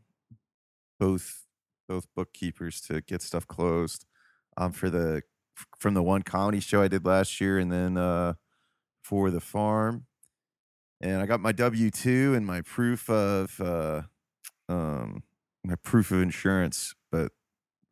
both 0.99 1.45
both 1.89 2.07
bookkeepers 2.15 2.81
to 2.83 3.01
get 3.03 3.23
stuff 3.23 3.47
closed. 3.47 4.05
Um, 4.57 4.73
for 4.73 4.91
the 4.91 5.23
from 5.79 5.95
the 5.95 6.03
one 6.03 6.23
comedy 6.23 6.61
show 6.61 6.83
I 6.83 6.89
did 6.89 7.05
last 7.05 7.41
year, 7.41 7.59
and 7.59 7.71
then 7.73 7.97
uh 7.97 8.35
for 9.05 9.31
the 9.31 9.41
farm, 9.41 10.07
and 11.01 11.23
I 11.23 11.27
got 11.27 11.41
my 11.41 11.53
W 11.53 11.91
two 11.91 12.35
and 12.37 12.47
my 12.47 12.63
proof 12.63 13.11
of 13.11 13.61
uh 13.61 14.03
um 14.69 15.23
my 15.65 15.77
proof 15.77 16.13
of 16.13 16.23
insurance, 16.23 16.95
but 17.13 17.33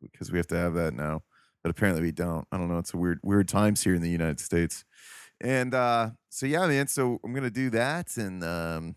because 0.01 0.31
we 0.31 0.39
have 0.39 0.47
to 0.47 0.57
have 0.57 0.75
that 0.75 0.93
now, 0.93 1.23
but 1.63 1.71
apparently 1.71 2.03
we 2.03 2.11
don't. 2.11 2.47
I 2.51 2.57
don't 2.57 2.69
know. 2.69 2.79
It's 2.79 2.93
a 2.93 2.97
weird 2.97 3.19
weird 3.23 3.47
times 3.47 3.83
here 3.83 3.95
in 3.95 4.01
the 4.01 4.09
United 4.11 4.39
States. 4.39 4.85
And 5.45 5.75
uh 5.75 6.09
so 6.29 6.45
yeah, 6.47 6.65
man. 6.67 6.87
So 6.87 7.19
I'm 7.23 7.33
gonna 7.33 7.51
do 7.51 7.69
that, 7.69 8.17
and 8.17 8.43
um, 8.43 8.95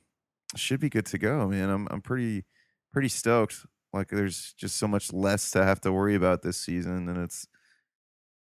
should 0.56 0.80
be 0.80 0.88
good 0.88 1.04
to 1.06 1.18
go, 1.18 1.46
man. 1.48 1.68
I'm 1.68 1.86
I'm 1.90 2.00
pretty 2.00 2.44
pretty 2.90 3.08
stoked. 3.08 3.66
Like 3.92 4.08
there's 4.08 4.54
just 4.58 4.76
so 4.76 4.88
much 4.88 5.12
less 5.12 5.50
to 5.52 5.62
have 5.64 5.80
to 5.82 5.92
worry 5.92 6.14
about 6.14 6.40
this 6.42 6.56
season, 6.56 7.08
and 7.08 7.18
it's 7.18 7.46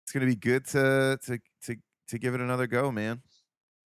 it's 0.03 0.13
gonna 0.13 0.25
be 0.25 0.35
good 0.37 0.65
to 0.67 1.19
to 1.25 1.39
to 1.65 1.75
to 2.07 2.17
give 2.17 2.33
it 2.33 2.39
another 2.39 2.65
go, 2.67 2.89
man. 2.91 3.21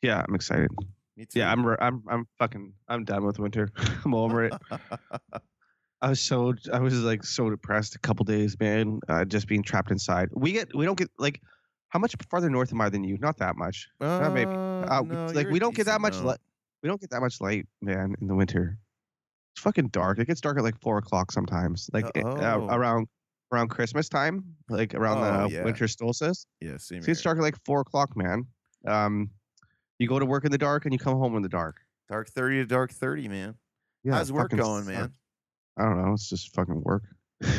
yeah 0.04 0.24
i'm 0.28 0.36
excited 0.36 0.70
Me 1.18 1.26
too. 1.26 1.40
yeah 1.40 1.52
i'm 1.52 1.66
re- 1.66 1.78
i'm 1.80 2.04
i'm 2.08 2.28
fucking 2.38 2.74
i'm 2.88 3.04
done 3.04 3.26
with 3.26 3.40
winter 3.40 3.70
i'm 4.06 4.14
over 4.14 4.46
it 4.46 4.54
I 6.04 6.10
was 6.10 6.20
so 6.20 6.54
I 6.74 6.80
was 6.80 7.00
like 7.02 7.24
so 7.24 7.50
depressed 7.50 7.96
a 7.96 8.00
couple 8.00 8.24
days, 8.26 8.60
man. 8.60 9.00
Uh, 9.08 9.24
just 9.26 9.48
being 9.48 9.62
trapped 9.62 9.92
inside. 9.92 10.30
We 10.34 10.52
get 10.52 10.76
we 10.76 10.86
don't 10.86 10.98
get 10.98 11.10
like 11.20 11.40
how 11.92 12.00
much 12.00 12.16
farther 12.30 12.50
north 12.50 12.72
am 12.74 12.82
I 12.82 12.90
than 12.90 13.04
you? 13.04 13.18
Not 13.20 13.38
that 13.38 13.56
much. 13.56 13.88
uh, 14.02 14.30
maybe. 14.30 14.52
Uh, 14.52 15.02
no, 15.04 15.28
like 15.34 15.48
we 15.50 15.60
don't 15.60 15.76
get 15.76 15.86
that 15.86 16.02
much 16.02 16.18
light. 16.20 16.40
We 16.84 16.90
don't 16.90 17.00
get 17.00 17.12
that 17.12 17.22
much 17.22 17.40
light, 17.40 17.68
man, 17.82 18.16
in 18.20 18.28
the 18.28 18.34
winter. 18.36 18.78
It's 19.54 19.62
fucking 19.62 19.90
dark. 19.90 20.18
It 20.18 20.26
gets 20.28 20.42
dark 20.42 20.58
at 20.58 20.64
like 20.64 20.80
four 20.82 20.98
o'clock 20.98 21.32
sometimes, 21.32 21.90
like 21.94 22.06
Uh, 22.06 22.12
it- 22.16 22.24
oh. 22.26 22.38
uh, 22.70 22.76
around 22.76 23.08
around 23.54 23.68
Christmas 23.68 24.08
time, 24.08 24.56
like 24.70 24.96
around 24.96 25.18
Oh, 25.18 25.48
the 25.50 25.54
yeah. 25.56 25.64
winter 25.66 25.86
solstice. 25.88 26.46
Yeah, 26.62 26.78
same 26.78 27.00
It 27.00 27.06
gets 27.06 27.20
here. 27.20 27.24
dark 27.26 27.38
at 27.38 27.42
like 27.42 27.58
four 27.66 27.82
o'clock, 27.82 28.16
man. 28.16 28.46
Um, 28.88 29.30
you 30.00 30.08
go 30.08 30.18
to 30.20 30.26
work 30.26 30.46
in 30.46 30.52
the 30.52 30.58
dark 30.58 30.86
and 30.86 30.94
you 30.94 30.98
come 31.00 31.18
home 31.18 31.36
in 31.36 31.42
the 31.44 31.50
dark. 31.50 31.82
Dark 32.10 32.30
thirty 32.30 32.56
to 32.58 32.66
dark 32.66 32.92
thirty, 32.92 33.28
man. 33.28 33.56
Yeah, 34.04 34.14
How's 34.14 34.32
work 34.32 34.52
going, 34.52 34.86
sucks. 34.86 34.88
man? 34.98 35.12
I 35.78 35.84
don't 35.84 36.02
know. 36.04 36.14
It's 36.14 36.30
just 36.30 36.56
fucking 36.56 36.82
work. 36.82 37.04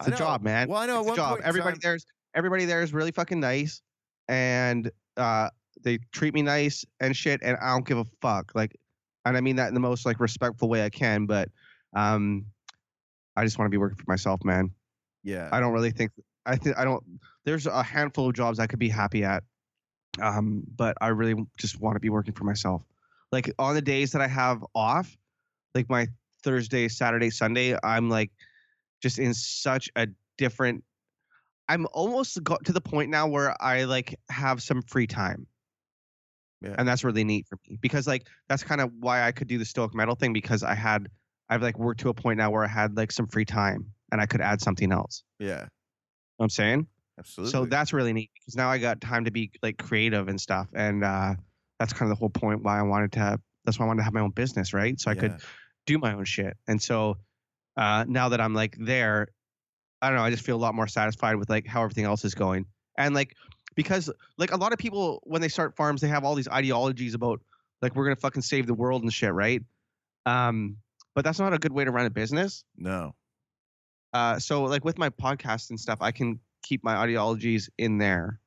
It's 0.00 0.08
a 0.08 0.16
job, 0.16 0.42
man. 0.42 0.68
Well, 0.68 0.78
I 0.78 0.86
know. 0.86 1.02
it's 1.02 1.10
a 1.10 1.16
job. 1.16 1.40
Everybody 1.44 1.74
time- 1.74 1.80
there's 1.82 2.06
everybody 2.34 2.64
there 2.64 2.82
is 2.82 2.92
really 2.94 3.10
fucking 3.10 3.38
nice, 3.38 3.82
and 4.28 4.90
uh, 5.18 5.50
they 5.82 5.98
treat 6.12 6.32
me 6.32 6.40
nice 6.42 6.86
and 7.00 7.14
shit, 7.14 7.40
and 7.42 7.56
I 7.60 7.72
don't 7.72 7.86
give 7.86 7.98
a 7.98 8.06
fuck. 8.22 8.52
Like, 8.54 8.76
and 9.26 9.36
I 9.36 9.40
mean 9.42 9.56
that 9.56 9.68
in 9.68 9.74
the 9.74 9.80
most 9.80 10.06
like 10.06 10.18
respectful 10.18 10.68
way 10.68 10.84
I 10.84 10.88
can, 10.88 11.26
but 11.26 11.50
um, 11.94 12.46
I 13.36 13.44
just 13.44 13.58
want 13.58 13.66
to 13.66 13.70
be 13.70 13.76
working 13.76 13.98
for 13.98 14.10
myself, 14.10 14.42
man. 14.42 14.70
Yeah. 15.22 15.50
I 15.52 15.60
don't 15.60 15.72
really 15.74 15.90
think 15.90 16.12
I 16.46 16.56
think 16.56 16.78
I 16.78 16.84
don't. 16.84 17.04
There's 17.44 17.66
a 17.66 17.82
handful 17.82 18.28
of 18.28 18.34
jobs 18.34 18.58
I 18.58 18.66
could 18.66 18.78
be 18.78 18.88
happy 18.88 19.24
at, 19.24 19.42
um, 20.20 20.62
but 20.76 20.96
I 21.00 21.08
really 21.08 21.34
just 21.58 21.78
want 21.80 21.96
to 21.96 22.00
be 22.00 22.08
working 22.08 22.32
for 22.32 22.44
myself. 22.44 22.82
Like 23.32 23.52
on 23.58 23.74
the 23.74 23.82
days 23.82 24.12
that 24.12 24.22
I 24.22 24.26
have 24.26 24.64
off, 24.74 25.14
like 25.74 25.88
my 25.90 26.08
Thursday, 26.42 26.88
Saturday, 26.88 27.30
Sunday, 27.30 27.76
I'm 27.82 28.08
like 28.08 28.30
just 29.02 29.18
in 29.18 29.34
such 29.34 29.90
a 29.96 30.08
different. 30.38 30.84
I'm 31.68 31.86
almost 31.92 32.42
got 32.42 32.64
to 32.64 32.72
the 32.72 32.80
point 32.80 33.10
now 33.10 33.28
where 33.28 33.54
I 33.62 33.84
like 33.84 34.18
have 34.28 34.62
some 34.62 34.82
free 34.82 35.06
time. 35.06 35.46
Yeah. 36.62 36.74
And 36.76 36.86
that's 36.86 37.04
really 37.04 37.24
neat 37.24 37.46
for 37.48 37.58
me 37.68 37.78
because 37.80 38.06
like 38.06 38.26
that's 38.48 38.62
kind 38.62 38.80
of 38.80 38.90
why 38.98 39.26
I 39.26 39.32
could 39.32 39.48
do 39.48 39.56
the 39.56 39.64
Stoic 39.64 39.94
Mettle 39.94 40.14
thing 40.14 40.32
because 40.32 40.62
I 40.62 40.74
had 40.74 41.08
I've 41.48 41.62
like 41.62 41.78
worked 41.78 42.00
to 42.00 42.10
a 42.10 42.14
point 42.14 42.38
now 42.38 42.50
where 42.50 42.64
I 42.64 42.68
had 42.68 42.96
like 42.96 43.12
some 43.12 43.26
free 43.26 43.44
time 43.44 43.86
and 44.12 44.20
I 44.20 44.26
could 44.26 44.40
add 44.40 44.60
something 44.60 44.92
else. 44.92 45.22
yeah. 45.38 45.46
You 45.46 45.54
know 45.54 45.66
what 46.36 46.44
I'm 46.44 46.50
saying? 46.50 46.86
Absolutely. 47.18 47.52
So 47.52 47.64
that's 47.66 47.92
really 47.92 48.12
neat 48.12 48.30
because 48.34 48.56
now 48.56 48.70
I 48.70 48.78
got 48.78 49.00
time 49.00 49.24
to 49.26 49.30
be 49.30 49.50
like 49.62 49.78
creative 49.78 50.28
and 50.28 50.40
stuff. 50.40 50.68
And 50.74 51.04
uh 51.04 51.34
that's 51.78 51.92
kind 51.92 52.10
of 52.10 52.16
the 52.16 52.20
whole 52.20 52.30
point 52.30 52.62
why 52.62 52.78
I 52.78 52.82
wanted 52.82 53.12
to 53.12 53.40
that's 53.64 53.78
why 53.78 53.84
I 53.84 53.88
wanted 53.88 54.00
to 54.00 54.04
have 54.04 54.12
my 54.12 54.20
own 54.20 54.30
business, 54.30 54.74
right? 54.74 54.98
So 54.98 55.10
I 55.10 55.14
could 55.14 55.32
Yeah. 55.32 55.38
Do 55.92 55.98
my 55.98 56.14
own 56.14 56.24
shit. 56.24 56.56
And 56.66 56.80
so 56.80 57.18
uh 57.76 58.04
now 58.08 58.28
that 58.30 58.40
I'm 58.40 58.54
like 58.54 58.76
there, 58.78 59.28
I 60.02 60.08
don't 60.08 60.16
know, 60.16 60.24
I 60.24 60.30
just 60.30 60.44
feel 60.44 60.56
a 60.56 60.64
lot 60.66 60.74
more 60.74 60.86
satisfied 60.86 61.36
with 61.36 61.50
like 61.50 61.66
how 61.66 61.82
everything 61.82 62.04
else 62.04 62.24
is 62.24 62.34
going. 62.34 62.66
And 62.96 63.14
like 63.14 63.34
because 63.74 64.10
like 64.38 64.52
a 64.52 64.56
lot 64.56 64.72
of 64.72 64.78
people 64.78 65.20
when 65.24 65.40
they 65.40 65.48
start 65.48 65.76
farms, 65.76 66.00
they 66.00 66.08
have 66.08 66.24
all 66.24 66.34
these 66.34 66.48
ideologies 66.48 67.14
about 67.14 67.40
like 67.82 67.94
we're 67.94 68.04
gonna 68.04 68.16
fucking 68.16 68.42
save 68.42 68.66
the 68.66 68.74
world 68.74 69.02
and 69.02 69.12
shit, 69.12 69.32
right? 69.32 69.62
Um, 70.26 70.76
but 71.14 71.24
that's 71.24 71.38
not 71.38 71.52
a 71.52 71.58
good 71.58 71.72
way 71.72 71.84
to 71.84 71.90
run 71.90 72.06
a 72.06 72.10
business. 72.10 72.64
No. 72.76 73.14
Uh, 74.12 74.38
so 74.38 74.64
like 74.64 74.84
with 74.84 74.98
my 74.98 75.10
podcast 75.10 75.70
and 75.70 75.78
stuff, 75.78 75.98
I 76.00 76.12
can 76.12 76.40
keep 76.62 76.84
my 76.84 76.96
ideologies 76.96 77.70
in 77.78 77.98
there, 77.98 78.40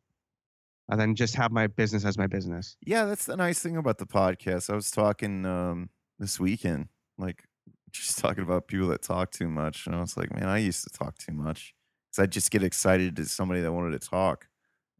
and 0.89 0.99
then 0.99 1.15
just 1.15 1.35
have 1.35 1.51
my 1.51 1.67
business 1.67 2.05
as 2.05 2.17
my 2.17 2.27
business. 2.27 2.75
Yeah, 2.85 3.05
that's 3.05 3.25
the 3.25 3.37
nice 3.37 3.59
thing 3.59 3.77
about 3.77 3.97
the 3.97 4.05
podcast. 4.05 4.69
I 4.69 4.75
was 4.75 4.91
talking 4.91 5.45
um 5.45 5.89
this 6.19 6.39
weekend, 6.39 6.89
like 7.18 7.43
just 7.91 8.18
talking 8.20 8.43
about 8.43 8.68
people 8.68 8.88
that 8.89 9.01
talk 9.01 9.32
too 9.32 9.49
much, 9.49 9.88
and 9.88 9.95
I 9.95 10.01
was 10.01 10.18
like, 10.18 10.34
man, 10.34 10.47
I 10.49 10.57
used 10.59 10.84
to 10.84 10.89
talk 10.89 11.18
too 11.18 11.34
much 11.34 11.74
because 12.11 12.24
I 12.24 12.28
just 12.28 12.51
get 12.51 12.64
excited 12.64 13.16
to 13.18 13.26
somebody 13.26 13.61
that 13.61 13.74
wanted 13.74 14.01
to 14.01 14.07
talk, 14.09 14.49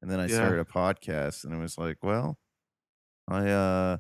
and 0.01 0.11
then 0.11 0.20
I 0.20 0.28
Yeah. 0.28 0.38
started 0.38 0.61
a 0.61 0.66
podcast, 0.66 1.43
and 1.45 1.53
it 1.53 1.59
was 1.59 1.78
like, 1.78 1.97
well, 2.03 2.39
I 3.28 3.49
uh 3.49 3.97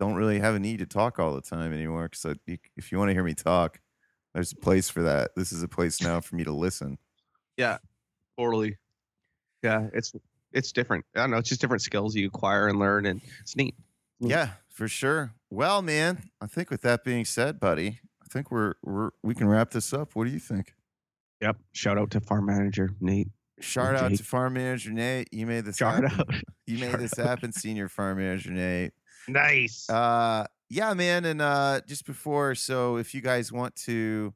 don't 0.00 0.14
really 0.16 0.40
have 0.40 0.54
a 0.54 0.60
need 0.60 0.78
to 0.80 0.86
talk 0.86 1.18
all 1.18 1.34
the 1.34 1.42
time 1.42 1.72
anymore 1.72 2.08
because 2.10 2.36
if 2.46 2.92
you 2.92 2.98
want 2.98 3.10
to 3.10 3.14
hear 3.14 3.24
me 3.24 3.34
talk, 3.34 3.80
there's 4.34 4.52
a 4.52 4.56
place 4.56 4.90
for 4.90 5.02
that. 5.02 5.32
This 5.36 5.52
is 5.52 5.62
a 5.62 5.68
place 5.68 6.02
now 6.02 6.20
for 6.20 6.36
me 6.36 6.44
to 6.44 6.52
listen. 6.52 6.98
Yeah, 7.56 7.78
totally. 8.38 8.78
Yeah, 9.62 9.88
it's 9.94 10.12
it's 10.52 10.72
different. 10.72 11.06
I 11.16 11.20
don't 11.20 11.30
know. 11.32 11.38
It's 11.38 11.48
just 11.48 11.60
different 11.60 11.82
skills 11.82 12.16
you 12.16 12.28
acquire 12.28 12.68
and 12.68 12.78
learn, 12.78 13.06
and 13.06 13.22
it's 13.40 13.56
neat. 13.56 13.76
Yeah, 14.20 14.59
for 14.70 14.88
sure. 14.88 15.32
Well, 15.50 15.82
man, 15.82 16.30
I 16.40 16.46
think 16.46 16.70
with 16.70 16.82
that 16.82 17.04
being 17.04 17.24
said, 17.24 17.60
buddy, 17.60 18.00
I 18.22 18.26
think 18.32 18.50
we're 18.50 18.74
we're 18.82 19.10
we 19.22 19.34
can 19.34 19.48
wrap 19.48 19.70
this 19.70 19.92
up. 19.92 20.14
What 20.14 20.24
do 20.24 20.30
you 20.30 20.38
think? 20.38 20.74
Yep. 21.40 21.56
Shout 21.72 21.98
out 21.98 22.10
to 22.12 22.20
farm 22.20 22.46
manager 22.46 22.90
Nate. 23.00 23.28
Shout 23.60 23.94
out 23.96 24.10
Jake. 24.10 24.18
to 24.18 24.24
farm 24.24 24.54
manager 24.54 24.90
Nate. 24.92 25.28
You 25.32 25.46
made 25.46 25.64
this 25.64 25.76
Shout 25.76 26.02
happen. 26.02 26.20
out. 26.34 26.42
You 26.66 26.78
made 26.78 26.90
Shout 26.92 27.00
this 27.00 27.18
out. 27.18 27.26
happen, 27.26 27.52
senior 27.52 27.88
farm 27.88 28.18
manager 28.18 28.52
Nate. 28.52 28.92
Nice. 29.28 29.88
Uh 29.90 30.46
yeah, 30.68 30.94
man. 30.94 31.24
And 31.24 31.42
uh 31.42 31.80
just 31.86 32.06
before, 32.06 32.54
so 32.54 32.96
if 32.96 33.12
you 33.14 33.20
guys 33.20 33.52
want 33.52 33.74
to 33.86 34.32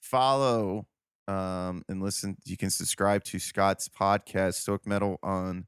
follow 0.00 0.86
um 1.28 1.82
and 1.88 2.02
listen, 2.02 2.36
you 2.44 2.56
can 2.56 2.70
subscribe 2.70 3.24
to 3.24 3.38
Scott's 3.38 3.88
podcast, 3.88 4.54
Stoic 4.54 4.86
Mettle, 4.86 5.18
on 5.22 5.66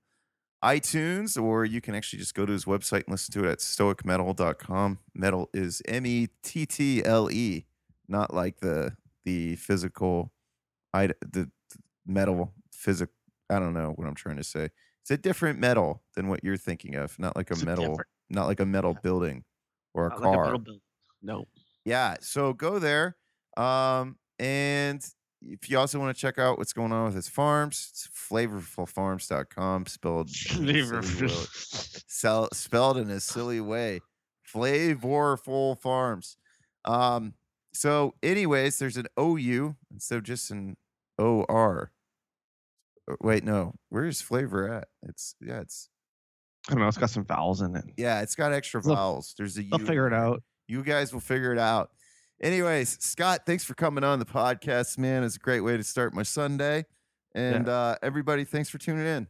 iTunes, 0.64 1.40
or 1.40 1.64
you 1.64 1.80
can 1.80 1.94
actually 1.94 2.18
just 2.18 2.34
go 2.34 2.44
to 2.44 2.52
his 2.52 2.64
website 2.66 3.04
and 3.04 3.08
listen 3.08 3.32
to 3.32 3.48
it 3.48 3.52
at 3.52 3.58
stoicmettle.com. 3.60 4.98
Mettle 5.14 5.48
is 5.54 5.80
M-E-T-T-L-E, 5.88 7.64
not 8.08 8.34
like 8.34 8.60
the 8.60 8.96
the 9.24 9.56
physical 9.56 10.32
ite- 10.94 11.16
the 11.20 11.50
metal 12.06 12.52
physic 12.72 13.10
I 13.50 13.58
don't 13.58 13.74
know 13.74 13.92
what 13.96 14.06
I'm 14.06 14.14
trying 14.14 14.36
to 14.36 14.44
say. 14.44 14.70
It's 15.02 15.10
a 15.10 15.16
different 15.16 15.58
metal 15.58 16.02
than 16.14 16.28
what 16.28 16.44
you're 16.44 16.56
thinking 16.56 16.94
of. 16.94 17.18
Not 17.18 17.36
like 17.36 17.50
a 17.50 17.54
It's 17.54 17.64
metal, 17.64 17.84
different. 17.88 18.08
not 18.30 18.46
like 18.46 18.60
a 18.60 18.66
metal 18.66 18.94
building 19.02 19.44
or 19.94 20.06
a 20.06 20.10
Not 20.10 20.20
like 20.20 20.28
a 20.32 20.34
car. 20.36 20.44
metal 20.44 20.58
building. 20.58 20.80
No. 21.22 21.44
yeah 21.84 22.16
so 22.20 22.52
go 22.54 22.78
there 22.78 23.16
um 23.58 24.16
and 24.38 25.02
if 25.42 25.70
you 25.70 25.78
also 25.78 25.98
want 25.98 26.14
to 26.14 26.20
check 26.20 26.38
out 26.38 26.58
what's 26.58 26.72
going 26.72 26.92
on 26.92 27.06
with 27.06 27.14
his 27.14 27.28
farms 27.28 27.88
it's 27.92 28.08
flavorfulfarms.com 28.30 29.86
spelled 29.86 30.28
in 30.28 30.68
a 30.68 30.82
silly 30.82 30.82
way- 30.82 31.46
sell, 32.06 32.48
spelled 32.52 32.96
in 32.98 33.10
a 33.10 33.20
silly 33.20 33.60
way 33.60 34.00
flavorful 34.52 35.78
farms 35.80 36.36
um 36.84 37.34
so 37.72 38.14
anyways 38.22 38.78
there's 38.78 38.96
an 38.96 39.06
ou 39.18 39.76
instead 39.92 40.16
of 40.18 40.24
just 40.24 40.50
an 40.50 40.76
or 41.18 41.92
Uh, 43.10 43.14
wait 43.20 43.44
no 43.44 43.74
where's 43.90 44.20
flavor 44.20 44.72
at 44.72 44.88
it's 45.02 45.34
yeah 45.40 45.60
it's 45.60 45.88
I 46.68 46.72
don't 46.74 46.82
know. 46.82 46.88
It's 46.88 46.98
got 46.98 47.08
some 47.10 47.24
vowels 47.24 47.62
in 47.62 47.74
it. 47.74 47.84
yeah 47.96 48.20
it's 48.20 48.34
got 48.34 48.52
extra 48.52 48.82
vowels 48.82 49.34
there's 49.38 49.56
a 49.58 49.62
They'll 49.62 49.78
figure 49.78 50.06
it 50.06 50.12
out. 50.12 50.42
You 50.68 50.82
guys 50.84 51.12
will 51.12 51.20
figure 51.20 51.52
it 51.52 51.58
out. 51.58 51.90
Anyways, 52.40 52.96
Scott, 53.00 53.42
thanks 53.44 53.64
for 53.64 53.74
coming 53.74 54.02
on 54.02 54.18
the 54.18 54.24
podcast, 54.24 54.96
man. 54.96 55.24
It's 55.24 55.36
a 55.36 55.40
great 55.40 55.60
way 55.60 55.76
to 55.76 55.84
start 55.84 56.14
my 56.14 56.22
Sunday. 56.22 56.86
And 57.34 57.68
uh, 57.68 57.96
everybody, 58.02 58.44
thanks 58.44 58.70
for 58.70 58.78
tuning 58.78 59.06
in. 59.06 59.28